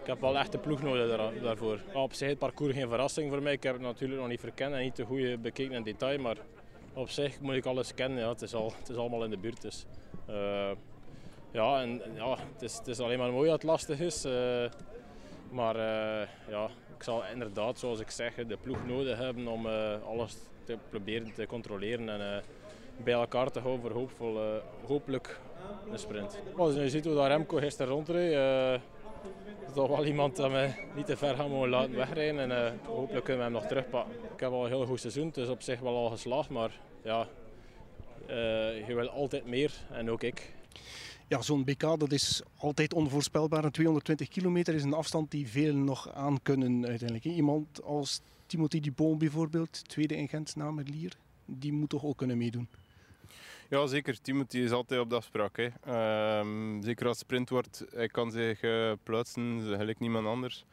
ik 0.00 0.06
heb 0.06 0.20
wel 0.20 0.38
echt 0.38 0.52
de 0.52 0.58
ploeg 0.58 0.82
nodig 0.82 1.16
daar- 1.16 1.40
daarvoor. 1.42 1.80
Maar 1.92 2.02
op 2.02 2.12
zich 2.12 2.28
het 2.28 2.38
parcours 2.38 2.74
geen 2.74 2.88
verrassing 2.88 3.30
voor 3.32 3.42
mij. 3.42 3.52
Ik 3.52 3.62
heb 3.62 3.72
het 3.72 3.82
natuurlijk 3.82 4.20
nog 4.20 4.28
niet 4.28 4.40
verkend 4.40 4.74
en 4.74 4.80
niet 4.80 4.94
te 4.94 5.04
goed 5.04 5.42
bekeken 5.42 5.74
in 5.74 5.82
detail, 5.82 6.18
maar 6.18 6.36
op 6.94 7.08
zich 7.08 7.40
moet 7.40 7.54
ik 7.54 7.66
alles 7.66 7.94
kennen. 7.94 8.18
Ja. 8.18 8.28
Het, 8.28 8.42
is 8.42 8.54
al, 8.54 8.72
het 8.78 8.88
is 8.88 8.96
allemaal 8.96 9.24
in 9.24 9.30
de 9.30 9.38
buurt. 9.38 9.62
Dus, 9.62 9.84
eh, 10.26 10.70
ja, 11.50 11.80
en, 11.80 12.02
ja, 12.14 12.30
het, 12.52 12.62
is, 12.62 12.76
het 12.76 12.86
is 12.86 13.00
alleen 13.00 13.18
maar 13.18 13.32
mooi 13.32 13.44
dat 13.50 13.62
het 13.62 13.70
lastig 13.70 14.00
is. 14.00 14.24
maar 15.50 15.76
ja, 16.48 16.68
ik 16.96 17.02
zal 17.02 17.22
inderdaad, 17.32 17.78
zoals 17.78 18.00
ik 18.00 18.10
zeg, 18.10 18.34
de 18.34 18.56
ploeg 18.62 18.86
nodig 18.86 19.18
hebben 19.18 19.46
om 19.46 19.66
eh, 19.66 20.02
alles 20.06 20.36
te 20.64 20.78
proberen 20.90 21.34
te 21.34 21.46
controleren 21.46 22.08
en 22.08 22.20
eh, 22.20 22.42
bij 22.96 23.14
elkaar 23.14 23.50
te 23.50 23.60
houden 23.60 24.08
voor 24.16 24.42
eh, 24.42 24.56
hopelijk 24.86 25.40
een 25.90 25.98
sprint. 25.98 26.38
Als 26.56 26.74
je 26.74 26.90
ziet 26.90 27.04
hoe 27.04 27.26
Remco 27.26 27.56
gisteren 27.56 27.92
rondreed, 27.92 28.32
is 29.66 29.72
toch 29.74 29.88
wel 29.88 30.04
iemand 30.04 30.36
dat 30.36 30.50
we 30.50 30.70
niet 30.94 31.06
te 31.06 31.16
ver 31.16 31.36
gaan 31.36 31.50
mogen 31.50 31.68
laten 31.68 31.96
wegrijden. 31.96 32.50
En 32.50 32.78
hopelijk 32.86 33.24
kunnen 33.24 33.46
we 33.46 33.52
hem 33.52 33.60
nog 33.60 33.66
terugpakken. 33.66 34.14
Ik 34.34 34.40
heb 34.40 34.50
al 34.50 34.64
een 34.64 34.70
heel 34.70 34.86
goed 34.86 35.00
seizoen, 35.00 35.32
is 35.34 35.48
op 35.48 35.62
zich 35.62 35.80
wel 35.80 35.96
al 35.96 36.10
geslaagd. 36.10 36.48
Maar 36.48 36.70
ja, 37.02 37.26
je 38.86 38.94
wil 38.94 39.08
altijd 39.08 39.46
meer 39.46 39.72
en 39.90 40.10
ook 40.10 40.22
ik. 40.22 40.54
Ja, 41.28 41.42
zo'n 41.42 41.64
BK 41.64 41.80
dat 41.80 42.12
is 42.12 42.42
altijd 42.56 42.94
onvoorspelbaar. 42.94 43.64
Een 43.64 43.70
220 43.70 44.28
kilometer 44.28 44.74
is 44.74 44.82
een 44.82 44.92
afstand 44.92 45.30
die 45.30 45.48
veel 45.48 45.74
nog 45.74 46.12
aan 46.12 46.42
kunnen 46.42 46.86
uiteindelijk. 46.86 47.24
Iemand 47.24 47.82
als 47.82 48.20
Timothy 48.46 48.80
Dupont 48.80 49.18
bijvoorbeeld, 49.18 49.88
tweede 49.88 50.16
in 50.16 50.28
Gent 50.28 50.56
na 50.56 50.70
Merlier, 50.70 51.12
die 51.44 51.72
moet 51.72 51.88
toch 51.88 52.04
ook 52.04 52.16
kunnen 52.16 52.38
meedoen? 52.38 52.68
Ja, 53.68 53.86
zeker. 53.86 54.20
Timothy 54.20 54.58
is 54.58 54.70
altijd 54.70 55.00
op 55.00 55.10
de 55.10 55.16
afspraak. 55.16 55.56
Hè. 55.56 55.68
Um, 56.38 56.82
zeker 56.82 57.06
als 57.06 57.16
het 57.16 57.26
sprint 57.26 57.48
wordt, 57.48 57.84
hij 57.94 58.08
kan 58.08 58.30
zich 58.30 58.62
uh, 58.62 58.92
plaatsen, 59.02 59.60
gelijk 59.62 59.98
niemand 59.98 60.26
anders. 60.26 60.64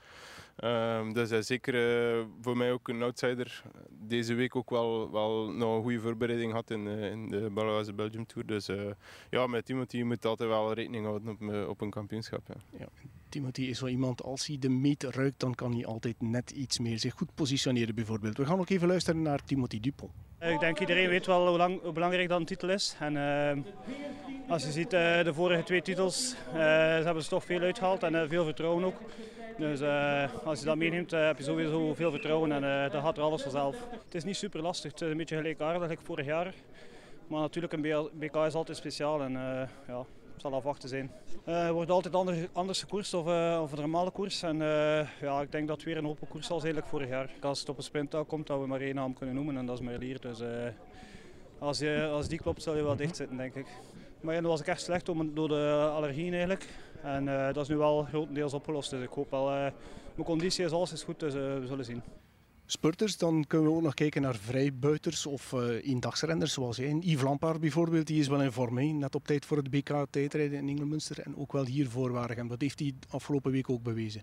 Um, 0.64 1.14
dus 1.14 1.30
hij 1.30 1.40
is 1.40 1.48
zeker 1.48 1.74
uh, 2.18 2.26
voor 2.42 2.58
mij 2.58 2.72
ook 2.72 2.88
een 2.88 3.02
outsider. 3.02 3.64
Deze 3.90 4.34
week 4.34 4.56
ook 4.56 4.70
wel, 4.70 5.12
wel 5.12 5.52
nog 5.52 5.76
een 5.76 5.82
goede 5.82 6.00
voorbereiding 6.00 6.52
had 6.52 6.72
in, 6.72 6.86
uh, 6.86 7.12
in 7.12 7.30
de 7.30 7.50
Baloise 7.50 7.94
Belgium 7.94 8.26
Tour. 8.26 8.48
Dus 8.48 8.70
uh, 8.70 8.82
ja, 9.30 9.48
met 9.48 9.66
Timothy 9.66 10.02
moet 10.02 10.26
altijd 10.26 10.50
wel 10.50 10.74
rekening 10.74 11.06
houden 11.06 11.30
op, 11.30 11.70
op 11.70 11.82
een 11.82 11.90
kampioenschap. 11.90 12.42
Ja. 12.48 12.80
ja. 12.80 12.88
Timothy 13.30 13.62
is 13.62 13.80
wel 13.80 13.90
iemand, 13.90 14.24
als 14.24 14.48
hij 14.48 14.58
de 14.60 14.70
meet 14.70 15.04
ruikt, 15.04 15.40
dan 15.40 15.56
kan 15.56 15.74
hij 15.74 15.86
altijd 15.86 16.22
net 16.22 16.52
iets 16.52 16.80
meer 16.80 17.00
zich 17.00 17.14
goed 17.14 17.36
positioneren 17.36 17.96
bijvoorbeeld. 17.96 18.38
We 18.38 18.46
gaan 18.46 18.60
ook 18.60 18.70
even 18.70 18.88
luisteren 18.88 19.22
naar 19.22 19.44
Timothy 19.44 19.80
Dupont. 19.80 20.12
Ik 20.40 20.60
denk 20.60 20.80
iedereen 20.80 21.10
weet 21.10 21.26
wel 21.26 21.48
hoe, 21.48 21.58
lang, 21.58 21.82
hoe 21.82 21.92
belangrijk 21.92 22.30
dat 22.30 22.40
een 22.40 22.46
titel 22.46 22.70
is. 22.70 22.96
En, 23.00 23.18
als 24.48 24.64
je 24.64 24.72
ziet 24.72 24.90
de 24.90 25.32
vorige 25.34 25.64
twee 25.64 25.82
titels, 25.82 26.30
ze 26.30 27.02
hebben 27.06 27.24
ze 27.24 27.30
toch 27.30 27.46
veel 27.46 27.60
uitgehaald 27.60 28.04
en 28.04 28.30
veel 28.30 28.44
vertrouwen 28.44 28.84
ook. 28.84 28.96
Dus 29.58 29.82
uh, 29.82 30.24
als 30.46 30.60
je 30.60 30.66
dat 30.66 30.76
meeneemt, 30.76 31.14
uh, 31.14 31.26
heb 31.26 31.38
je 31.38 31.44
sowieso 31.44 31.94
veel 31.94 32.12
vertrouwen 32.12 32.52
en 32.52 32.64
uh, 32.64 32.92
dan 32.92 33.02
gaat 33.02 33.18
er 33.18 33.24
alles 33.24 33.42
vanzelf. 33.42 33.76
Het 34.06 34.16
is 34.16 34.24
niet 34.24 34.36
super 34.36 34.62
lastig, 34.62 34.92
het 34.92 35.02
is 35.02 35.10
een 35.10 35.18
beetje 35.18 35.36
gelijkaardig 35.36 35.90
als 35.90 36.00
vorig 36.04 36.26
jaar. 36.26 36.54
Maar 37.28 37.40
natuurlijk, 37.40 37.74
een 37.74 38.10
BK 38.14 38.36
is 38.36 38.54
altijd 38.54 38.78
speciaal 38.78 39.22
en 39.22 39.32
ja, 39.88 40.06
het 40.34 40.42
zal 40.42 40.54
afwachten 40.54 40.90
zijn. 40.90 41.12
Er 41.46 41.74
wordt 41.74 41.92
altijd 41.92 42.16
anders, 42.16 42.38
anders 42.52 42.80
gekoerst 42.80 43.14
of, 43.14 43.26
of 43.60 43.72
een 43.72 43.80
normale 43.80 44.12
koers. 44.12 44.42
En 44.44 44.58
ja, 45.22 45.42
ik 45.42 45.52
denk 45.52 45.68
dat 45.68 45.76
het 45.76 45.86
weer 45.86 45.98
een 45.98 46.08
open 46.08 46.28
koers 46.28 46.48
zal 46.48 46.60
zijn 46.60 46.74
eigenlijk 46.74 46.88
vorig 46.88 47.10
jaar. 47.10 47.50
Als 47.50 47.60
het 47.60 47.70
op 47.70 47.78
een 47.78 47.84
sprint 47.84 48.16
komt, 48.28 48.48
dat 48.48 48.60
we 48.60 48.68
maar 48.68 48.82
één 48.82 48.96
naam 48.96 49.14
kunnen 49.14 49.36
noemen 49.36 49.58
en 49.58 49.66
dat 49.66 49.80
is 49.80 49.86
Merlier. 49.86 50.22
Dus 50.22 50.42
als, 51.60 51.80
je, 51.80 52.10
als 52.12 52.28
die 52.28 52.40
klopt, 52.40 52.64
zal 52.64 52.76
je 52.76 52.84
wel 52.84 52.96
dicht 52.96 53.16
zitten, 53.16 53.38
denk 53.38 53.56
ik. 53.56 53.68
Maar 54.22 54.36
ja, 54.36 54.42
nu 54.42 54.48
was 54.48 54.60
ik 54.60 54.68
echt 54.68 54.82
slecht 54.82 55.06
door 55.34 55.48
de 55.48 55.90
allergieën 55.94 56.32
eigenlijk. 56.32 56.68
En 57.04 57.28
uh, 57.28 57.46
dat 57.46 57.58
is 57.58 57.68
nu 57.68 57.76
wel 57.76 58.04
grotendeels 58.04 58.54
opgelost. 58.54 58.90
Dus 58.90 59.04
ik 59.04 59.10
hoop 59.10 59.32
wel, 59.32 59.50
uh, 59.50 59.62
mijn 60.16 60.26
conditie 60.26 60.66
is 60.66 60.72
alles 60.72 60.92
is 60.92 61.04
goed, 61.04 61.20
dus 61.20 61.36
uh, 61.36 61.42
we 61.42 61.68
zullen 61.68 61.86
zien. 61.86 62.02
Spurters, 62.66 63.18
dan 63.18 63.48
kunnen 63.48 63.70
we 63.70 63.76
ook 63.76 63.82
nog 63.82 63.94
kijken 63.94 64.22
naar 64.22 64.36
vrijbuiters 64.36 65.26
of 65.26 65.52
uh, 65.52 65.88
eendagsrenners 65.88 66.54
zoals 66.54 66.78
jij. 66.78 66.98
Yves 67.00 67.24
Lampaard 67.24 67.60
bijvoorbeeld, 67.60 68.08
die 68.08 68.20
is 68.20 68.28
wel 68.28 68.42
in 68.42 68.52
vorm. 68.52 68.78
He. 68.78 68.86
Net 68.86 69.16
op 69.16 69.26
tijd 69.26 69.46
voor 69.46 69.58
het 69.58 69.70
BK 69.70 70.06
tijdrijden 70.10 70.58
in 70.58 70.70
Engelmunster 70.70 71.20
en 71.20 71.38
ook 71.38 71.52
wel 71.52 71.66
hier 71.66 71.90
voor 71.90 72.12
Waregem. 72.12 72.48
Dat 72.48 72.62
heeft 72.62 72.80
hij 72.80 72.94
afgelopen 73.10 73.52
week 73.52 73.70
ook 73.70 73.84
bewezen. 73.84 74.22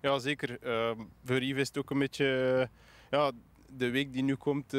Ja, 0.00 0.18
zeker. 0.18 0.58
voor 1.24 1.42
Yves 1.42 1.60
is 1.60 1.68
het 1.68 1.78
ook 1.78 1.90
een 1.90 1.98
beetje 1.98 2.68
ja, 3.10 3.32
de 3.76 3.90
week 3.90 4.12
die 4.12 4.22
nu 4.22 4.34
komt 4.34 4.72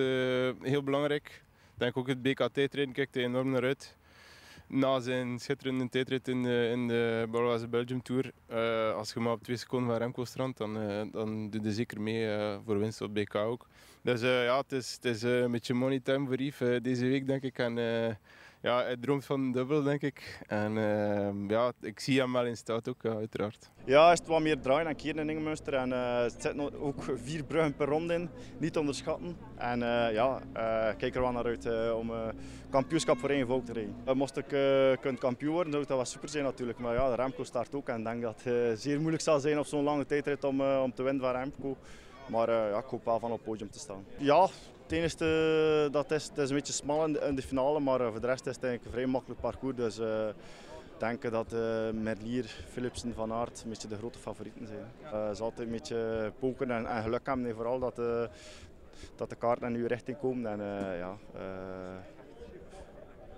heel 0.62 0.84
belangrijk. 0.84 1.44
Ik 1.74 1.80
denk 1.80 1.98
ook 1.98 2.08
het 2.08 2.22
BK 2.22 2.50
tijdrijden 2.52 2.94
kijkt 2.94 3.16
er 3.16 3.24
enorm 3.24 3.52
naar 3.52 3.64
uit 3.64 3.98
na 4.70 5.00
zijn 5.00 5.40
schitterende 5.40 5.90
tijdrit 5.90 6.28
in 6.28 6.44
de, 6.44 6.70
in 6.72 6.88
de 6.88 7.68
Belgium 7.70 8.02
Tour, 8.02 8.32
uh, 8.52 8.96
als 8.96 9.14
je 9.14 9.20
maar 9.20 9.34
op 9.34 9.44
twee 9.44 9.58
seconden 9.58 9.90
van 9.90 9.98
Remco 9.98 10.26
strandt, 10.26 10.58
dan, 10.58 10.78
uh, 10.78 11.02
dan 11.12 11.50
doe 11.50 11.64
je 11.64 11.72
zeker 11.72 12.02
mee 12.02 12.26
uh, 12.26 12.58
voor 12.66 12.80
winst 12.80 13.02
op 13.02 13.14
BK 13.14 13.36
ook. 13.36 13.68
Dus 14.02 14.22
ja, 14.22 14.58
het 14.58 14.72
is, 14.72 14.94
het 14.94 15.06
is 15.06 15.22
een 15.22 15.52
beetje 15.52 15.74
money 15.74 16.00
time 16.00 16.28
voor 16.28 16.42
Yves 16.42 16.82
deze 16.82 17.06
week, 17.06 17.28
denk 17.28 17.44
ik. 17.44 17.58
En, 17.58 17.78
ja, 18.62 18.84
hij 18.84 18.98
droomt 18.98 19.26
van 19.26 19.40
een 19.40 19.52
dubbel, 19.52 19.84
denk 19.84 20.02
ik. 20.02 20.42
En 20.48 20.74
ja, 21.48 21.72
ik 21.82 22.00
zie 22.00 22.20
hem 22.20 22.34
wel 22.34 22.46
in 22.46 22.58
staat 22.58 22.90
ook, 22.90 23.06
uiteraard. 23.06 23.72
Ja, 23.86 24.12
is 24.12 24.20
het 24.20 24.28
wat 24.28 24.42
meer 24.42 24.60
draaien 24.60 24.88
en 24.88 24.96
keren 24.96 25.20
in 25.20 25.30
Ingemünster. 25.30 25.74
En 25.74 25.90
uh, 25.90 26.24
er 26.24 26.32
zitten 26.32 26.82
ook 26.82 27.04
vier 27.16 27.44
bruggen 27.44 27.76
per 27.76 27.88
ronde 27.88 28.14
in, 28.14 28.30
niet 28.58 28.78
onderschatten. 28.78 29.38
En 29.58 29.80
uh, 29.80 30.14
ja, 30.14 30.42
uh, 30.54 30.98
kijk 30.98 31.16
er 31.16 31.22
wel 31.22 31.32
naar 31.32 31.46
uit 31.46 31.94
om 31.94 32.12
kampioenschap 32.70 33.18
voor 33.18 33.30
één 33.30 33.48
volk 33.48 33.66
te 33.66 33.74
rijden. 33.74 34.18
mocht 34.18 34.38
ik 34.38 34.48
kunnen 35.02 35.20
kampioen 35.20 35.54
worden, 35.54 35.72
zou 35.72 35.86
dat 35.86 35.96
wel 35.96 36.06
super 36.06 36.30
zijn 36.30 36.44
natuurlijk. 36.44 36.80
Maar 36.80 36.94
ja, 36.94 37.10
de 37.10 37.16
Remco 37.16 37.44
start 37.44 37.76
ook 37.76 37.90
en 37.90 37.98
ik 37.98 38.04
denk 38.04 38.22
dat 38.22 38.44
het 38.44 38.82
zeer 38.82 39.00
moeilijk 39.00 39.24
zal 39.24 39.40
zijn 39.40 39.60
op 39.60 39.66
zo'n 39.66 39.84
lange 39.84 40.06
tijdrit 40.06 40.44
om, 40.44 40.62
om 40.62 40.94
te 40.94 41.04
winnen 41.04 41.24
van 41.24 41.32
Remco. 41.32 41.78
Maar 42.30 42.52
ja, 42.52 42.78
ik 42.78 42.86
hoop 42.86 43.06
wel 43.06 43.20
van 43.20 43.32
op 43.32 43.38
het 43.38 43.46
podium 43.46 43.70
te 43.70 43.80
staan. 43.80 44.06
Ja, 44.18 44.48
het 44.90 44.98
enige 44.98 45.90
dat 45.92 46.12
is, 46.12 46.24
het 46.24 46.38
is 46.38 46.50
een 46.50 46.56
beetje 46.56 46.74
smal 46.74 47.06
in 47.06 47.14
de, 47.14 47.20
in 47.20 47.36
de 47.36 47.42
finale, 47.42 47.80
maar 47.80 48.00
voor 48.00 48.22
de 48.22 48.28
rest 48.28 48.46
is 48.46 48.56
het 48.56 48.64
eigenlijk 48.64 48.86
een 48.86 48.92
vrij 48.92 49.06
makkelijk 49.06 49.42
parcours. 49.42 49.76
Dus, 49.76 50.00
denken 51.00 51.32
dat 51.32 51.54
uh, 51.54 51.90
Merlier, 52.02 52.46
Philipsen, 52.70 53.14
Van 53.14 53.34
Aert 53.34 53.64
een 53.66 53.90
de 53.90 53.98
grote 53.98 54.20
favorieten 54.20 54.68
zijn. 54.68 54.92
Uh, 55.04 55.36
ze 55.36 55.44
altijd 55.44 55.68
een 55.68 55.74
beetje 55.74 56.32
poken 56.40 56.72
en, 56.72 56.86
en 56.86 57.04
geluk 57.04 57.26
hebben, 57.26 57.56
vooral 57.56 57.80
dat, 57.80 58.00
uh, 58.00 58.24
dat 59.16 59.30
de 59.30 59.36
kaarten 59.36 59.68
in 59.74 59.82
uw 59.82 59.88
richting 59.88 60.20
komen. 60.20 60.52
En, 60.52 60.60
ja, 60.98 61.18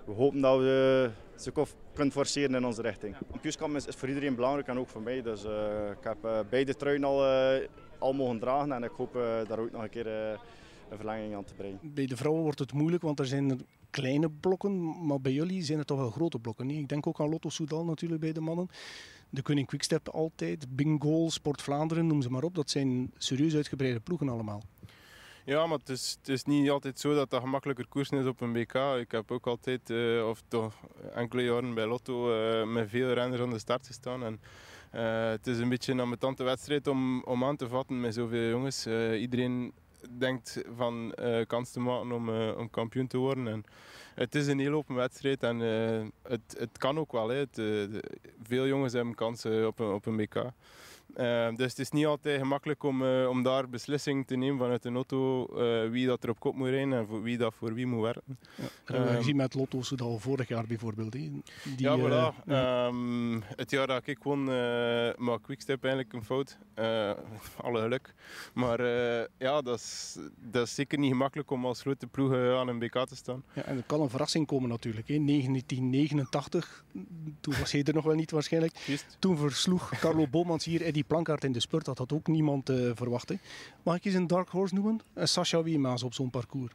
we 0.04 0.12
hopen 0.12 0.40
dat 0.40 0.58
we 0.58 1.10
ze 1.36 1.52
kunnen 1.94 2.12
forceren 2.12 2.54
in 2.54 2.64
onze 2.64 2.82
richting. 2.82 3.16
Kampioenschap 3.30 3.70
is, 3.70 3.86
is, 3.86 3.94
voor 3.94 4.08
iedereen 4.08 4.34
belangrijk 4.34 4.68
en 4.68 4.78
ook 4.78 4.88
voor 4.88 5.02
mij. 5.02 5.22
Dus 5.22 5.44
ik 5.98 6.04
heb 6.04 6.46
beide 6.50 6.74
truien 6.74 7.04
al, 7.04 7.24
al 7.98 8.12
mogen 8.12 8.38
dragen 8.38 8.72
en 8.72 8.82
ik 8.82 8.90
hoop 8.96 9.12
daar 9.48 9.58
ook 9.58 9.70
nog 9.70 9.82
een 9.82 9.90
keer 9.90 10.38
een 10.92 10.98
verlenging 10.98 11.34
aan 11.34 11.44
te 11.44 11.54
brengen. 11.54 11.78
Bij 11.82 12.06
de 12.06 12.16
vrouwen 12.16 12.42
wordt 12.42 12.58
het 12.58 12.72
moeilijk, 12.72 13.02
want 13.02 13.18
er 13.18 13.26
zijn 13.26 13.60
kleine 13.90 14.30
blokken, 14.30 15.06
maar 15.06 15.20
bij 15.20 15.32
jullie 15.32 15.62
zijn 15.62 15.78
het 15.78 15.86
toch 15.86 15.98
wel 15.98 16.10
grote 16.10 16.38
blokken. 16.38 16.66
Nee? 16.66 16.78
Ik 16.78 16.88
denk 16.88 17.06
ook 17.06 17.20
aan 17.20 17.28
Lotto 17.28 17.48
Soudal 17.48 17.84
natuurlijk 17.84 18.20
bij 18.20 18.32
de 18.32 18.40
mannen. 18.40 18.68
De 19.30 19.42
Koning 19.42 19.66
Quickstep 19.66 20.08
altijd, 20.08 20.76
Bingo, 20.76 21.28
Sport 21.28 21.62
Vlaanderen, 21.62 22.06
noem 22.06 22.22
ze 22.22 22.30
maar 22.30 22.42
op. 22.42 22.54
Dat 22.54 22.70
zijn 22.70 23.12
serieus 23.16 23.54
uitgebreide 23.54 24.00
ploegen 24.00 24.28
allemaal. 24.28 24.62
Ja, 25.44 25.66
maar 25.66 25.78
het 25.78 25.88
is, 25.88 26.16
het 26.18 26.28
is 26.28 26.44
niet 26.44 26.70
altijd 26.70 27.00
zo 27.00 27.14
dat 27.14 27.30
dat 27.30 27.40
gemakkelijker 27.40 27.88
koersen 27.88 28.18
is 28.18 28.26
op 28.26 28.40
een 28.40 28.52
BK. 28.52 28.74
Ik 28.98 29.10
heb 29.10 29.30
ook 29.30 29.46
altijd, 29.46 29.90
uh, 29.90 30.28
of 30.28 30.42
toch 30.48 30.74
enkele 31.14 31.42
jaren 31.42 31.74
bij 31.74 31.86
Lotto, 31.86 32.36
uh, 32.36 32.66
met 32.66 32.88
veel 32.88 33.12
renners 33.12 33.42
aan 33.42 33.50
de 33.50 33.58
start 33.58 33.86
gestaan. 33.86 34.24
En, 34.24 34.40
uh, 34.94 35.28
het 35.28 35.46
is 35.46 35.58
een 35.58 35.68
beetje 35.68 35.92
een 35.92 36.00
ambetante 36.00 36.42
wedstrijd 36.42 36.86
om, 36.86 37.22
om 37.22 37.44
aan 37.44 37.56
te 37.56 37.68
vatten 37.68 38.00
met 38.00 38.14
zoveel 38.14 38.48
jongens. 38.48 38.86
iedereen 39.16 39.72
denkt 40.10 40.62
van 40.76 41.14
uh, 41.20 41.46
kans 41.46 41.70
te 41.70 41.80
maken 41.80 42.12
om, 42.12 42.28
uh, 42.28 42.56
om 42.58 42.70
kampioen 42.70 43.06
te 43.06 43.18
worden. 43.18 43.48
En 43.48 43.64
het 44.14 44.34
is 44.34 44.46
een 44.46 44.58
heel 44.58 44.72
open 44.72 44.94
wedstrijd 44.94 45.42
en 45.42 45.60
uh, 45.60 46.06
het, 46.22 46.54
het 46.58 46.78
kan 46.78 46.98
ook 46.98 47.12
wel. 47.12 47.28
Hè. 47.28 47.44
Veel 48.42 48.66
jongens 48.66 48.92
hebben 48.92 49.14
kansen 49.14 49.66
op 49.66 49.78
een, 49.78 49.92
op 49.92 50.06
een 50.06 50.16
BK. 50.16 50.34
Uh, 51.16 51.48
dus 51.56 51.70
het 51.70 51.78
is 51.78 51.90
niet 51.90 52.06
altijd 52.06 52.38
gemakkelijk 52.38 52.82
om, 52.82 53.02
uh, 53.02 53.28
om 53.28 53.42
daar 53.42 53.68
beslissing 53.68 54.26
te 54.26 54.36
nemen 54.36 54.58
vanuit 54.58 54.84
een 54.84 54.94
auto 54.94 55.48
uh, 55.50 55.90
wie 55.90 56.06
dat 56.06 56.22
er 56.22 56.30
op 56.30 56.40
kop 56.40 56.54
moet 56.54 56.68
rijden 56.68 56.92
en 56.92 57.06
voor 57.06 57.22
wie 57.22 57.38
dat 57.38 57.54
voor 57.54 57.74
wie 57.74 57.86
moet 57.86 58.02
werken. 58.02 58.38
Ja, 58.54 58.64
dat 58.84 59.08
we 59.08 59.16
gezien 59.16 59.36
met 59.36 59.54
Lotto 59.54 59.82
Soudal 59.82 60.18
vorig 60.18 60.48
jaar 60.48 60.66
bijvoorbeeld. 60.66 61.12
Die, 61.12 61.42
ja, 61.76 61.98
voilà. 61.98 62.48
Um, 62.48 63.42
het 63.56 63.70
jaar 63.70 63.86
dat 63.86 64.06
ik 64.06 64.22
won 64.22 64.44
maak 65.16 65.42
Quickstep 65.42 65.84
eigenlijk 65.84 66.14
een 66.14 66.24
fout. 66.24 66.58
alle 67.64 67.80
geluk. 67.80 68.14
Maar 68.52 68.82
ja, 69.38 69.60
dat 69.62 69.78
is, 69.78 70.18
dat 70.50 70.66
is 70.66 70.74
zeker 70.74 70.98
niet 70.98 71.10
gemakkelijk 71.10 71.50
om 71.50 71.66
als 71.66 71.80
grote 71.80 72.06
ploeg 72.06 72.32
aan 72.34 72.68
een 72.68 72.78
BK 72.78 73.06
te 73.06 73.16
staan. 73.16 73.44
Ja, 73.54 73.62
en 73.62 73.76
er 73.76 73.82
kan 73.86 74.00
een 74.00 74.10
verrassing 74.10 74.46
komen 74.46 74.68
natuurlijk. 74.68 75.08
Hè. 75.08 75.24
1989, 75.24 76.84
toen 77.40 77.54
was 77.58 77.72
hij 77.72 77.82
er 77.82 77.94
nog 77.94 78.04
wel 78.04 78.14
niet 78.14 78.30
waarschijnlijk. 78.30 78.76
Just. 78.76 79.16
Toen 79.18 79.36
versloeg 79.36 79.98
Carlo 79.98 80.26
Bomans 80.26 80.64
hier 80.64 80.82
Eddie 80.82 81.01
Plankaart 81.04 81.44
in 81.44 81.52
de 81.52 81.60
spurt. 81.60 81.84
Dat 81.84 81.98
had 81.98 82.12
ook 82.12 82.26
niemand 82.26 82.70
uh, 82.70 82.90
verwacht. 82.94 83.28
Hè. 83.28 83.34
Mag 83.82 83.96
ik 83.96 84.04
eens 84.04 84.14
een 84.14 84.26
dark 84.26 84.48
horse 84.48 84.74
noemen? 84.74 85.00
Een 85.14 85.28
Sascha 85.28 85.62
Wiemaas 85.62 86.02
op 86.02 86.14
zo'n 86.14 86.30
parcours. 86.30 86.72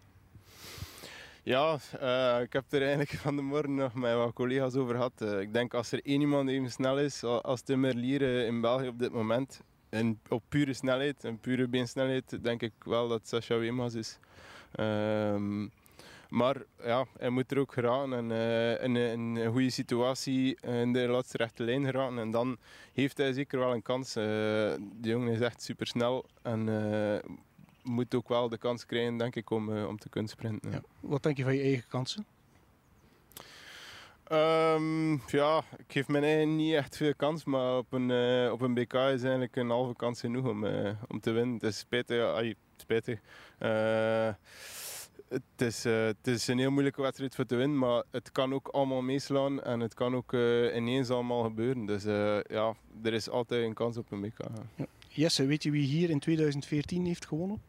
Ja, 1.44 1.78
uh, 2.02 2.42
ik 2.42 2.54
heb 2.54 2.64
er 2.70 2.82
eigenlijk 2.82 3.12
van 3.12 3.36
de 3.36 3.42
morgen 3.42 3.76
nog 3.76 3.94
met 3.94 4.14
wat 4.14 4.34
collega's 4.34 4.76
over 4.76 4.96
gehad. 4.96 5.14
Uh, 5.22 5.40
ik 5.40 5.54
denk 5.54 5.74
als 5.74 5.92
er 5.92 6.06
één 6.06 6.22
iemand 6.22 6.50
even 6.50 6.72
snel 6.72 7.00
is 7.00 7.24
als 7.24 7.64
de 7.64 7.74
in 8.48 8.62
België 8.62 8.88
op 8.88 9.00
dit 9.00 9.12
moment, 9.12 9.62
en 9.90 10.20
op 10.30 10.44
pure 10.50 10.74
snelheid, 10.74 11.24
en 11.24 11.40
pure 11.40 11.68
beensnelheid, 11.68 12.44
denk 12.44 12.62
ik 12.62 12.74
wel 12.86 13.08
dat 13.08 13.28
Sascha 13.28 13.58
Wiemaas 13.58 13.94
is. 13.94 14.20
Uh, 14.76 15.66
maar 16.30 16.56
ja, 16.84 17.06
hij 17.18 17.30
moet 17.30 17.52
er 17.52 17.60
ook 17.60 17.74
geraken 17.74 18.14
en 18.14 18.30
uh, 18.30 18.84
in, 18.84 18.96
in, 18.96 19.36
een 19.36 19.52
goede 19.52 19.70
situatie 19.70 20.58
in 20.62 20.94
de 20.94 21.08
laatste 21.08 21.38
rechte 21.38 21.64
lijn 21.64 21.86
geraken. 21.86 22.20
En 22.20 22.32
dan 22.32 22.58
heeft 22.94 23.18
hij 23.18 23.34
zeker 23.34 23.60
wel 23.60 23.74
een 23.74 23.82
kans. 23.82 24.18
Uh, 24.18 24.24
de 24.24 25.10
jongen 25.10 25.34
is 25.34 25.40
echt 25.40 25.62
super 25.62 25.88
snel 25.88 26.26
en 26.42 26.68
uh, 26.68 27.36
moet 27.84 28.16
ook 28.16 28.30
wel 28.30 28.50
de 28.50 28.58
kans 28.58 28.86
krijgen, 28.86 29.18
denk 29.18 29.36
ik, 29.36 29.50
om, 29.50 29.86
om 29.86 29.98
te 29.98 30.10
kunnen 30.10 30.30
sprinten. 30.30 30.72
Ja. 30.72 30.82
Wat 31.00 31.24
denk 31.24 31.38
je 31.38 31.44
van 31.44 31.56
je 31.56 31.62
eigen 31.62 31.88
kansen? 31.90 32.26
Ehm, 34.28 35.12
ja, 35.28 35.64
ik 35.78 35.86
geef 35.88 36.08
mijn 36.08 36.24
eigen 36.24 36.56
niet 36.56 36.74
echt 36.74 36.98
veel 36.98 37.16
kans, 37.16 37.44
maar 37.46 37.78
op 37.78 37.94
een, 37.94 38.10
uh, 38.10 38.52
op 38.52 38.62
een 38.62 38.74
BK 38.74 38.94
is 38.94 39.22
eigenlijk 39.22 39.56
een 39.56 39.70
halve 39.70 39.96
kans 39.96 40.20
genoeg 40.20 40.48
om, 40.48 40.64
uh, 40.64 40.90
om 41.08 41.20
te 41.20 41.32
winnen. 41.32 41.54
Het 41.54 41.64
is 41.64 41.78
spijtig. 41.78 42.24
Ay, 42.24 42.56
spijtig. 42.78 43.20
Uh, 43.60 44.30
het, 45.30 45.42
is, 45.58 45.84
het 45.84 46.28
is 46.28 46.48
een 46.48 46.60
heel 46.60 46.72
moeilijke 46.72 47.02
wedstrijd 47.02 47.36
voor 47.36 47.46
te 47.46 47.56
winnen, 47.56 47.78
maar 47.78 48.04
het 48.12 48.32
kan 48.32 48.54
ook 48.54 48.68
allemaal 48.68 49.02
meeslaan 49.02 49.64
en 49.64 49.80
het 49.80 49.94
kan 49.94 50.16
ook 50.16 50.34
ineens 50.34 51.10
allemaal 51.10 51.44
gebeuren. 51.44 51.86
Dus 51.86 52.04
ja, 52.48 52.76
er 53.04 53.14
is 53.14 53.30
altijd 53.30 53.66
een 53.66 53.74
kans 53.74 53.98
op 53.98 54.12
een 54.12 54.22
BK. 54.22 54.40
Ja. 54.76 54.86
Jesse, 55.08 55.46
weet 55.46 55.64
je 55.64 55.72
wie 55.72 55.86
hier 55.86 56.10
in 56.10 56.20
2014 56.20 57.06
heeft 57.06 57.26
gewonnen? 57.26 57.62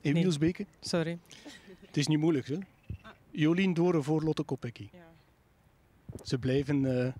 In 0.00 0.12
nee. 0.12 0.22
Wielsbeke? 0.22 0.66
Sorry. 0.80 1.18
Het 1.86 1.96
is 1.96 2.06
niet 2.06 2.18
moeilijk, 2.18 2.46
hè? 2.46 2.58
Jolien 3.30 3.74
Doren 3.74 4.04
voor 4.04 4.22
Lotte 4.22 4.42
Kopecky. 4.42 4.88
Ja. 4.92 5.06
Ze 6.22 6.38
blijven, 6.38 6.82
uh, 6.84 7.12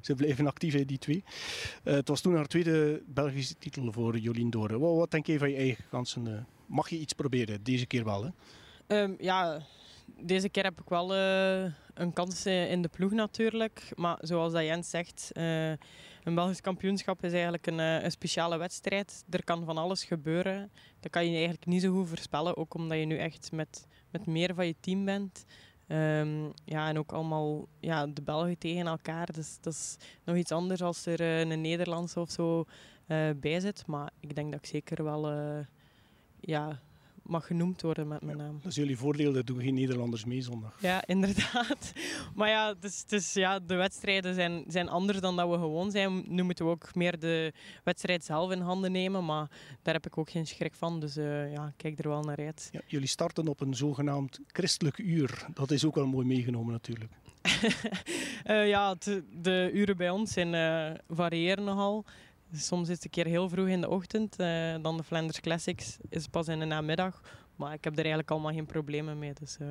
ze 0.00 0.14
blijven 0.14 0.46
actief, 0.46 0.74
in 0.74 0.86
die 0.86 0.98
twee. 0.98 1.24
Uh, 1.84 1.94
het 1.94 2.08
was 2.08 2.20
toen 2.20 2.34
haar 2.34 2.46
tweede 2.46 3.02
Belgische 3.06 3.54
titel 3.58 3.92
voor 3.92 4.18
Jolien 4.18 4.50
Doren. 4.50 4.80
Wat, 4.80 4.96
wat, 4.96 5.10
denk 5.10 5.26
je 5.26 5.38
van 5.38 5.50
je 5.50 5.56
eigen 5.56 5.84
kansen? 5.90 6.26
Uh, 6.26 6.38
mag 6.66 6.88
je 6.88 6.98
iets 6.98 7.12
proberen? 7.12 7.62
Deze 7.62 7.86
keer 7.86 8.04
wel, 8.04 8.24
hè? 8.24 8.30
Um, 8.88 9.16
ja, 9.18 9.60
deze 10.06 10.48
keer 10.48 10.64
heb 10.64 10.80
ik 10.80 10.88
wel 10.88 11.14
een 11.94 12.12
kans 12.12 12.46
in 12.46 12.82
de 12.82 12.88
ploeg 12.88 13.12
natuurlijk. 13.12 13.92
Maar 13.94 14.18
zoals 14.20 14.52
dat 14.52 14.62
Jens 14.62 14.90
zegt, 14.90 15.30
een 16.24 16.34
Belgisch 16.34 16.60
kampioenschap 16.60 17.24
is 17.24 17.32
eigenlijk 17.32 17.66
een, 17.66 17.78
een, 17.78 18.10
speciale 18.10 18.56
wedstrijd. 18.56 19.24
Er 19.30 19.44
kan 19.44 19.64
van 19.64 19.78
alles 19.78 20.04
gebeuren. 20.04 20.70
Dat 21.00 21.10
kan 21.10 21.24
je 21.24 21.32
eigenlijk 21.32 21.66
niet 21.66 21.82
zo 21.82 21.92
goed 21.92 22.08
voorspellen. 22.08 22.56
Ook 22.56 22.74
omdat 22.74 22.98
je 22.98 23.04
nu 23.04 23.18
echt 23.18 23.52
met, 23.52 23.86
met 24.10 24.26
meer 24.26 24.54
van 24.54 24.66
je 24.66 24.74
team 24.80 25.04
bent. 25.04 25.44
Um, 25.88 26.52
ja, 26.64 26.88
en 26.88 26.98
ook 26.98 27.12
allemaal 27.12 27.68
ja, 27.80 28.06
de 28.06 28.22
Belgen 28.22 28.58
tegen 28.58 28.86
elkaar. 28.86 29.32
Dus 29.32 29.58
dat 29.60 29.72
is 29.72 29.96
nog 30.24 30.36
iets 30.36 30.52
anders 30.52 30.82
als 30.82 31.06
er 31.06 31.20
een 31.20 31.60
Nederlandse 31.60 32.20
of 32.20 32.30
zo 32.30 32.64
bij 33.36 33.60
zit. 33.60 33.86
Maar 33.86 34.10
ik 34.20 34.34
denk 34.34 34.52
dat 34.52 34.60
ik 34.60 34.66
zeker 34.66 35.04
wel 35.04 35.28
ja, 36.40 36.80
mag 37.24 37.46
genoemd 37.46 37.82
worden 37.82 38.08
met 38.08 38.22
mijn 38.22 38.36
naam. 38.36 38.58
Dat 38.62 38.70
is 38.70 38.76
jullie 38.76 38.98
voordeel, 38.98 39.32
dat 39.32 39.46
doen 39.46 39.60
geen 39.60 39.74
Nederlanders 39.74 40.24
mee 40.24 40.42
zondag. 40.42 40.76
Ja, 40.80 41.06
inderdaad. 41.14 41.92
Maar 42.34 42.48
ja, 42.48 42.74
dus, 42.74 43.04
dus, 43.04 43.32
ja 43.32 43.58
de 43.58 43.74
wedstrijden 43.74 44.34
zijn, 44.34 44.64
zijn 44.68 44.88
anders 44.88 45.20
dan 45.20 45.36
dat 45.36 45.48
we 45.48 45.54
gewoon 45.54 45.90
zijn. 45.90 46.24
Nu 46.26 46.42
moeten 46.42 46.64
we 46.64 46.70
ook 46.70 46.94
meer 46.94 47.18
de 47.18 47.52
wedstrijd 47.84 48.24
zelf 48.24 48.50
in 48.50 48.60
handen 48.60 48.92
nemen, 48.92 49.24
maar 49.24 49.50
daar 49.82 49.94
heb 49.94 50.06
ik 50.06 50.18
ook 50.18 50.30
geen 50.30 50.46
schrik 50.46 50.74
van. 50.74 51.00
Dus 51.00 51.16
uh, 51.16 51.52
ja, 51.52 51.72
kijk 51.76 51.98
er 51.98 52.08
wel 52.08 52.22
naar 52.22 52.38
uit. 52.38 52.68
Ja, 52.72 52.80
jullie 52.86 53.08
starten 53.08 53.48
op 53.48 53.60
een 53.60 53.74
zogenaamd 53.74 54.40
christelijk 54.46 54.98
uur. 54.98 55.46
Dat 55.54 55.70
is 55.70 55.84
ook 55.84 55.94
wel 55.94 56.06
mooi 56.06 56.26
meegenomen 56.26 56.72
natuurlijk. 56.72 57.10
uh, 58.46 58.68
ja, 58.74 58.94
de, 58.94 59.24
de, 59.42 59.70
uren 59.72 59.96
bij 59.96 60.10
ons 60.10 60.32
zijn, 60.32 60.54
uh, 60.54 60.98
variëren 61.08 61.64
nogal. 61.64 62.04
Soms 62.56 62.88
is 62.88 62.94
het 62.94 63.04
een 63.04 63.10
keer 63.10 63.26
heel 63.26 63.48
vroeg 63.48 63.68
in 63.68 63.80
de 63.80 63.88
ochtend. 63.88 64.40
Uh, 64.40 64.74
dan 64.82 64.96
de 64.96 65.02
Flanders 65.02 65.40
Classics 65.40 65.96
is 66.08 66.26
pas 66.26 66.48
in 66.48 66.58
de 66.58 66.64
namiddag. 66.64 67.20
Maar 67.56 67.72
ik 67.72 67.84
heb 67.84 67.92
er 67.92 67.98
eigenlijk 67.98 68.30
allemaal 68.30 68.52
geen 68.52 68.66
problemen 68.66 69.18
mee. 69.18 69.32
Dus 69.32 69.56
uh, 69.60 69.68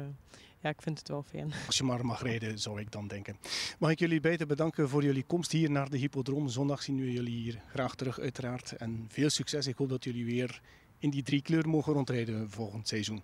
ja, 0.62 0.70
ik 0.70 0.82
vind 0.82 1.00
het 1.00 1.08
wel 1.08 1.24
fijn. 1.24 1.54
Als 1.68 1.78
je 1.78 1.84
maar 1.84 2.06
mag 2.06 2.22
rijden, 2.22 2.60
zou 2.60 2.80
ik 2.80 2.92
dan 2.92 3.08
denken. 3.08 3.38
Mag 3.80 3.92
ik 3.92 4.00
jullie 4.00 4.20
beiden 4.20 4.48
bedanken 4.48 4.90
voor 4.90 5.04
jullie 5.04 5.24
komst 5.24 5.52
hier 5.52 5.72
naar 5.72 5.90
de 5.90 5.98
Hippodroom. 5.98 6.48
Zondag 6.48 6.84
zien 6.84 7.00
we 7.00 7.12
jullie 7.12 7.42
hier 7.42 7.62
graag 7.70 7.96
terug 7.96 8.20
uiteraard. 8.20 8.72
En 8.72 9.06
veel 9.10 9.30
succes. 9.30 9.68
Ik 9.68 9.78
hoop 9.78 9.90
dat 9.90 10.04
jullie 10.04 10.26
weer 10.26 10.62
in 11.00 11.10
die 11.10 11.24
drie 11.24 11.42
kleur 11.42 11.70
mogen 11.70 11.94
rondrijden 11.94 12.50
volgend 12.50 12.88
seizoen. 12.88 13.24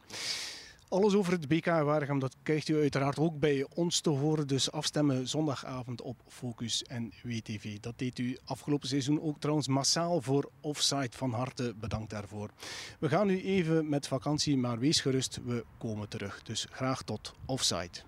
Alles 0.90 1.14
over 1.16 1.32
het 1.32 1.48
BK 1.48 1.66
Waregem, 1.66 2.20
dat 2.20 2.36
krijgt 2.44 2.68
u 2.68 2.80
uiteraard 2.80 3.20
ook 3.20 3.40
bij 3.40 3.66
ons 3.74 4.00
te 4.00 4.10
horen. 4.10 4.48
Dus 4.48 4.72
afstemmen 4.72 5.28
zondagavond 5.28 6.02
op 6.02 6.22
Focus 6.28 6.84
en 6.84 7.14
WTV. 7.24 7.80
Dat 7.80 7.98
deed 7.98 8.20
u 8.20 8.38
afgelopen 8.46 8.88
seizoen 8.88 9.22
ook 9.22 9.40
trouwens 9.40 9.68
massaal 9.68 10.22
voor 10.22 10.50
Offside. 10.62 11.10
Van 11.12 11.34
harte 11.34 11.74
bedankt 11.80 12.10
daarvoor. 12.10 12.50
We 13.00 13.10
gaan 13.10 13.28
nu 13.28 13.42
even 13.42 13.90
met 13.90 14.08
vakantie, 14.08 14.58
maar 14.58 14.80
wees 14.80 15.02
gerust, 15.02 15.40
we 15.46 15.66
komen 15.78 16.10
terug. 16.10 16.44
Dus 16.44 16.68
graag 16.70 17.04
tot 17.04 17.34
Offside. 17.46 18.02